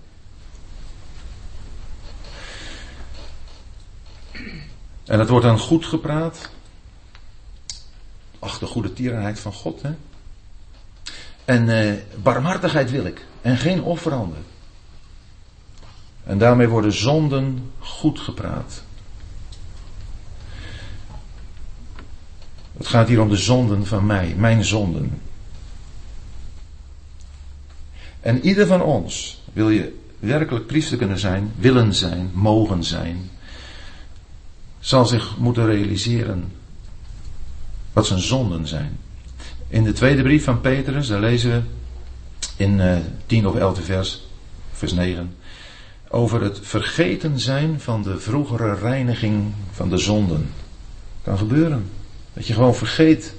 En 5.05 5.19
het 5.19 5.29
wordt 5.29 5.45
dan 5.45 5.59
goed 5.59 5.85
gepraat. 5.85 6.49
Ach, 8.39 8.59
de 8.59 8.65
goede 8.65 8.93
tierenheid 8.93 9.39
van 9.39 9.53
God, 9.53 9.81
hè. 9.81 9.91
En 11.45 11.69
eh, 11.69 11.93
barmhartigheid 12.21 12.91
wil 12.91 13.05
ik. 13.05 13.25
En 13.41 13.57
geen 13.57 13.83
offeranden. 13.83 14.45
En 16.23 16.37
daarmee 16.37 16.67
worden 16.67 16.93
zonden 16.93 17.71
goed 17.79 18.19
gepraat. 18.19 18.83
Het 22.77 22.87
gaat 22.87 23.07
hier 23.07 23.21
om 23.21 23.29
de 23.29 23.37
zonden 23.37 23.85
van 23.85 24.05
mij, 24.05 24.35
mijn 24.37 24.63
zonden. 24.65 25.21
En 28.19 28.41
ieder 28.41 28.67
van 28.67 28.81
ons, 28.81 29.41
wil 29.53 29.69
je 29.69 29.99
werkelijk 30.19 30.67
priester 30.67 30.97
kunnen 30.97 31.19
zijn, 31.19 31.53
willen 31.57 31.93
zijn, 31.93 32.31
mogen 32.33 32.83
zijn, 32.83 33.29
zal 34.83 35.05
zich 35.05 35.37
moeten 35.37 35.65
realiseren 35.65 36.51
wat 37.93 38.07
zijn 38.07 38.19
zonden 38.19 38.67
zijn. 38.67 38.97
In 39.67 39.83
de 39.83 39.91
tweede 39.91 40.21
brief 40.21 40.43
van 40.43 40.61
Petrus, 40.61 41.07
daar 41.07 41.19
lezen 41.19 41.51
we 41.51 41.61
in 42.55 42.79
uh, 42.79 42.97
10 43.25 43.47
of 43.47 43.55
11 43.55 43.85
vers, 43.85 44.27
vers 44.71 44.93
9, 44.93 45.35
over 46.09 46.41
het 46.41 46.59
vergeten 46.61 47.39
zijn 47.39 47.79
van 47.79 48.03
de 48.03 48.19
vroegere 48.19 48.75
reiniging 48.75 49.53
van 49.71 49.89
de 49.89 49.97
zonden. 49.97 50.53
Kan 51.21 51.37
gebeuren. 51.37 51.89
Dat 52.33 52.47
je 52.47 52.53
gewoon 52.53 52.75
vergeet 52.75 53.33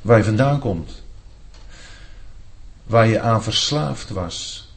waar 0.00 0.18
je 0.18 0.24
vandaan 0.24 0.58
komt. 0.58 1.02
Waar 2.84 3.06
je 3.06 3.20
aan 3.20 3.42
verslaafd 3.42 4.10
was. 4.10 4.70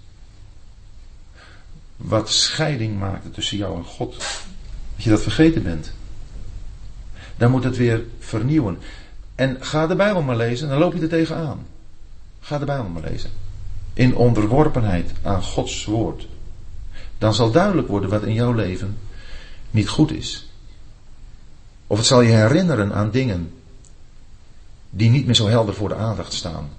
Wat 1.97 2.29
scheiding 2.29 2.99
maakte 2.99 3.31
tussen 3.31 3.57
jou 3.57 3.77
en 3.77 3.83
God. 3.83 4.17
Dat 4.95 5.03
je 5.03 5.09
dat 5.09 5.21
vergeten 5.21 5.63
bent. 5.63 5.91
Dan 7.37 7.51
moet 7.51 7.63
het 7.63 7.77
weer 7.77 8.03
vernieuwen. 8.19 8.77
En 9.35 9.57
ga 9.59 9.87
de 9.87 9.95
Bijbel 9.95 10.21
maar 10.21 10.35
lezen, 10.35 10.69
dan 10.69 10.77
loop 10.77 10.93
je 10.93 11.01
er 11.01 11.09
tegenaan. 11.09 11.67
Ga 12.39 12.57
de 12.57 12.65
Bijbel 12.65 12.89
maar 12.89 13.03
lezen. 13.09 13.29
In 13.93 14.15
onderworpenheid 14.15 15.11
aan 15.21 15.43
Gods 15.43 15.85
woord. 15.85 16.27
Dan 17.17 17.33
zal 17.33 17.51
duidelijk 17.51 17.87
worden 17.87 18.09
wat 18.09 18.23
in 18.23 18.33
jouw 18.33 18.53
leven 18.53 18.97
niet 19.71 19.89
goed 19.89 20.11
is. 20.11 20.49
Of 21.87 21.97
het 21.97 22.07
zal 22.07 22.21
je 22.21 22.31
herinneren 22.31 22.93
aan 22.93 23.11
dingen 23.11 23.53
die 24.89 25.09
niet 25.09 25.25
meer 25.25 25.35
zo 25.35 25.47
helder 25.47 25.73
voor 25.73 25.89
de 25.89 25.95
aandacht 25.95 26.33
staan. 26.33 26.69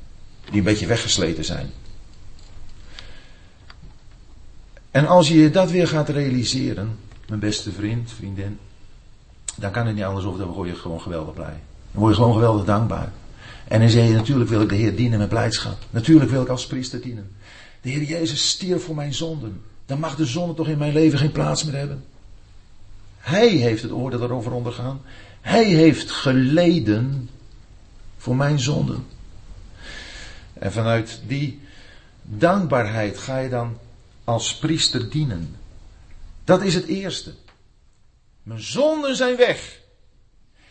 Die 0.44 0.58
een 0.58 0.64
beetje 0.64 0.86
weggesleten 0.86 1.44
zijn. 1.44 1.70
En 4.96 5.06
als 5.06 5.28
je 5.28 5.50
dat 5.50 5.70
weer 5.70 5.88
gaat 5.88 6.08
realiseren, 6.08 6.98
mijn 7.28 7.40
beste 7.40 7.72
vriend, 7.72 8.12
vriendin, 8.12 8.58
dan 9.56 9.70
kan 9.70 9.86
het 9.86 9.94
niet 9.94 10.04
anders 10.04 10.24
of 10.24 10.36
dan 10.36 10.48
word 10.48 10.68
je 10.68 10.74
gewoon 10.74 11.00
geweldig 11.00 11.34
blij. 11.34 11.60
Dan 11.90 12.00
word 12.00 12.14
je 12.14 12.20
gewoon 12.20 12.34
geweldig 12.34 12.64
dankbaar. 12.64 13.12
En 13.68 13.80
dan 13.80 13.88
zeg 13.88 14.08
je, 14.08 14.14
natuurlijk 14.14 14.50
wil 14.50 14.60
ik 14.60 14.68
de 14.68 14.74
Heer 14.74 14.96
dienen 14.96 15.18
met 15.18 15.28
blijdschap. 15.28 15.76
Natuurlijk 15.90 16.30
wil 16.30 16.42
ik 16.42 16.48
als 16.48 16.66
priester 16.66 17.00
dienen. 17.00 17.30
De 17.80 17.90
Heer 17.90 18.02
Jezus 18.02 18.48
stierf 18.48 18.84
voor 18.84 18.94
mijn 18.94 19.14
zonden. 19.14 19.60
Dan 19.86 19.98
mag 19.98 20.16
de 20.16 20.26
zonde 20.26 20.54
toch 20.54 20.68
in 20.68 20.78
mijn 20.78 20.92
leven 20.92 21.18
geen 21.18 21.32
plaats 21.32 21.64
meer 21.64 21.76
hebben. 21.76 22.04
Hij 23.18 23.48
heeft 23.48 23.82
het 23.82 23.92
oordeel 23.92 24.22
erover 24.22 24.52
ondergaan. 24.52 25.00
Hij 25.40 25.64
heeft 25.64 26.10
geleden 26.10 27.28
voor 28.16 28.36
mijn 28.36 28.60
zonden. 28.60 29.06
En 30.52 30.72
vanuit 30.72 31.20
die 31.26 31.60
dankbaarheid 32.22 33.18
ga 33.18 33.38
je 33.38 33.48
dan 33.48 33.76
als 34.26 34.56
priester 34.56 35.10
dienen. 35.10 35.56
Dat 36.44 36.62
is 36.62 36.74
het 36.74 36.86
eerste. 36.86 37.34
Mijn 38.42 38.60
zonden 38.60 39.16
zijn 39.16 39.36
weg. 39.36 39.80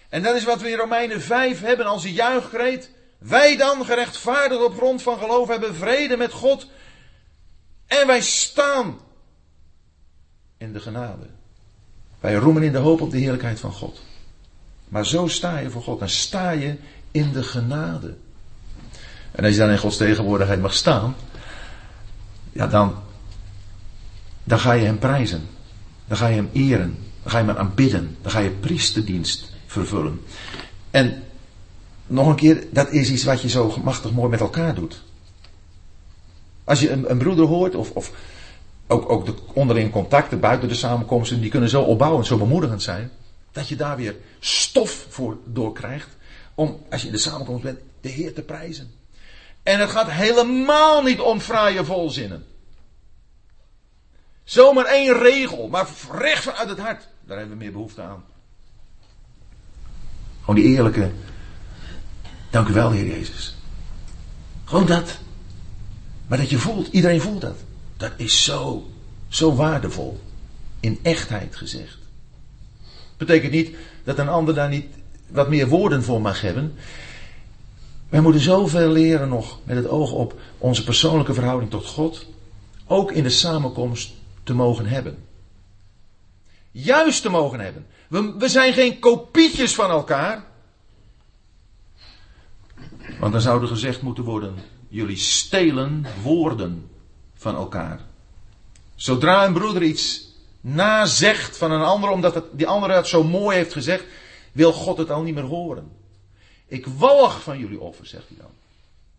En 0.10 0.24
dat 0.24 0.36
is 0.36 0.44
wat 0.44 0.62
we 0.62 0.70
in 0.70 0.78
Romeinen 0.78 1.22
5 1.22 1.62
hebben 1.62 1.86
als 1.86 2.04
een 2.04 2.14
juichkreet. 2.14 2.90
Wij 3.18 3.58
dan 3.58 3.86
gerechtvaardigd 3.86 4.64
op 4.64 4.76
grond 4.76 5.02
van 5.02 5.18
geloof 5.18 5.48
hebben 5.48 5.76
vrede 5.76 6.18
met 6.18 6.32
God. 6.32 6.68
En 7.88 8.08
wij 8.08 8.22
staan 8.22 9.00
in 10.58 10.74
de 10.74 10.80
genade. 10.80 11.28
Wij 12.20 12.36
roemen 12.36 12.64
in 12.64 12.72
de 12.72 12.78
hoop 12.78 13.02
op 13.02 13.12
de 13.12 13.18
heerlijkheid 13.18 13.60
van 13.60 13.72
God. 13.72 14.02
Maar 14.88 15.06
zo 15.06 15.28
sta 15.28 15.58
je 15.58 15.70
voor 15.70 15.84
God. 15.84 16.00
Dan 16.00 16.10
sta 16.10 16.50
je 16.50 16.76
in 17.12 17.32
de 17.32 17.44
genade. 17.44 18.16
En 19.32 19.44
als 19.44 19.54
je 19.54 19.60
dan 19.60 19.70
in 19.70 19.78
Gods 19.78 19.98
tegenwoordigheid 19.98 20.62
mag 20.62 20.74
staan. 20.74 21.16
Ja, 22.52 22.68
dan 22.68 23.04
dan 24.46 24.60
ga 24.60 24.74
je 24.74 24.86
hem 24.86 25.00
prijzen. 25.00 25.48
Dan 26.08 26.18
ga 26.18 26.28
je 26.28 26.36
hem 26.36 26.50
eren. 26.54 26.98
Dan 27.22 27.32
ga 27.32 27.40
je 27.40 27.46
hem 27.46 27.58
aanbidden. 27.58 28.18
Dan 28.22 28.32
ga 28.32 28.40
je 28.40 28.50
priesterdienst 28.50 29.52
vervullen. 29.66 30.22
En 30.92 31.24
nog 32.08 32.28
een 32.28 32.36
keer, 32.36 32.68
dat 32.72 32.92
is 32.92 33.12
iets 33.12 33.24
wat 33.24 33.42
je 33.42 33.50
zo 33.50 33.78
machtig 33.84 34.12
mooi 34.12 34.30
met 34.30 34.40
elkaar 34.40 34.76
doet. 34.76 35.04
Als 36.64 36.80
je 36.80 36.92
een, 36.92 37.10
een 37.12 37.18
broeder 37.18 37.46
hoort, 37.46 37.76
of, 37.76 37.92
of 37.92 38.12
ook, 38.88 39.10
ook 39.10 39.26
de 39.26 39.34
onderling 39.54 39.92
contacten 39.92 40.40
buiten 40.40 40.68
de 40.68 40.76
samenkomsten, 40.76 41.42
die 41.42 41.50
kunnen 41.50 41.70
zo 41.70 41.82
opbouwend, 41.82 42.26
zo 42.26 42.38
bemoedigend 42.38 42.82
zijn, 42.82 43.12
dat 43.52 43.68
je 43.68 43.76
daar 43.76 43.98
weer 43.98 44.16
stof 44.40 45.06
voor 45.10 45.38
doorkrijgt. 45.46 46.10
Om, 46.56 46.80
als 46.90 47.02
je 47.02 47.08
in 47.08 47.14
de 47.14 47.20
samenkomst 47.20 47.64
bent, 47.64 47.80
de 48.02 48.10
Heer 48.10 48.34
te 48.34 48.42
prijzen. 48.42 48.92
En 49.64 49.80
het 49.80 49.90
gaat 49.90 50.12
helemaal 50.12 51.02
niet 51.02 51.20
om 51.20 51.40
fraaie 51.40 51.84
volzinnen. 51.84 52.46
Zomaar 54.46 54.86
één 54.86 55.14
regel, 55.20 55.68
maar 55.68 55.88
recht 56.12 56.44
vanuit 56.44 56.70
het 56.70 56.80
hart. 56.80 57.08
Daar 57.24 57.38
hebben 57.38 57.58
we 57.58 57.64
meer 57.64 57.72
behoefte 57.72 58.02
aan. 58.02 58.24
Gewoon 60.40 60.56
die 60.56 60.76
eerlijke. 60.76 61.12
Dank 62.50 62.68
u 62.68 62.74
wel, 62.74 62.92
Heer 62.92 63.06
Jezus. 63.06 63.56
Gewoon 64.66 64.86
dat. 64.86 65.18
Maar 66.28 66.38
dat 66.38 66.50
je 66.50 66.58
voelt, 66.58 66.88
iedereen 66.88 67.22
voelt 67.22 67.42
dat. 67.42 67.58
Dat 67.98 68.12
is 68.16 68.44
zo, 68.44 68.90
zo 69.28 69.56
waardevol. 69.56 70.20
In 70.80 71.00
echtheid 71.02 71.56
gezegd. 71.56 71.98
Betekent 73.18 73.52
niet 73.52 73.76
dat 74.04 74.18
een 74.18 74.30
ander 74.30 74.54
daar 74.54 74.70
niet 74.70 74.88
wat 75.28 75.50
meer 75.50 75.68
woorden 75.68 76.04
voor 76.04 76.22
mag 76.22 76.42
hebben. 76.42 76.74
Wij 78.10 78.22
moeten 78.22 78.42
zoveel 78.42 78.90
leren 78.90 79.30
nog 79.30 79.60
met 79.64 79.76
het 79.76 79.88
oog 79.88 80.12
op 80.12 80.40
onze 80.58 80.84
persoonlijke 80.84 81.34
verhouding 81.34 81.72
tot 81.72 81.86
God. 81.86 82.26
Ook 82.88 83.12
in 83.12 83.24
de 83.24 83.30
samenkomst 83.30 84.14
te 84.46 84.54
mogen 84.54 84.86
hebben. 84.86 85.28
Juist 86.72 87.22
te 87.22 87.30
mogen 87.30 87.60
hebben. 87.60 87.86
We, 88.08 88.36
we 88.38 88.50
zijn 88.50 88.74
geen 88.74 89.00
kopietjes 89.00 89.76
van 89.76 89.90
elkaar. 89.90 90.44
Want 93.20 93.32
dan 93.32 93.42
zou 93.42 93.62
er 93.62 93.68
gezegd 93.68 94.02
moeten 94.02 94.24
worden: 94.24 94.56
jullie 94.88 95.18
stelen 95.18 96.06
woorden 96.24 96.90
van 97.36 97.56
elkaar. 97.56 98.00
Zodra 98.96 99.46
een 99.46 99.54
broeder 99.54 99.84
iets 99.84 100.34
nazegt 100.62 101.58
van 101.58 101.72
een 101.72 101.82
ander, 101.82 102.10
omdat 102.10 102.44
die 102.52 102.68
andere 102.68 102.94
het 102.94 103.08
zo 103.08 103.24
mooi 103.24 103.58
heeft 103.58 103.74
gezegd, 103.74 104.04
wil 104.52 104.74
God 104.74 104.98
het 104.98 105.10
al 105.10 105.22
niet 105.22 105.36
meer 105.36 105.44
horen. 105.44 105.92
Ik 106.68 106.86
walg 106.86 107.42
van 107.42 107.60
jullie 107.60 107.80
offer, 107.80 108.06
zegt 108.06 108.28
hij 108.28 108.38
dan. 108.38 108.52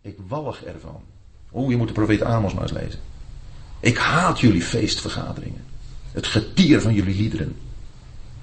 Ik 0.00 0.18
walg 0.28 0.62
ervan. 0.62 1.02
Oeh, 1.54 1.70
je 1.70 1.76
moet 1.76 1.88
de 1.88 1.94
profeet 1.94 2.22
Amos 2.22 2.54
maar 2.54 2.62
eens 2.62 2.72
lezen. 2.72 3.00
Ik 3.80 3.96
haat 3.96 4.40
jullie 4.40 4.62
feestvergaderingen. 4.62 5.64
Het 6.12 6.26
getier 6.26 6.80
van 6.80 6.94
jullie 6.94 7.16
liederen. 7.16 7.58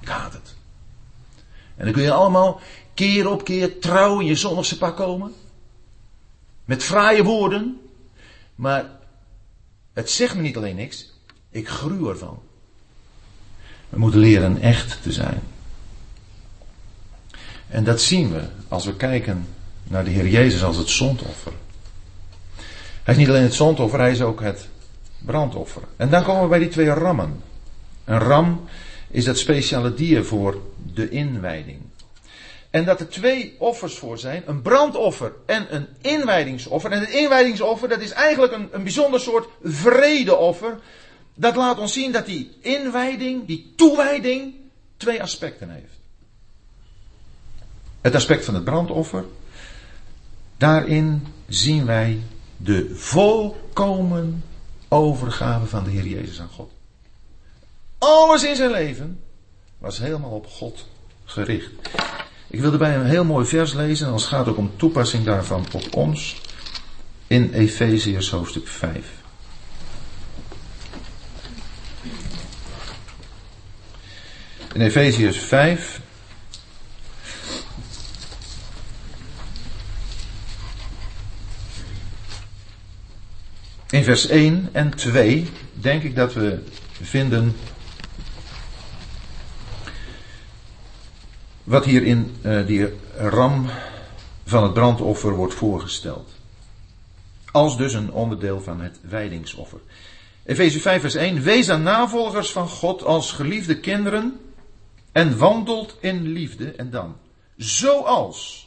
Ik 0.00 0.08
haat 0.08 0.32
het. 0.32 0.54
En 1.76 1.84
dan 1.84 1.92
kun 1.92 2.02
je 2.02 2.12
allemaal 2.12 2.60
keer 2.94 3.30
op 3.30 3.44
keer 3.44 3.78
trouw 3.78 4.20
in 4.20 4.26
je 4.26 4.34
zonnigse 4.34 4.78
pak 4.78 4.96
komen. 4.96 5.32
Met 6.64 6.82
fraaie 6.82 7.24
woorden. 7.24 7.80
Maar 8.54 8.90
het 9.92 10.10
zegt 10.10 10.34
me 10.34 10.42
niet 10.42 10.56
alleen 10.56 10.76
niks. 10.76 11.12
Ik 11.50 11.68
gruw 11.68 12.08
ervan. 12.08 12.42
We 13.88 13.98
moeten 13.98 14.20
leren 14.20 14.60
echt 14.60 15.02
te 15.02 15.12
zijn. 15.12 15.42
En 17.68 17.84
dat 17.84 18.00
zien 18.00 18.32
we 18.32 18.42
als 18.68 18.84
we 18.84 18.96
kijken 18.96 19.46
naar 19.82 20.04
de 20.04 20.10
Heer 20.10 20.28
Jezus 20.28 20.62
als 20.62 20.76
het 20.76 20.88
zondoffer. 20.88 21.52
Hij 23.02 23.14
is 23.14 23.20
niet 23.20 23.28
alleen 23.28 23.42
het 23.42 23.54
zondoffer, 23.54 23.98
hij 23.98 24.10
is 24.10 24.22
ook 24.22 24.40
het 24.40 24.68
brandoffer. 25.24 25.82
En 25.96 26.10
dan 26.10 26.24
komen 26.24 26.42
we 26.42 26.48
bij 26.48 26.58
die 26.58 26.68
twee 26.68 26.88
rammen. 26.88 27.42
Een 28.04 28.18
ram 28.18 28.64
is 29.10 29.24
dat 29.24 29.38
speciale 29.38 29.94
dier 29.94 30.24
voor 30.24 30.60
de 30.94 31.08
inwijding. 31.08 31.78
En 32.70 32.84
dat 32.84 33.00
er 33.00 33.08
twee 33.08 33.54
offers 33.58 33.98
voor 33.98 34.18
zijn, 34.18 34.42
een 34.46 34.62
brandoffer 34.62 35.32
en 35.46 35.74
een 35.74 35.86
inwijdingsoffer. 36.00 36.90
En 36.90 37.00
het 37.00 37.10
inwijdingsoffer, 37.10 37.88
dat 37.88 38.00
is 38.00 38.10
eigenlijk 38.10 38.52
een, 38.52 38.68
een 38.72 38.82
bijzonder 38.82 39.20
soort 39.20 39.48
vredeoffer. 39.62 40.78
Dat 41.34 41.56
laat 41.56 41.78
ons 41.78 41.92
zien 41.92 42.12
dat 42.12 42.26
die 42.26 42.50
inwijding, 42.60 43.46
die 43.46 43.72
toewijding, 43.76 44.54
twee 44.96 45.22
aspecten 45.22 45.70
heeft. 45.70 45.98
Het 48.00 48.14
aspect 48.14 48.44
van 48.44 48.54
het 48.54 48.64
brandoffer, 48.64 49.24
daarin 50.56 51.26
zien 51.48 51.86
wij 51.86 52.20
de 52.56 52.94
volkomen 52.94 54.42
overgave 54.94 55.66
van 55.66 55.84
de 55.84 55.90
Heer 55.90 56.06
Jezus 56.06 56.40
aan 56.40 56.48
God. 56.48 56.70
Alles 57.98 58.44
in 58.44 58.56
zijn 58.56 58.70
leven 58.70 59.20
was 59.78 59.98
helemaal 59.98 60.30
op 60.30 60.46
God 60.46 60.86
gericht. 61.24 61.70
Ik 62.46 62.60
wil 62.60 62.72
erbij 62.72 62.94
een 62.94 63.06
heel 63.06 63.24
mooi 63.24 63.46
vers 63.46 63.72
lezen, 63.72 64.06
en 64.06 64.12
het 64.12 64.22
gaat 64.22 64.48
ook 64.48 64.56
om 64.56 64.70
toepassing 64.76 65.24
daarvan 65.24 65.66
op 65.72 65.94
ons. 65.94 66.40
In 67.26 67.52
Efeziërs 67.52 68.30
hoofdstuk 68.30 68.68
5. 68.68 69.06
In 74.72 74.80
Efeziërs 74.80 75.38
5. 75.38 76.00
In 83.94 84.04
vers 84.04 84.26
1 84.26 84.68
en 84.72 84.96
2 84.96 85.46
denk 85.72 86.02
ik 86.02 86.16
dat 86.16 86.32
we 86.32 86.58
vinden 87.02 87.56
wat 91.64 91.84
hier 91.84 92.02
in 92.02 92.36
uh, 92.42 92.66
die 92.66 92.88
ram 93.16 93.66
van 94.44 94.62
het 94.62 94.72
brandoffer 94.72 95.34
wordt 95.34 95.54
voorgesteld. 95.54 96.30
Als 97.50 97.76
dus 97.76 97.92
een 97.92 98.12
onderdeel 98.12 98.60
van 98.60 98.80
het 98.80 98.98
wijdingsoffer. 99.00 99.80
Efeze 100.44 100.80
5 100.80 101.00
vers 101.00 101.14
1. 101.14 101.42
Wees 101.42 101.66
dan 101.66 101.82
navolgers 101.82 102.52
van 102.52 102.68
God 102.68 103.04
als 103.04 103.32
geliefde 103.32 103.80
kinderen 103.80 104.40
en 105.12 105.38
wandelt 105.38 105.96
in 106.00 106.22
liefde. 106.22 106.70
En 106.70 106.90
dan. 106.90 107.16
Zoals 107.56 108.63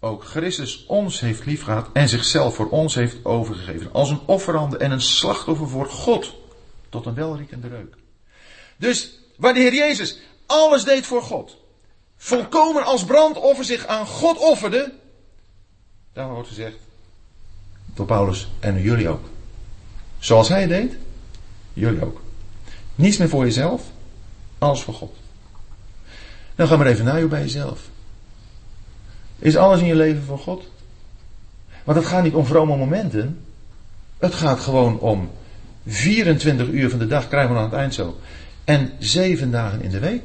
ook 0.00 0.24
Christus 0.24 0.84
ons 0.86 1.20
heeft 1.20 1.46
liefgehad 1.46 1.88
en 1.92 2.08
zichzelf 2.08 2.54
voor 2.54 2.68
ons 2.68 2.94
heeft 2.94 3.24
overgegeven. 3.24 3.92
Als 3.92 4.10
een 4.10 4.20
offerande 4.26 4.76
en 4.76 4.90
een 4.90 5.00
slachtoffer 5.00 5.68
voor 5.68 5.86
God. 5.86 6.34
Tot 6.88 7.06
een 7.06 7.14
welriekende 7.14 7.68
reuk. 7.68 7.94
Dus 8.76 9.18
waar 9.36 9.54
de 9.54 9.60
Heer 9.60 9.74
Jezus 9.74 10.18
alles 10.46 10.84
deed 10.84 11.06
voor 11.06 11.22
God 11.22 11.56
volkomen 12.18 12.84
als 12.84 13.04
brandoffer 13.04 13.64
zich 13.64 13.86
aan 13.86 14.06
God 14.06 14.38
offerde, 14.38 14.92
dan 16.12 16.30
wordt 16.30 16.48
gezegd 16.48 16.76
door 17.94 18.06
Paulus 18.06 18.48
en 18.60 18.82
jullie 18.82 19.08
ook. 19.08 19.24
Zoals 20.18 20.48
hij 20.48 20.66
deed, 20.66 20.96
jullie 21.72 22.04
ook. 22.04 22.20
Niets 22.94 23.16
meer 23.16 23.28
voor 23.28 23.44
jezelf, 23.44 23.82
alles 24.58 24.80
voor 24.80 24.94
God. 24.94 25.16
Dan 26.54 26.66
ga 26.66 26.76
maar 26.76 26.86
even 26.86 27.04
naar 27.04 27.28
bij 27.28 27.40
jezelf. 27.40 27.80
Is 29.38 29.56
alles 29.56 29.80
in 29.80 29.86
je 29.86 29.94
leven 29.94 30.22
voor 30.22 30.38
God? 30.38 30.70
Want 31.84 31.98
het 31.98 32.06
gaat 32.06 32.22
niet 32.22 32.34
om 32.34 32.46
vrome 32.46 32.76
momenten. 32.76 33.38
Het 34.18 34.34
gaat 34.34 34.60
gewoon 34.60 34.98
om 34.98 35.30
24 35.86 36.68
uur 36.68 36.90
van 36.90 36.98
de 36.98 37.06
dag, 37.06 37.28
krijgen 37.28 37.52
we 37.52 37.58
aan 37.58 37.64
het 37.64 37.72
eind 37.72 37.94
zo. 37.94 38.18
En 38.64 38.92
7 38.98 39.50
dagen 39.50 39.82
in 39.82 39.90
de 39.90 39.98
week. 39.98 40.22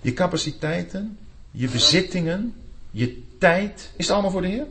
Je 0.00 0.12
capaciteiten, 0.12 1.18
je 1.50 1.68
bezittingen, 1.68 2.54
je 2.90 3.22
tijd. 3.38 3.90
Is 3.96 4.04
het 4.04 4.12
allemaal 4.14 4.30
voor 4.30 4.42
de 4.42 4.48
Heer? 4.48 4.66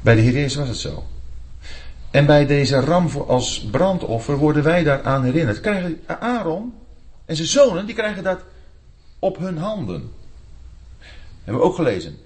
Bij 0.00 0.14
de 0.14 0.20
Heer 0.20 0.32
Jezus 0.32 0.54
was 0.54 0.68
het 0.68 0.76
zo. 0.76 1.04
En 2.10 2.26
bij 2.26 2.46
deze 2.46 2.80
ram 2.80 3.08
als 3.26 3.68
brandoffer 3.70 4.36
worden 4.36 4.62
wij 4.62 4.82
daaraan 4.82 5.24
herinnerd. 5.24 5.60
Krijgen 5.60 6.00
Aaron 6.06 6.74
en 7.26 7.36
zijn 7.36 7.48
zonen, 7.48 7.86
die 7.86 7.94
krijgen 7.94 8.22
dat 8.22 8.40
op 9.18 9.38
hun 9.38 9.58
handen. 9.58 10.12
Hebben 11.44 11.62
we 11.62 11.68
ook 11.68 11.74
gelezen. 11.74 12.18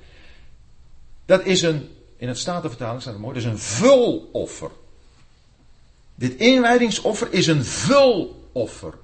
Dat 1.26 1.44
is 1.44 1.62
een, 1.62 1.88
in 2.16 2.28
het 2.28 2.38
Statenvertaling 2.38 3.00
staat 3.00 3.12
het 3.12 3.22
mooi, 3.22 3.34
dat 3.34 3.42
is 3.42 3.50
een 3.50 3.58
vuloffer. 3.58 4.70
Dit 6.14 6.34
inwijdingsoffer 6.34 7.32
is 7.32 7.46
een 7.46 7.64
vuloffer. 7.64 8.94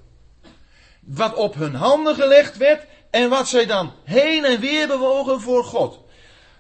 Wat 1.00 1.34
op 1.34 1.54
hun 1.54 1.74
handen 1.74 2.14
gelegd 2.14 2.56
werd 2.56 2.84
en 3.10 3.28
wat 3.28 3.48
zij 3.48 3.66
dan 3.66 3.92
heen 4.04 4.44
en 4.44 4.60
weer 4.60 4.86
bewogen 4.86 5.40
voor 5.40 5.64
God. 5.64 5.98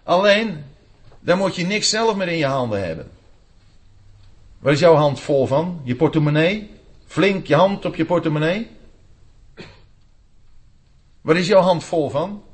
Alleen, 0.02 0.64
daar 1.20 1.36
moet 1.36 1.56
je 1.56 1.66
niks 1.66 1.88
zelf 1.90 2.16
meer 2.16 2.28
in 2.28 2.36
je 2.36 2.46
handen 2.46 2.86
hebben. 2.86 3.10
Waar 4.58 4.72
is 4.72 4.80
jouw 4.80 4.94
hand 4.94 5.20
vol 5.20 5.46
van? 5.46 5.80
Je 5.84 5.96
portemonnee? 5.96 6.70
Flink 7.06 7.46
je 7.46 7.54
hand 7.54 7.84
op 7.84 7.96
je 7.96 8.04
portemonnee? 8.04 8.75
Waar 11.26 11.36
is 11.36 11.46
jouw 11.46 11.60
hand 11.60 11.84
vol 11.84 12.10
van? 12.10 12.44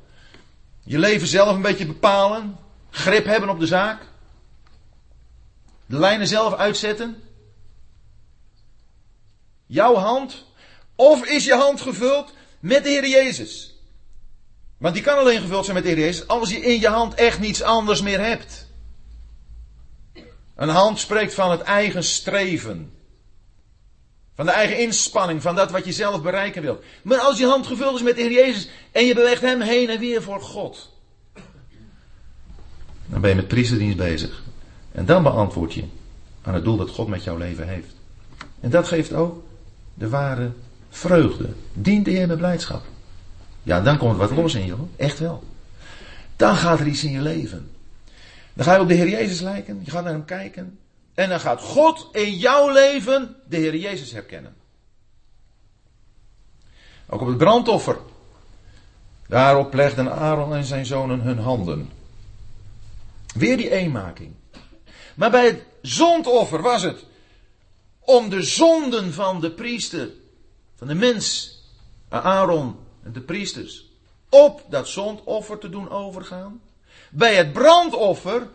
Je 0.83 0.99
leven 0.99 1.27
zelf 1.27 1.55
een 1.55 1.62
beetje 1.62 1.87
bepalen? 1.87 2.59
Grip 2.91 3.25
hebben 3.25 3.49
op 3.49 3.61
de 3.61 3.66
zaak? 3.66 4.03
de 5.87 5.99
lijnen 5.99 6.27
zelf 6.27 6.55
uitzetten? 6.55 7.23
Jouw 9.66 9.95
hand? 9.95 10.45
Of 10.97 11.27
is 11.27 11.45
je 11.45 11.55
hand 11.55 11.81
gevuld 11.81 12.33
met 12.61 12.85
de 12.85 12.89
Heer 12.89 13.09
Jezus? 13.09 13.75
Want 14.79 14.95
die 14.95 15.03
kan 15.03 15.18
alleen 15.18 15.41
gevuld 15.41 15.64
zijn 15.64 15.77
met 15.77 15.85
de 15.85 15.91
Heer 15.93 16.05
Jezus 16.05 16.29
als 16.29 16.51
je 16.51 16.61
in 16.61 16.81
je 16.81 16.89
hand 16.89 17.14
echt 17.14 17.39
niets 17.39 17.62
anders 17.62 18.03
meer 18.03 18.20
hebt. 18.20 18.66
Een 20.57 20.68
hand 20.68 20.99
spreekt 20.99 21.35
van 21.35 21.51
het 21.51 21.61
eigen 21.61 22.05
streven. 22.05 23.02
Van 24.35 24.47
de 24.47 24.53
eigen 24.53 24.78
inspanning, 24.78 25.43
van 25.43 25.55
dat 25.55 25.70
wat 25.70 25.85
je 25.85 25.93
zelf 25.93 26.22
bereiken 26.22 26.62
wilt. 26.62 26.85
Maar 27.03 27.18
als 27.18 27.39
je 27.39 27.47
hand 27.47 27.66
gevuld 27.66 27.95
is 27.95 28.03
met 28.03 28.14
de 28.14 28.22
Heer 28.22 28.33
Jezus 28.33 28.68
en 28.93 29.05
je 29.05 29.14
beweegt 29.14 29.41
Hem 29.41 29.61
heen 29.61 29.91
en 29.91 29.99
weer 29.99 30.22
voor 30.22 30.41
God. 30.41 30.91
Dan 33.07 33.20
ben 33.20 33.30
je 33.30 33.37
met 33.37 33.49
priesterdienst 33.49 33.97
bezig. 33.97 34.43
En 34.93 35.07
dan 35.07 35.22
beantwoord 35.22 35.74
je 35.74 35.85
aan 36.43 36.55
het 36.55 36.64
doel 36.64 36.76
dat 36.76 36.91
God 36.91 37.09
met 37.09 37.24
jouw 37.24 37.37
leven 37.37 37.68
heeft. 37.68 37.95
En 38.61 38.70
dat 38.70 38.89
geeft 38.89 39.12
ook 39.12 39.43
de 39.95 40.09
ware 40.09 40.51
vreugde. 40.91 41.49
Dient 41.72 42.05
de 42.05 42.11
Heer 42.11 42.26
met 42.26 42.39
blijdschap. 42.39 42.83
Ja, 43.62 43.80
dan 43.80 43.99
komt 43.99 44.16
wat 44.16 44.30
los 44.30 44.55
in 44.55 44.66
je 44.66 44.72
hoor. 44.72 44.89
Echt 44.97 45.18
wel. 45.18 45.43
Dan 46.37 46.57
gaat 46.57 46.80
er 46.80 46.87
iets 46.87 47.05
in 47.05 47.11
je 47.11 47.20
leven. 47.20 47.70
Dan 48.55 48.64
ga 48.64 48.74
je 48.74 48.80
op 48.80 48.89
de 48.89 48.95
Heer 48.95 49.09
Jezus 49.09 49.41
lijken. 49.41 49.80
Je 49.85 49.91
gaat 49.91 50.05
naar 50.05 50.12
hem 50.12 50.24
kijken. 50.24 50.78
En 51.15 51.29
dan 51.29 51.41
gaat 51.41 51.61
God 51.61 52.09
in 52.13 52.35
jouw 52.35 52.71
leven 52.71 53.37
de 53.49 53.57
Heer 53.57 53.77
Jezus 53.77 54.13
herkennen. 54.13 54.57
Ook 57.09 57.21
op 57.21 57.27
het 57.27 57.39
brandoffer. 57.39 57.99
Daarop 59.29 59.75
legden 59.75 60.13
Aaron 60.13 60.55
en 60.55 60.65
zijn 60.65 60.87
zonen 60.87 61.21
hun 61.21 61.39
handen. 61.39 61.91
Weer 63.35 63.57
die 63.57 63.71
eenmaking. 63.71 64.35
Maar 65.15 65.31
bij 65.31 65.47
het 65.47 65.63
zondoffer 65.83 66.63
was 66.63 66.83
het 66.83 67.05
om 68.01 68.29
de 68.29 68.43
zonden 68.43 69.13
van 69.13 69.41
de 69.41 69.51
priester, 69.51 70.09
van 70.75 70.87
de 70.87 70.95
mens, 70.95 71.59
Aaron 72.09 72.77
en 73.03 73.13
de 73.13 73.21
priesters, 73.21 73.87
op 74.29 74.65
dat 74.69 74.89
zondoffer 74.89 75.59
te 75.59 75.69
doen 75.69 75.91
overgaan. 75.91 76.61
Bij 77.11 77.35
het 77.35 77.53
brandoffer 77.53 78.49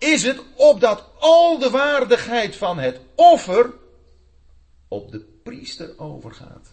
is 0.00 0.22
het 0.22 0.40
opdat 0.54 1.04
al 1.18 1.58
de 1.58 1.70
waardigheid 1.70 2.56
van 2.56 2.78
het 2.78 3.00
offer 3.14 3.70
op 4.88 5.12
de 5.12 5.18
priester 5.42 5.90
overgaat. 5.96 6.66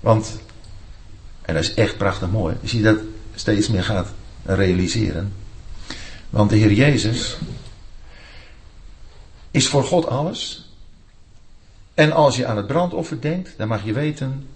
Want, 0.00 0.40
en 1.42 1.54
dat 1.54 1.62
is 1.62 1.74
echt 1.74 1.96
prachtig 1.96 2.30
mooi, 2.30 2.56
je 2.60 2.82
dat 2.82 2.98
steeds 3.34 3.68
meer 3.68 3.84
gaat 3.84 4.08
realiseren. 4.44 5.34
Want 6.30 6.50
de 6.50 6.56
Heer 6.56 6.72
Jezus 6.72 7.36
is 9.50 9.68
voor 9.68 9.84
God 9.84 10.06
alles. 10.06 10.70
En 11.94 12.12
als 12.12 12.36
je 12.36 12.46
aan 12.46 12.56
het 12.56 12.66
brandoffer 12.66 13.20
denkt, 13.20 13.54
dan 13.56 13.68
mag 13.68 13.84
je 13.84 13.92
weten, 13.92 14.48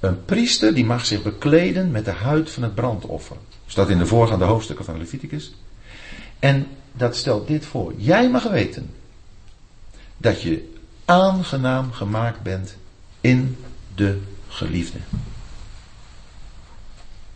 een 0.00 0.24
priester 0.24 0.74
die 0.74 0.84
mag 0.84 1.06
zich 1.06 1.22
bekleden 1.22 1.90
met 1.90 2.04
de 2.04 2.10
huid 2.10 2.50
van 2.50 2.62
het 2.62 2.74
brandoffer. 2.74 3.36
Staat 3.66 3.88
in 3.88 3.98
de 3.98 4.06
voorgaande 4.06 4.44
hoofdstukken 4.44 4.84
van 4.84 4.98
Leviticus. 4.98 5.54
En 6.38 6.66
dat 6.92 7.16
stelt 7.16 7.46
dit 7.46 7.66
voor. 7.66 7.94
Jij 7.96 8.30
mag 8.30 8.42
weten 8.42 8.94
dat 10.16 10.42
je 10.42 10.72
aangenaam 11.04 11.92
gemaakt 11.92 12.42
bent 12.42 12.76
in 13.20 13.56
de 13.94 14.20
geliefde. 14.48 14.98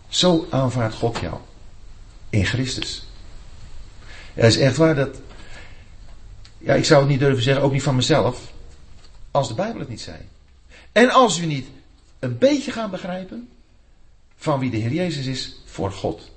Zo 0.08 0.46
aanvaardt 0.50 0.94
God 0.94 1.18
jou. 1.18 1.36
In 2.30 2.44
Christus. 2.44 3.06
Het 4.34 4.44
is 4.44 4.58
echt 4.58 4.76
waar 4.76 4.94
dat. 4.94 5.20
Ja, 6.58 6.74
ik 6.74 6.84
zou 6.84 7.00
het 7.00 7.10
niet 7.10 7.20
durven 7.20 7.42
zeggen, 7.42 7.64
ook 7.64 7.72
niet 7.72 7.82
van 7.82 7.96
mezelf. 7.96 8.52
Als 9.30 9.48
de 9.48 9.54
Bijbel 9.54 9.80
het 9.80 9.88
niet 9.88 10.00
zei. 10.00 10.16
En 10.92 11.10
als 11.10 11.38
we 11.38 11.46
niet 11.46 11.66
een 12.20 12.38
beetje 12.38 12.72
gaan 12.72 12.90
begrijpen 12.90 13.48
van 14.36 14.58
wie 14.58 14.70
de 14.70 14.76
Heer 14.76 14.92
Jezus 14.92 15.26
is 15.26 15.60
voor 15.64 15.92
God. 15.92 16.30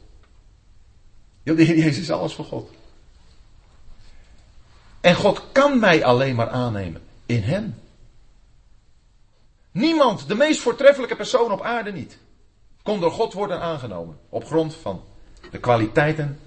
De 1.43 1.63
Heer 1.63 1.77
Jezus 1.77 1.97
is 1.97 2.11
alles 2.11 2.33
voor 2.33 2.45
God. 2.45 2.71
En 5.01 5.15
God 5.15 5.41
kan 5.51 5.79
mij 5.79 6.03
alleen 6.03 6.35
maar 6.35 6.49
aannemen 6.49 7.01
in 7.25 7.41
Hem. 7.41 7.81
Niemand, 9.71 10.27
de 10.27 10.35
meest 10.35 10.59
voortreffelijke 10.59 11.15
persoon 11.15 11.51
op 11.51 11.61
aarde 11.61 11.91
niet, 11.91 12.17
kon 12.83 12.99
door 12.99 13.11
God 13.11 13.33
worden 13.33 13.59
aangenomen 13.59 14.19
op 14.29 14.45
grond 14.45 14.75
van 14.75 15.03
de 15.51 15.59
kwaliteiten 15.59 16.39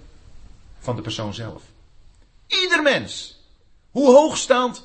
van 0.78 0.97
de 0.97 1.03
persoon 1.03 1.34
zelf. 1.34 1.62
Ieder 2.47 2.82
mens, 2.82 3.41
hoe 3.91 4.11
hoogstaand 4.11 4.82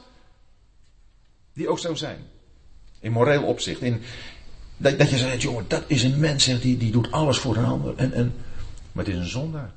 die 1.54 1.70
ook 1.70 1.80
zou 1.80 1.96
zijn, 1.96 2.30
in 3.00 3.12
moreel 3.12 3.44
opzicht, 3.44 3.82
in, 3.82 4.04
dat, 4.82 5.00
dat 5.00 5.10
je 5.10 5.18
zegt, 5.18 5.42
jongen, 5.42 5.66
dat 5.68 5.84
is 5.88 6.04
een 6.04 6.20
mens 6.20 6.46
die, 6.46 6.78
die 6.78 6.92
doet 6.92 7.12
alles 7.12 7.38
voor 7.38 7.56
een 7.56 7.66
ander, 7.66 7.94
en, 7.96 8.14
en, 8.14 8.34
maar 8.92 9.06
het 9.06 9.14
is 9.14 9.20
een 9.20 9.30
zondaar. 9.30 9.72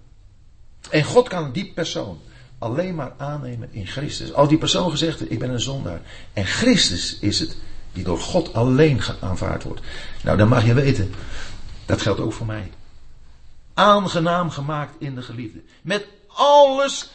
En 0.90 1.05
God 1.05 1.28
kan 1.28 1.52
die 1.52 1.72
persoon 1.74 2.18
alleen 2.59 2.94
maar 2.94 3.12
aannemen 3.16 3.68
in 3.72 3.86
Christus. 3.86 4.32
Als 4.32 4.48
die 4.48 4.59
persoon 4.59 4.90
gezegd 4.90 5.18
heeft, 5.18 5.30
ik 5.30 5.38
ben 5.38 5.50
een 5.50 5.61
zondaar. 5.61 6.00
En 6.32 6.44
Christus 6.44 7.18
is 7.18 7.40
het 7.40 7.57
die 7.92 8.05
door 8.05 8.18
God 8.18 8.55
alleen 8.55 9.00
aanvaard 9.20 9.62
wordt. 9.62 9.80
Nou, 10.22 10.36
dan 10.36 10.48
mag 10.48 10.66
je 10.66 10.74
weten, 10.74 11.11
dat 11.86 12.02
geldt 12.02 12.20
ook 12.20 12.32
voor 12.32 12.46
mij. 12.46 12.70
Aangenaam 13.74 14.50
gemaakt 14.50 14.94
in 14.98 15.14
de 15.14 15.22
geliefde. 15.22 15.61
Met 15.82 16.07
alles 16.26 17.11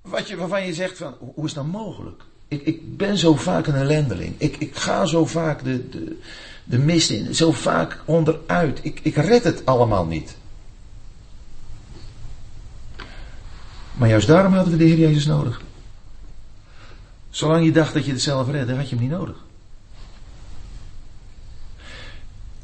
wat 0.00 0.28
je, 0.28 0.36
waarvan 0.36 0.66
je 0.66 0.74
zegt 0.74 0.96
van, 0.96 1.16
hoe 1.34 1.46
is 1.46 1.54
dat 1.54 1.66
mogelijk? 1.66 2.22
Ik, 2.48 2.62
ik 2.62 2.96
ben 2.96 3.18
zo 3.18 3.34
vaak 3.34 3.66
een 3.66 3.74
ellendeling. 3.74 4.34
Ik, 4.38 4.56
ik 4.56 4.76
ga 4.76 5.06
zo 5.06 5.26
vaak 5.26 5.64
de, 5.64 5.88
de, 5.88 6.18
de 6.64 6.78
mist 6.78 7.10
in, 7.10 7.34
zo 7.34 7.52
vaak 7.52 8.00
onderuit. 8.04 8.78
Ik, 8.82 9.00
ik 9.02 9.14
red 9.14 9.44
het 9.44 9.66
allemaal 9.66 10.06
niet. 10.06 10.36
Maar 13.94 14.08
juist 14.08 14.26
daarom 14.26 14.52
hadden 14.52 14.72
we 14.72 14.78
de 14.78 14.84
Heer 14.84 14.98
Jezus 14.98 15.26
nodig. 15.26 15.62
Zolang 17.30 17.64
je 17.64 17.72
dacht 17.72 17.94
dat 17.94 18.04
je 18.04 18.12
het 18.12 18.22
zelf 18.22 18.50
redde, 18.50 18.74
had 18.74 18.88
je 18.88 18.96
hem 18.96 19.04
niet 19.04 19.14
nodig. 19.14 19.36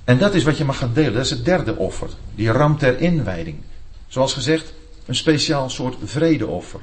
En 0.05 0.19
dat 0.19 0.35
is 0.35 0.45
wat 0.45 0.59
je 0.59 0.65
mag 0.65 0.79
gaan 0.79 0.93
delen. 0.93 1.13
Dat 1.13 1.25
is 1.25 1.31
het 1.31 1.45
derde 1.45 1.77
offer. 1.77 2.09
Die 2.35 2.51
ram 2.51 2.79
ter 2.79 3.01
inwijding. 3.01 3.57
Zoals 4.09 4.33
gezegd, 4.33 4.73
een 5.07 5.15
speciaal 5.15 5.71
soort 5.71 5.97
vredeoffer. 6.05 6.81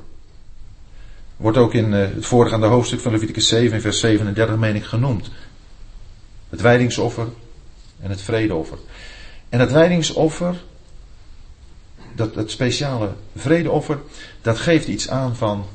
Wordt 1.38 1.58
ook 1.58 1.74
in 1.74 1.94
eh, 1.94 2.00
het 2.14 2.26
voorgaande 2.26 2.68
hoofdstuk 2.68 3.00
van 3.00 3.12
Leviticus 3.12 3.48
7, 3.48 3.82
vers 3.82 4.00
37, 4.00 4.58
meen 4.58 4.76
ik, 4.76 4.84
genoemd. 4.84 5.32
Het 6.50 6.62
wijdingsoffer 6.62 7.28
en 8.00 8.10
het 8.10 8.22
vredeoffer. 8.22 8.78
En 9.50 9.60
het 9.60 9.72
wijdingsoffer 9.72 10.56
dat, 12.16 12.34
dat 12.34 12.52
speciale 12.52 13.14
vredeoffer, 13.36 14.00
dat 14.42 14.58
geeft 14.58 14.88
iets 14.88 15.10
aan 15.10 15.36
van 15.36 15.66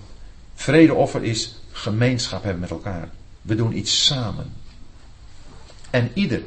vredeoffer 0.54 1.24
is 1.24 1.60
gemeenschap 1.70 2.42
hebben 2.42 2.60
met 2.60 2.70
elkaar. 2.70 3.08
We 3.42 3.54
doen 3.54 3.76
iets 3.76 4.04
samen. 4.04 4.52
En 5.90 6.10
ieder, 6.14 6.42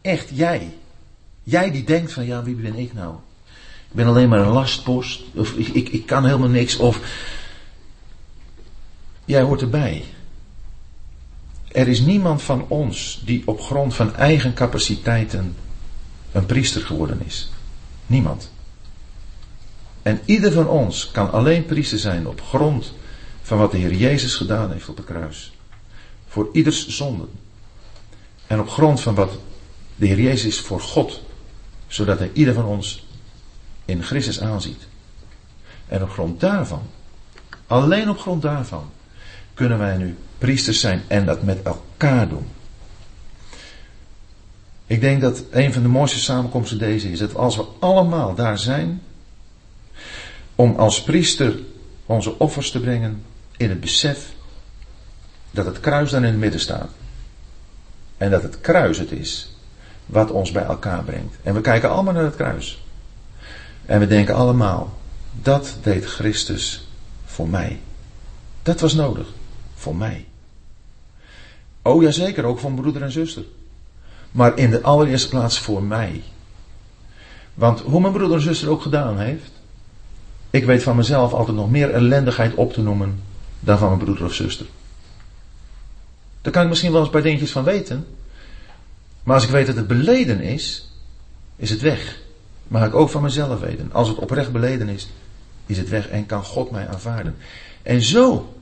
echt 0.00 0.28
jij, 0.32 0.74
jij 1.42 1.70
die 1.70 1.84
denkt 1.84 2.12
van 2.12 2.26
ja, 2.26 2.42
wie 2.42 2.54
ben 2.54 2.76
ik 2.76 2.92
nou? 2.92 3.14
Ik 3.88 3.96
ben 3.96 4.06
alleen 4.06 4.28
maar 4.28 4.38
een 4.40 4.52
lastpost, 4.52 5.22
of 5.34 5.52
ik, 5.52 5.68
ik, 5.68 5.88
ik 5.88 6.06
kan 6.06 6.24
helemaal 6.24 6.48
niks, 6.48 6.76
of 6.76 7.00
jij 9.24 9.42
hoort 9.42 9.60
erbij. 9.60 10.04
Er 11.72 11.88
is 11.88 12.00
niemand 12.00 12.42
van 12.42 12.64
ons 12.68 13.22
die 13.24 13.42
op 13.44 13.60
grond 13.60 13.94
van 13.94 14.14
eigen 14.14 14.54
capaciteiten 14.54 15.56
een 16.32 16.46
priester 16.46 16.82
geworden 16.82 17.22
is. 17.26 17.50
Niemand. 18.06 18.50
En 20.02 20.20
ieder 20.24 20.52
van 20.52 20.68
ons 20.68 21.10
kan 21.10 21.32
alleen 21.32 21.64
priester 21.64 21.98
zijn 21.98 22.26
op 22.26 22.40
grond 22.42 22.92
van 23.42 23.58
wat 23.58 23.70
de 23.70 23.78
Heer 23.78 23.94
Jezus 23.94 24.34
gedaan 24.34 24.72
heeft 24.72 24.88
op 24.88 24.96
het 24.96 25.06
kruis. 25.06 25.52
Voor 26.28 26.48
ieders 26.52 26.88
zonde. 26.88 27.24
En 28.46 28.60
op 28.60 28.68
grond 28.68 29.00
van 29.00 29.14
wat 29.14 29.38
de 29.96 30.06
Heer 30.06 30.20
Jezus 30.20 30.60
voor 30.60 30.80
God. 30.80 31.22
Zodat 31.86 32.18
hij 32.18 32.30
ieder 32.32 32.54
van 32.54 32.64
ons 32.64 33.06
in 33.84 34.02
Christus 34.02 34.40
aanziet. 34.40 34.86
En 35.86 36.02
op 36.02 36.10
grond 36.10 36.40
daarvan, 36.40 36.82
alleen 37.66 38.10
op 38.10 38.18
grond 38.18 38.42
daarvan, 38.42 38.90
kunnen 39.54 39.78
wij 39.78 39.96
nu 39.96 40.16
priesters 40.40 40.80
zijn 40.80 41.02
en 41.06 41.26
dat 41.26 41.42
met 41.42 41.62
elkaar 41.62 42.28
doen. 42.28 42.46
Ik 44.86 45.00
denk 45.00 45.20
dat 45.20 45.42
een 45.50 45.72
van 45.72 45.82
de 45.82 45.88
mooiste 45.88 46.18
samenkomsten 46.18 46.78
deze 46.78 47.10
is. 47.10 47.18
Dat 47.18 47.34
als 47.34 47.56
we 47.56 47.64
allemaal 47.78 48.34
daar 48.34 48.58
zijn, 48.58 49.02
om 50.54 50.76
als 50.76 51.02
priester 51.02 51.58
onze 52.06 52.38
offers 52.38 52.70
te 52.70 52.80
brengen 52.80 53.22
in 53.56 53.68
het 53.68 53.80
besef 53.80 54.32
dat 55.50 55.66
het 55.66 55.80
kruis 55.80 56.10
dan 56.10 56.24
in 56.24 56.30
het 56.30 56.38
midden 56.38 56.60
staat. 56.60 56.90
En 58.16 58.30
dat 58.30 58.42
het 58.42 58.60
kruis 58.60 58.98
het 58.98 59.10
is 59.10 59.56
wat 60.06 60.30
ons 60.30 60.50
bij 60.50 60.64
elkaar 60.64 61.04
brengt. 61.04 61.36
En 61.42 61.54
we 61.54 61.60
kijken 61.60 61.90
allemaal 61.90 62.14
naar 62.14 62.24
het 62.24 62.36
kruis. 62.36 62.84
En 63.86 64.00
we 64.00 64.06
denken 64.06 64.34
allemaal, 64.34 64.98
dat 65.42 65.76
deed 65.82 66.04
Christus 66.04 66.88
Voor 67.24 67.48
mij. 67.48 67.80
Dat 68.62 68.80
was 68.80 68.94
nodig. 68.94 69.26
Voor 69.74 69.96
mij. 69.96 70.26
Oh 71.82 72.02
ja, 72.02 72.10
zeker, 72.10 72.44
ook 72.44 72.62
mijn 72.62 72.74
broeder 72.74 73.02
en 73.02 73.12
zuster. 73.12 73.44
Maar 74.30 74.58
in 74.58 74.70
de 74.70 74.82
allereerste 74.82 75.28
plaats 75.28 75.58
voor 75.58 75.82
mij. 75.82 76.22
Want 77.54 77.80
hoe 77.80 78.00
mijn 78.00 78.12
broeder 78.12 78.36
en 78.36 78.42
zuster 78.42 78.68
ook 78.68 78.82
gedaan 78.82 79.18
heeft, 79.18 79.52
ik 80.50 80.64
weet 80.64 80.82
van 80.82 80.96
mezelf 80.96 81.32
altijd 81.32 81.56
nog 81.56 81.70
meer 81.70 81.90
ellendigheid 81.90 82.54
op 82.54 82.72
te 82.72 82.82
noemen 82.82 83.22
dan 83.60 83.78
van 83.78 83.88
mijn 83.88 84.00
broeder 84.00 84.24
of 84.24 84.34
zuster. 84.34 84.66
Daar 86.40 86.52
kan 86.52 86.62
ik 86.62 86.68
misschien 86.68 86.90
wel 86.90 86.98
eens 86.98 87.08
een 87.08 87.14
paar 87.14 87.22
dingetjes 87.22 87.52
van 87.52 87.64
weten. 87.64 88.06
Maar 89.22 89.34
als 89.34 89.44
ik 89.44 89.50
weet 89.50 89.66
dat 89.66 89.76
het 89.76 89.86
beleden 89.86 90.40
is, 90.40 90.92
is 91.56 91.70
het 91.70 91.80
weg. 91.80 92.18
Mag 92.68 92.86
ik 92.86 92.94
ook 92.94 93.08
van 93.08 93.22
mezelf 93.22 93.60
weten. 93.60 93.92
Als 93.92 94.08
het 94.08 94.18
oprecht 94.18 94.52
beleden 94.52 94.88
is, 94.88 95.08
is 95.66 95.78
het 95.78 95.88
weg 95.88 96.08
en 96.08 96.26
kan 96.26 96.44
God 96.44 96.70
mij 96.70 96.88
aanvaarden. 96.88 97.36
En 97.82 98.02
zo 98.02 98.54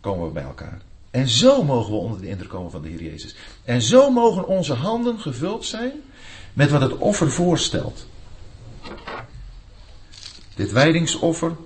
komen 0.00 0.26
we 0.26 0.32
bij 0.32 0.42
elkaar. 0.42 0.80
En 1.16 1.28
zo 1.28 1.62
mogen 1.62 1.92
we 1.92 1.98
onder 1.98 2.20
de 2.20 2.28
indruk 2.28 2.50
komen 2.50 2.70
van 2.70 2.82
de 2.82 2.88
Heer 2.88 3.02
Jezus. 3.02 3.34
En 3.64 3.82
zo 3.82 4.10
mogen 4.10 4.46
onze 4.46 4.74
handen 4.74 5.18
gevuld 5.18 5.64
zijn 5.64 5.92
met 6.52 6.70
wat 6.70 6.80
het 6.80 6.96
offer 6.96 7.30
voorstelt. 7.30 8.06
Dit 10.54 10.72
wijdingsoffer 10.72 11.56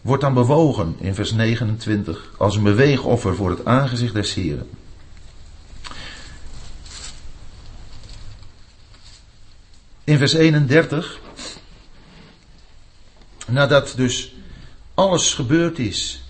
wordt 0.00 0.22
dan 0.22 0.34
bewogen 0.34 0.96
in 0.98 1.14
vers 1.14 1.32
29 1.32 2.34
als 2.38 2.56
een 2.56 2.62
beweegoffer 2.62 3.34
voor 3.34 3.50
het 3.50 3.64
aangezicht 3.64 4.14
des 4.14 4.34
Heren. 4.34 4.70
In 10.04 10.18
vers 10.18 10.32
31, 10.32 11.20
nadat 13.46 13.92
dus 13.96 14.34
alles 14.94 15.34
gebeurd 15.34 15.78
is 15.78 16.22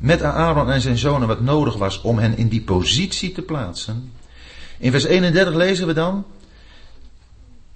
met 0.00 0.22
Aaron 0.22 0.70
en 0.70 0.80
zijn 0.80 0.98
zonen 0.98 1.28
wat 1.28 1.40
nodig 1.40 1.76
was 1.76 2.00
om 2.00 2.18
hen 2.18 2.36
in 2.36 2.48
die 2.48 2.62
positie 2.62 3.32
te 3.32 3.42
plaatsen. 3.42 4.12
In 4.78 4.90
vers 4.90 5.04
31 5.04 5.54
lezen 5.54 5.86
we 5.86 5.92
dan 5.92 6.24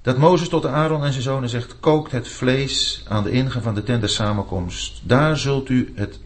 dat 0.03 0.19
Mozes 0.19 0.49
tot 0.49 0.67
Aaron 0.67 1.05
en 1.05 1.13
zijn 1.13 1.23
zonen 1.23 1.49
zegt: 1.49 1.77
Kookt 1.81 2.13
het 2.13 2.29
vlees 2.29 3.05
aan 3.09 3.25
de 3.25 3.31
ingang 3.31 3.65
van 3.65 3.75
de 3.75 3.83
tent 3.83 4.01
der 4.01 4.11
samenkomst. 4.11 5.01
Daar 5.03 5.39
zult 5.39 5.69
u 5.69 5.93
het 5.95 6.19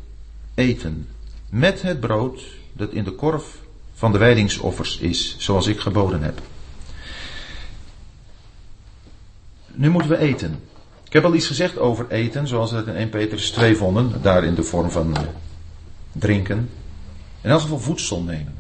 eten. 0.55 1.09
Met 1.51 1.83
het 1.83 2.01
brood 2.01 2.43
dat 2.73 2.93
in 2.93 3.05
de 3.05 3.13
korf 3.13 3.59
van 3.95 4.13
de 4.13 4.19
wijdingsoffers 4.19 4.99
is, 4.99 5.37
zoals 5.39 5.67
ik 5.67 5.81
geboden 5.81 6.23
heb. 6.23 6.41
Nu 9.67 9.91
moeten 9.91 10.11
we 10.11 10.19
eten. 10.19 10.61
Ik 11.05 11.13
heb 11.13 11.25
al 11.25 11.35
iets 11.35 11.47
gezegd 11.47 11.79
over 11.79 12.07
eten, 12.11 12.47
zoals 12.47 12.71
we 12.71 12.77
het 12.77 12.87
in 12.87 12.95
1 12.95 13.09
Petrus 13.09 13.51
2 13.51 13.77
vonden, 13.77 14.23
daar 14.23 14.45
in 14.45 14.55
de 14.55 14.63
vorm 14.63 14.91
van 14.91 15.17
eh, 15.17 15.23
drinken. 16.19 16.71
In 17.41 17.51
elk 17.51 17.61
geval 17.61 17.79
voedsel 17.79 18.23
nemen. 18.23 18.55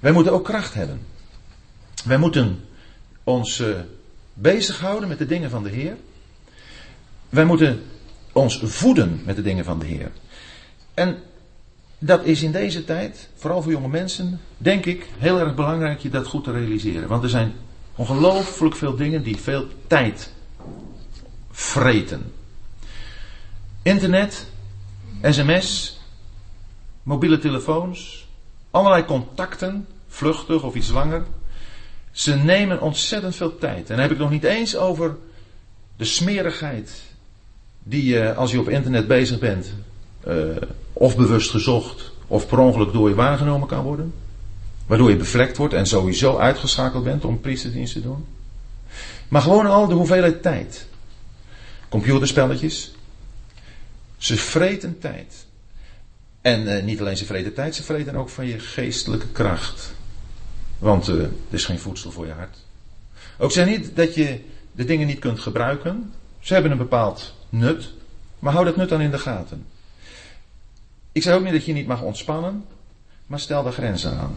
Wij 0.00 0.12
moeten 0.12 0.32
ook 0.32 0.44
kracht 0.44 0.74
hebben. 0.74 1.00
Wij 2.04 2.18
moeten 2.18 2.64
ons 3.24 3.60
uh, 3.60 3.76
bezighouden 4.34 5.08
met 5.08 5.18
de 5.18 5.26
dingen 5.26 5.50
van 5.50 5.62
de 5.62 5.70
Heer. 5.70 5.96
Wij 7.28 7.44
moeten 7.44 7.82
ons 8.32 8.60
voeden 8.62 9.20
met 9.24 9.36
de 9.36 9.42
dingen 9.42 9.64
van 9.64 9.78
de 9.78 9.86
Heer. 9.86 10.10
En 10.94 11.16
dat 11.98 12.24
is 12.24 12.42
in 12.42 12.52
deze 12.52 12.84
tijd, 12.84 13.28
vooral 13.34 13.62
voor 13.62 13.72
jonge 13.72 13.88
mensen, 13.88 14.40
denk 14.58 14.86
ik, 14.86 15.06
heel 15.18 15.38
erg 15.38 15.54
belangrijk 15.54 16.00
je 16.00 16.08
dat 16.08 16.26
goed 16.26 16.44
te 16.44 16.52
realiseren. 16.52 17.08
Want 17.08 17.22
er 17.22 17.28
zijn 17.28 17.52
ongelooflijk 17.94 18.76
veel 18.76 18.96
dingen 18.96 19.22
die 19.22 19.36
veel 19.36 19.66
tijd 19.86 20.32
vreten. 21.50 22.32
Internet, 23.82 24.46
sms, 25.22 25.97
mobiele 27.08 27.38
telefoons, 27.38 28.26
allerlei 28.70 29.04
contacten, 29.04 29.86
vluchtig 30.08 30.62
of 30.62 30.74
iets 30.74 30.90
langer. 30.90 31.24
Ze 32.10 32.34
nemen 32.34 32.80
ontzettend 32.80 33.36
veel 33.36 33.58
tijd. 33.58 33.90
En 33.90 33.96
dan 33.96 33.98
heb 33.98 34.10
ik 34.10 34.18
nog 34.18 34.30
niet 34.30 34.44
eens 34.44 34.76
over 34.76 35.16
de 35.96 36.04
smerigheid 36.04 37.02
die 37.82 38.04
je 38.04 38.34
als 38.34 38.50
je 38.50 38.60
op 38.60 38.68
internet 38.68 39.06
bezig 39.06 39.38
bent, 39.38 39.72
uh, 40.26 40.56
of 40.92 41.16
bewust 41.16 41.50
gezocht, 41.50 42.12
of 42.26 42.46
per 42.46 42.58
ongeluk 42.58 42.92
door 42.92 43.08
je 43.08 43.14
waargenomen 43.14 43.68
kan 43.68 43.82
worden. 43.82 44.14
Waardoor 44.86 45.10
je 45.10 45.16
bevlekt 45.16 45.56
wordt 45.56 45.74
en 45.74 45.86
sowieso 45.86 46.36
uitgeschakeld 46.36 47.04
bent 47.04 47.24
om 47.24 47.40
priesterdienst 47.40 47.92
te 47.92 48.02
doen. 48.02 48.24
Maar 49.28 49.42
gewoon 49.42 49.66
al 49.66 49.86
de 49.86 49.94
hoeveelheid 49.94 50.42
tijd. 50.42 50.86
Computerspelletjes. 51.88 52.92
Ze 54.16 54.36
vreten 54.36 54.98
tijd. 54.98 55.46
En 56.40 56.66
uh, 56.66 56.82
niet 56.82 57.00
alleen 57.00 57.16
ze 57.16 57.24
vreten 57.24 57.54
tijd, 57.54 57.74
ze 57.74 57.82
vreten 57.82 58.16
ook 58.16 58.28
van 58.28 58.46
je 58.46 58.58
geestelijke 58.58 59.28
kracht. 59.28 59.94
Want 60.78 61.08
uh, 61.08 61.22
er 61.22 61.30
is 61.50 61.64
geen 61.64 61.78
voedsel 61.78 62.10
voor 62.10 62.26
je 62.26 62.32
hart. 62.32 62.58
Ook 63.38 63.52
zeg 63.52 63.66
niet 63.66 63.96
dat 63.96 64.14
je 64.14 64.40
de 64.72 64.84
dingen 64.84 65.06
niet 65.06 65.18
kunt 65.18 65.40
gebruiken. 65.40 66.12
Ze 66.40 66.52
hebben 66.52 66.72
een 66.72 66.78
bepaald 66.78 67.34
nut. 67.48 67.92
Maar 68.38 68.52
hou 68.52 68.64
dat 68.64 68.76
nut 68.76 68.88
dan 68.88 69.00
in 69.00 69.10
de 69.10 69.18
gaten. 69.18 69.66
Ik 71.12 71.22
zeg 71.22 71.34
ook 71.34 71.42
niet 71.42 71.52
dat 71.52 71.64
je 71.64 71.72
niet 71.72 71.86
mag 71.86 72.02
ontspannen. 72.02 72.64
Maar 73.26 73.40
stel 73.40 73.62
daar 73.62 73.72
grenzen 73.72 74.18
aan. 74.18 74.36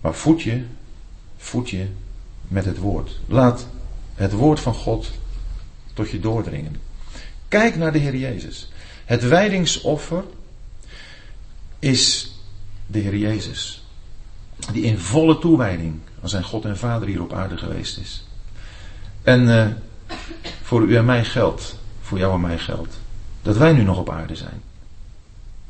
Maar 0.00 0.14
voed 0.14 0.42
je, 0.42 0.64
voed 1.36 1.70
je 1.70 1.86
met 2.48 2.64
het 2.64 2.78
woord. 2.78 3.20
Laat 3.26 3.66
het 4.14 4.32
woord 4.32 4.60
van 4.60 4.74
God 4.74 5.10
tot 5.94 6.10
je 6.10 6.20
doordringen. 6.20 6.80
Kijk 7.48 7.76
naar 7.76 7.92
de 7.92 7.98
Heer 7.98 8.16
Jezus. 8.16 8.72
Het 9.04 9.28
wijdingsoffer 9.28 10.24
is 11.78 12.32
de 12.86 12.98
Heer 12.98 13.16
Jezus. 13.16 13.84
Die 14.72 14.82
in 14.82 14.98
volle 14.98 15.38
toewijding 15.38 16.00
aan 16.22 16.28
zijn 16.28 16.44
God 16.44 16.64
en 16.64 16.78
Vader 16.78 17.08
hier 17.08 17.22
op 17.22 17.32
aarde 17.32 17.58
geweest 17.58 17.98
is. 17.98 18.24
En 19.22 19.42
uh, 19.42 19.66
voor 20.62 20.82
u 20.82 20.96
en 20.96 21.04
mij 21.04 21.24
geldt, 21.24 21.78
voor 22.00 22.18
jou 22.18 22.34
en 22.34 22.40
mij 22.40 22.58
geldt, 22.58 22.98
dat 23.42 23.56
wij 23.56 23.72
nu 23.72 23.82
nog 23.82 23.98
op 23.98 24.10
aarde 24.10 24.36
zijn. 24.36 24.62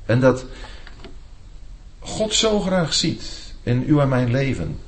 En 0.07 0.20
dat 0.20 0.45
God 1.99 2.35
zo 2.35 2.61
graag 2.61 2.95
ziet 2.95 3.55
in 3.62 3.85
uw 3.87 4.01
en 4.01 4.09
mijn 4.09 4.30
leven. 4.30 4.78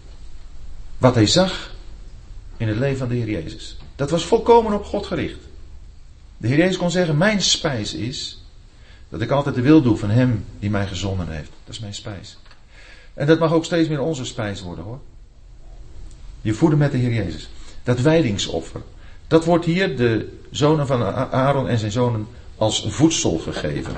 Wat 0.98 1.14
hij 1.14 1.26
zag 1.26 1.72
in 2.56 2.68
het 2.68 2.76
leven 2.76 2.98
van 2.98 3.08
de 3.08 3.14
Heer 3.14 3.30
Jezus. 3.30 3.76
Dat 3.96 4.10
was 4.10 4.24
volkomen 4.24 4.72
op 4.72 4.84
God 4.84 5.06
gericht. 5.06 5.38
De 6.36 6.48
Heer 6.48 6.56
Jezus 6.56 6.76
kon 6.76 6.90
zeggen: 6.90 7.18
Mijn 7.18 7.42
spijs 7.42 7.94
is 7.94 8.44
dat 9.08 9.20
ik 9.20 9.30
altijd 9.30 9.54
de 9.54 9.60
wil 9.60 9.82
doe 9.82 9.96
van 9.96 10.10
Hem 10.10 10.44
die 10.58 10.70
mij 10.70 10.86
gezonden 10.86 11.28
heeft. 11.28 11.50
Dat 11.64 11.74
is 11.74 11.80
mijn 11.80 11.94
spijs. 11.94 12.38
En 13.14 13.26
dat 13.26 13.38
mag 13.38 13.52
ook 13.52 13.64
steeds 13.64 13.88
meer 13.88 14.00
onze 14.00 14.24
spijs 14.24 14.62
worden 14.62 14.84
hoor. 14.84 15.00
Je 16.40 16.54
voeden 16.54 16.78
met 16.78 16.92
de 16.92 16.98
Heer 16.98 17.14
Jezus. 17.14 17.48
Dat 17.82 18.00
wijdingsoffer. 18.00 18.80
Dat 19.26 19.44
wordt 19.44 19.64
hier 19.64 19.96
de 19.96 20.38
zonen 20.50 20.86
van 20.86 21.02
Aaron 21.32 21.68
en 21.68 21.78
zijn 21.78 21.92
zonen 21.92 22.26
als 22.56 22.86
voedsel 22.88 23.38
gegeven. 23.38 23.92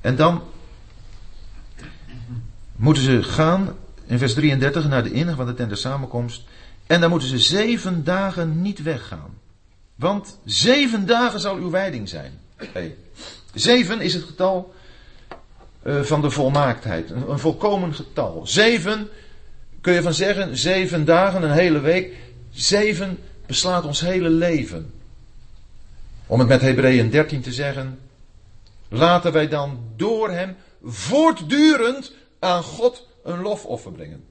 En 0.00 0.16
dan 0.16 0.42
moeten 2.76 3.02
ze 3.02 3.22
gaan, 3.22 3.76
in 4.06 4.18
vers 4.18 4.34
33, 4.34 4.88
naar 4.88 5.02
de 5.02 5.12
ingang 5.12 5.36
van 5.36 5.46
de 5.46 5.54
tent 5.54 5.68
der 5.68 5.78
samenkomst. 5.78 6.42
En 6.86 7.00
dan 7.00 7.10
moeten 7.10 7.28
ze 7.28 7.38
zeven 7.38 8.04
dagen 8.04 8.62
niet 8.62 8.82
weggaan. 8.82 9.40
Want 10.02 10.38
zeven 10.44 11.06
dagen 11.06 11.40
zal 11.40 11.56
uw 11.56 11.70
wijding 11.70 12.08
zijn. 12.08 12.40
Hey. 12.56 12.96
Zeven 13.54 14.00
is 14.00 14.14
het 14.14 14.22
getal 14.22 14.74
uh, 15.82 16.00
van 16.00 16.20
de 16.20 16.30
volmaaktheid. 16.30 17.10
Een, 17.10 17.30
een, 17.30 17.38
volkomen 17.38 17.94
getal. 17.94 18.46
Zeven, 18.46 19.08
kun 19.80 19.92
je 19.92 20.02
van 20.02 20.14
zeggen, 20.14 20.56
zeven 20.56 21.04
dagen, 21.04 21.42
een 21.42 21.52
hele 21.52 21.80
week. 21.80 22.14
Zeven 22.50 23.18
beslaat 23.46 23.84
ons 23.84 24.00
hele 24.00 24.30
leven. 24.30 24.92
Om 26.26 26.38
het 26.38 26.48
met 26.48 26.60
Hebreeën 26.60 27.10
13 27.10 27.40
te 27.40 27.52
zeggen. 27.52 27.98
Laten 28.88 29.32
wij 29.32 29.48
dan 29.48 29.78
door 29.96 30.30
hem 30.30 30.56
voortdurend 30.84 32.12
aan 32.38 32.62
God 32.62 33.08
een 33.24 33.40
lofoffer 33.40 33.92
brengen. 33.92 34.24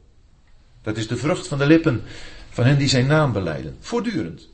Dat 0.81 0.97
is 0.97 1.07
de 1.07 1.17
vrucht 1.17 1.47
van 1.47 1.57
de 1.57 1.65
lippen 1.65 2.03
van 2.49 2.65
hen 2.65 2.77
die 2.77 2.89
zijn 2.89 3.07
naam 3.07 3.31
beleiden. 3.31 3.75
Voortdurend. 3.79 4.50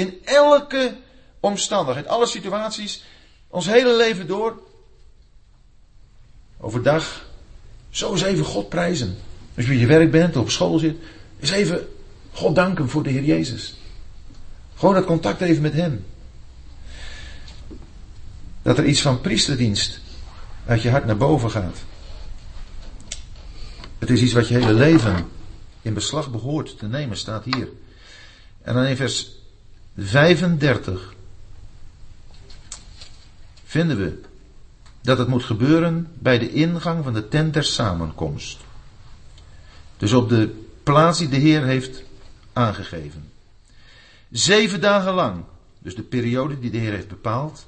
In 0.00 0.18
elke 0.24 0.96
omstandigheid, 1.40 2.06
alle 2.06 2.26
situaties, 2.26 3.04
ons 3.48 3.66
hele 3.66 3.96
leven 3.96 4.26
door. 4.26 4.62
Overdag, 6.58 7.24
zo 7.90 8.12
eens 8.12 8.22
even 8.22 8.44
God 8.44 8.68
prijzen. 8.68 9.18
Als 9.56 9.66
je 9.66 9.72
op 9.72 9.78
je 9.78 9.86
werk 9.86 10.10
bent, 10.10 10.36
of 10.36 10.42
op 10.42 10.50
school 10.50 10.78
zit, 10.78 10.96
eens 11.40 11.50
even 11.50 11.88
God 12.32 12.54
danken 12.54 12.88
voor 12.88 13.02
de 13.02 13.10
Heer 13.10 13.24
Jezus. 13.24 13.74
Gewoon 14.74 14.94
dat 14.94 15.04
contact 15.04 15.40
even 15.40 15.62
met 15.62 15.72
Hem. 15.72 16.06
Dat 18.62 18.78
er 18.78 18.84
iets 18.84 19.00
van 19.00 19.20
priesterdienst 19.20 20.00
uit 20.66 20.82
je 20.82 20.90
hart 20.90 21.04
naar 21.06 21.16
boven 21.16 21.50
gaat. 21.50 21.78
Het 23.98 24.10
is 24.10 24.22
iets 24.22 24.32
wat 24.32 24.48
je 24.48 24.54
hele 24.54 24.74
leven 24.74 25.28
in 25.82 25.94
beslag 25.94 26.30
behoort 26.30 26.78
te 26.78 26.86
nemen, 26.86 27.16
staat 27.16 27.44
hier. 27.44 27.68
En 28.62 28.74
dan 28.74 28.84
in 28.84 28.96
vers 28.96 29.38
35. 30.00 31.14
vinden 33.64 33.96
we 33.98 34.20
dat 35.00 35.18
het 35.18 35.28
moet 35.28 35.44
gebeuren 35.44 36.08
bij 36.18 36.38
de 36.38 36.52
ingang 36.52 37.04
van 37.04 37.12
de 37.12 37.28
tent 37.28 37.54
der 37.54 37.64
samenkomst. 37.64 38.58
Dus 39.96 40.12
op 40.12 40.28
de 40.28 40.64
plaats 40.82 41.18
die 41.18 41.28
de 41.28 41.36
Heer 41.36 41.64
heeft 41.64 42.02
aangegeven. 42.52 43.30
Zeven 44.30 44.80
dagen 44.80 45.12
lang, 45.12 45.44
dus 45.78 45.94
de 45.94 46.02
periode 46.02 46.58
die 46.58 46.70
de 46.70 46.78
Heer 46.78 46.92
heeft 46.92 47.08
bepaald. 47.08 47.66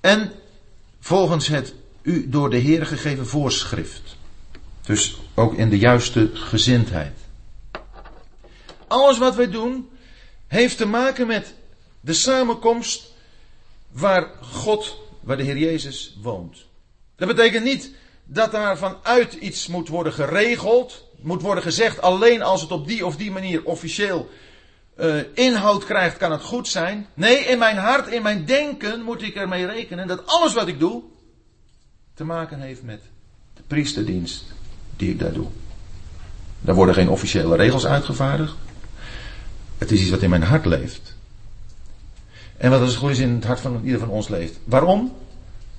En 0.00 0.32
volgens 1.00 1.48
het 1.48 1.74
u 2.02 2.28
door 2.28 2.50
de 2.50 2.56
Heer 2.56 2.86
gegeven 2.86 3.26
voorschrift. 3.26 4.16
Dus 4.82 5.20
ook 5.34 5.54
in 5.54 5.70
de 5.70 5.78
juiste 5.78 6.30
gezindheid. 6.34 7.18
Alles 8.86 9.18
wat 9.18 9.34
wij 9.34 9.50
doen 9.50 9.88
heeft 10.46 10.76
te 10.76 10.86
maken 10.86 11.26
met 11.26 11.54
de 12.00 12.12
samenkomst 12.12 13.12
waar 13.90 14.30
God, 14.40 14.96
waar 15.20 15.36
de 15.36 15.42
Heer 15.42 15.58
Jezus 15.58 16.16
woont. 16.22 16.64
Dat 17.16 17.28
betekent 17.28 17.64
niet 17.64 17.90
dat 18.24 18.52
daar 18.52 18.78
vanuit 18.78 19.32
iets 19.32 19.66
moet 19.66 19.88
worden 19.88 20.12
geregeld, 20.12 21.04
moet 21.20 21.42
worden 21.42 21.62
gezegd 21.62 22.00
alleen 22.00 22.42
als 22.42 22.60
het 22.60 22.70
op 22.70 22.86
die 22.86 23.06
of 23.06 23.16
die 23.16 23.30
manier 23.30 23.64
officieel 23.64 24.30
uh, 25.00 25.16
inhoud 25.34 25.84
krijgt, 25.84 26.16
kan 26.16 26.32
het 26.32 26.42
goed 26.42 26.68
zijn. 26.68 27.06
Nee, 27.14 27.36
in 27.38 27.58
mijn 27.58 27.76
hart, 27.76 28.06
in 28.08 28.22
mijn 28.22 28.44
denken 28.44 29.02
moet 29.02 29.22
ik 29.22 29.34
ermee 29.34 29.66
rekenen 29.66 30.06
dat 30.06 30.26
alles 30.26 30.54
wat 30.54 30.68
ik 30.68 30.78
doe 30.78 31.02
te 32.14 32.24
maken 32.24 32.60
heeft 32.60 32.82
met 32.82 33.00
de 33.54 33.62
priesterdienst 33.66 34.44
die 34.96 35.10
ik 35.10 35.18
daar 35.18 35.32
doe. 35.32 35.46
Daar 36.60 36.74
worden 36.74 36.94
geen 36.94 37.08
officiële 37.08 37.56
regels 37.56 37.86
uitgevaardigd. 37.86 38.54
Het 39.84 39.92
is 39.92 40.00
iets 40.00 40.10
wat 40.10 40.22
in 40.22 40.30
mijn 40.30 40.42
hart 40.42 40.64
leeft. 40.64 41.14
En 42.56 42.70
wat 42.70 42.80
als 42.80 42.96
goed 42.96 43.10
is 43.10 43.18
in 43.18 43.34
het 43.34 43.44
hart 43.44 43.60
van 43.60 43.80
ieder 43.84 43.98
van 43.98 44.08
ons 44.08 44.28
leeft. 44.28 44.58
Waarom? 44.64 45.16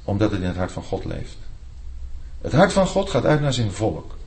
Omdat 0.04 0.32
het 0.32 0.42
in 0.42 0.48
het 0.48 0.56
hart 0.56 0.72
van 0.72 0.84
God 0.84 1.06
leeft. 1.06 1.38
Het 2.42 2.52
hart 2.54 2.74
van 2.74 2.88
God 2.88 3.10
gaat 3.10 3.26
uit 3.26 3.42
naar 3.42 3.54
zijn 3.54 3.72
volk. 3.72 4.18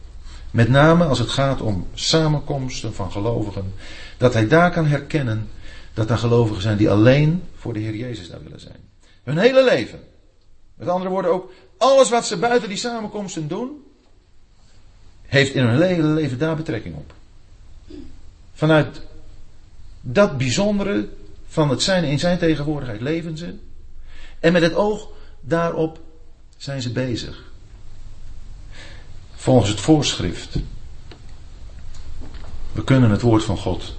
Met 0.50 0.68
name 0.68 1.04
als 1.04 1.18
het 1.18 1.28
gaat 1.28 1.60
om 1.60 1.86
samenkomsten 1.94 2.94
van 2.94 3.12
gelovigen. 3.12 3.74
Dat 4.16 4.32
hij 4.32 4.48
daar 4.48 4.70
kan 4.70 4.86
herkennen 4.86 5.48
dat 5.94 6.10
er 6.10 6.18
gelovigen 6.18 6.62
zijn 6.62 6.76
die 6.76 6.90
alleen 6.90 7.42
voor 7.56 7.72
de 7.72 7.80
Heer 7.80 7.96
Jezus 7.96 8.28
daar 8.28 8.42
willen 8.42 8.60
zijn. 8.60 8.80
Hun 9.22 9.38
hele 9.38 9.64
leven. 9.64 10.00
Met 10.74 10.88
andere 10.88 11.10
woorden 11.10 11.32
ook 11.32 11.52
alles 11.76 12.10
wat 12.10 12.26
ze 12.26 12.36
buiten 12.36 12.68
die 12.68 12.78
samenkomsten 12.78 13.48
doen. 13.48 13.84
Heeft 15.26 15.54
in 15.54 15.64
hun 15.64 15.82
hele 15.82 16.02
leven 16.02 16.38
daar 16.38 16.56
betrekking 16.56 16.94
op. 16.94 17.12
Vanuit 18.54 19.06
dat 20.12 20.38
bijzondere 20.38 21.08
van 21.48 21.70
het 21.70 21.82
zijn 21.82 22.04
in 22.04 22.18
zijn 22.18 22.38
tegenwoordigheid 22.38 23.00
leven 23.00 23.36
ze. 23.36 23.54
En 24.40 24.52
met 24.52 24.62
het 24.62 24.74
oog 24.74 25.08
daarop 25.40 26.00
zijn 26.56 26.82
ze 26.82 26.92
bezig. 26.92 27.42
Volgens 29.34 29.70
het 29.70 29.80
voorschrift. 29.80 30.58
We 32.72 32.84
kunnen 32.84 33.10
het 33.10 33.20
woord 33.20 33.44
van 33.44 33.56
God 33.56 33.94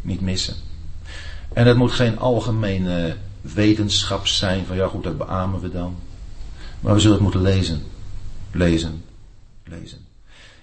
niet 0.00 0.20
missen. 0.20 0.54
En 1.52 1.66
het 1.66 1.76
moet 1.76 1.92
geen 1.92 2.18
algemene 2.18 3.16
wetenschap 3.40 4.26
zijn 4.26 4.66
van 4.66 4.76
ja 4.76 4.86
goed, 4.86 5.04
dat 5.04 5.18
beamen 5.18 5.60
we 5.60 5.70
dan. 5.70 5.96
Maar 6.80 6.94
we 6.94 7.00
zullen 7.00 7.14
het 7.14 7.24
moeten 7.24 7.42
lezen. 7.42 7.82
Lezen. 8.50 9.04
Lezen. 9.64 9.98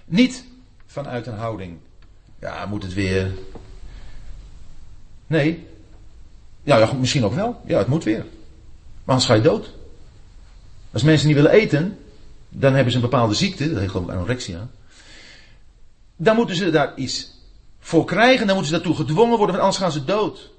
Niet 0.04 0.44
vanuit 0.86 1.26
een 1.26 1.38
houding. 1.38 1.78
Ja, 2.40 2.66
moet 2.66 2.82
het 2.82 2.94
weer. 2.94 3.32
Nee. 5.30 5.66
Ja, 6.62 6.78
ja 6.78 6.92
misschien 6.92 7.24
ook 7.24 7.34
wel. 7.34 7.60
Ja, 7.66 7.78
het 7.78 7.86
moet 7.86 8.04
weer. 8.04 8.24
Maar 9.04 9.14
anders 9.14 9.26
ga 9.26 9.34
je 9.34 9.40
dood. 9.40 9.70
Als 10.92 11.02
mensen 11.02 11.26
niet 11.26 11.36
willen 11.36 11.50
eten, 11.50 11.98
dan 12.48 12.74
hebben 12.74 12.92
ze 12.92 12.98
een 12.98 13.10
bepaalde 13.10 13.34
ziekte, 13.34 13.70
dat 13.70 13.78
heet 13.78 13.90
geloof 13.90 14.06
ik 14.06 14.12
anorexia. 14.12 14.68
Dan 16.16 16.36
moeten 16.36 16.56
ze 16.56 16.70
daar 16.70 16.96
iets 16.96 17.30
voor 17.80 18.04
krijgen, 18.04 18.46
dan 18.46 18.56
moeten 18.56 18.74
ze 18.74 18.80
daartoe 18.80 19.04
gedwongen 19.06 19.36
worden, 19.38 19.56
want 19.56 19.58
anders 19.58 19.76
gaan 19.76 19.92
ze 19.92 20.04
dood. 20.04 20.50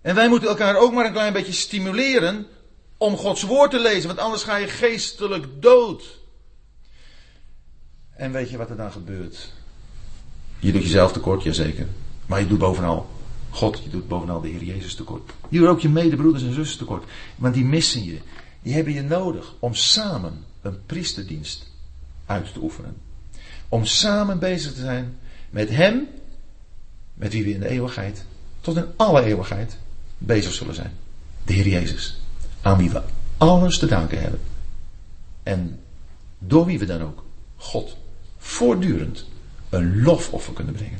En 0.00 0.14
wij 0.14 0.28
moeten 0.28 0.48
elkaar 0.48 0.76
ook 0.76 0.92
maar 0.92 1.06
een 1.06 1.12
klein 1.12 1.32
beetje 1.32 1.52
stimuleren 1.52 2.46
om 2.96 3.16
Gods 3.16 3.42
woord 3.42 3.70
te 3.70 3.80
lezen, 3.80 4.06
want 4.06 4.18
anders 4.18 4.42
ga 4.42 4.56
je 4.56 4.66
geestelijk 4.66 5.46
dood. 5.60 6.18
En 8.16 8.32
weet 8.32 8.50
je 8.50 8.56
wat 8.56 8.70
er 8.70 8.76
dan 8.76 8.92
gebeurt? 8.92 9.52
Je 10.58 10.72
doet 10.72 10.82
jezelf 10.82 11.12
tekort, 11.12 11.42
jazeker. 11.42 11.86
Maar 12.26 12.40
je 12.40 12.46
doet 12.46 12.58
bovenal 12.58 13.18
God, 13.50 13.80
je 13.84 13.90
doet 13.90 14.08
bovenal 14.08 14.40
de 14.40 14.48
Heer 14.48 14.64
Jezus 14.64 14.94
tekort. 14.94 15.30
Je 15.48 15.58
doet 15.58 15.68
ook 15.68 15.80
je 15.80 15.88
medebroeders 15.88 16.42
en 16.42 16.54
zussen 16.54 16.78
tekort. 16.78 17.04
Want 17.36 17.54
die 17.54 17.64
missen 17.64 18.04
je. 18.04 18.18
Die 18.62 18.74
hebben 18.74 18.92
je 18.92 19.02
nodig 19.02 19.54
om 19.58 19.74
samen 19.74 20.44
een 20.62 20.86
priesterdienst 20.86 21.70
uit 22.26 22.52
te 22.52 22.60
oefenen. 22.60 22.96
Om 23.68 23.84
samen 23.84 24.38
bezig 24.38 24.72
te 24.72 24.80
zijn 24.80 25.18
met 25.50 25.68
Hem, 25.68 26.08
met 27.14 27.32
wie 27.32 27.44
we 27.44 27.52
in 27.52 27.60
de 27.60 27.68
eeuwigheid, 27.68 28.24
tot 28.60 28.76
in 28.76 28.86
alle 28.96 29.22
eeuwigheid, 29.22 29.78
bezig 30.18 30.52
zullen 30.52 30.74
zijn. 30.74 30.92
De 31.44 31.52
Heer 31.52 31.68
Jezus. 31.68 32.20
Aan 32.60 32.78
wie 32.78 32.90
we 32.90 33.02
alles 33.36 33.78
te 33.78 33.86
danken 33.86 34.20
hebben. 34.20 34.40
En 35.42 35.80
door 36.38 36.66
wie 36.66 36.78
we 36.78 36.86
dan 36.86 37.02
ook 37.02 37.24
God 37.56 37.96
voortdurend 38.38 39.26
een 39.68 40.02
lofoffer 40.02 40.52
kunnen 40.52 40.74
brengen. 40.74 40.98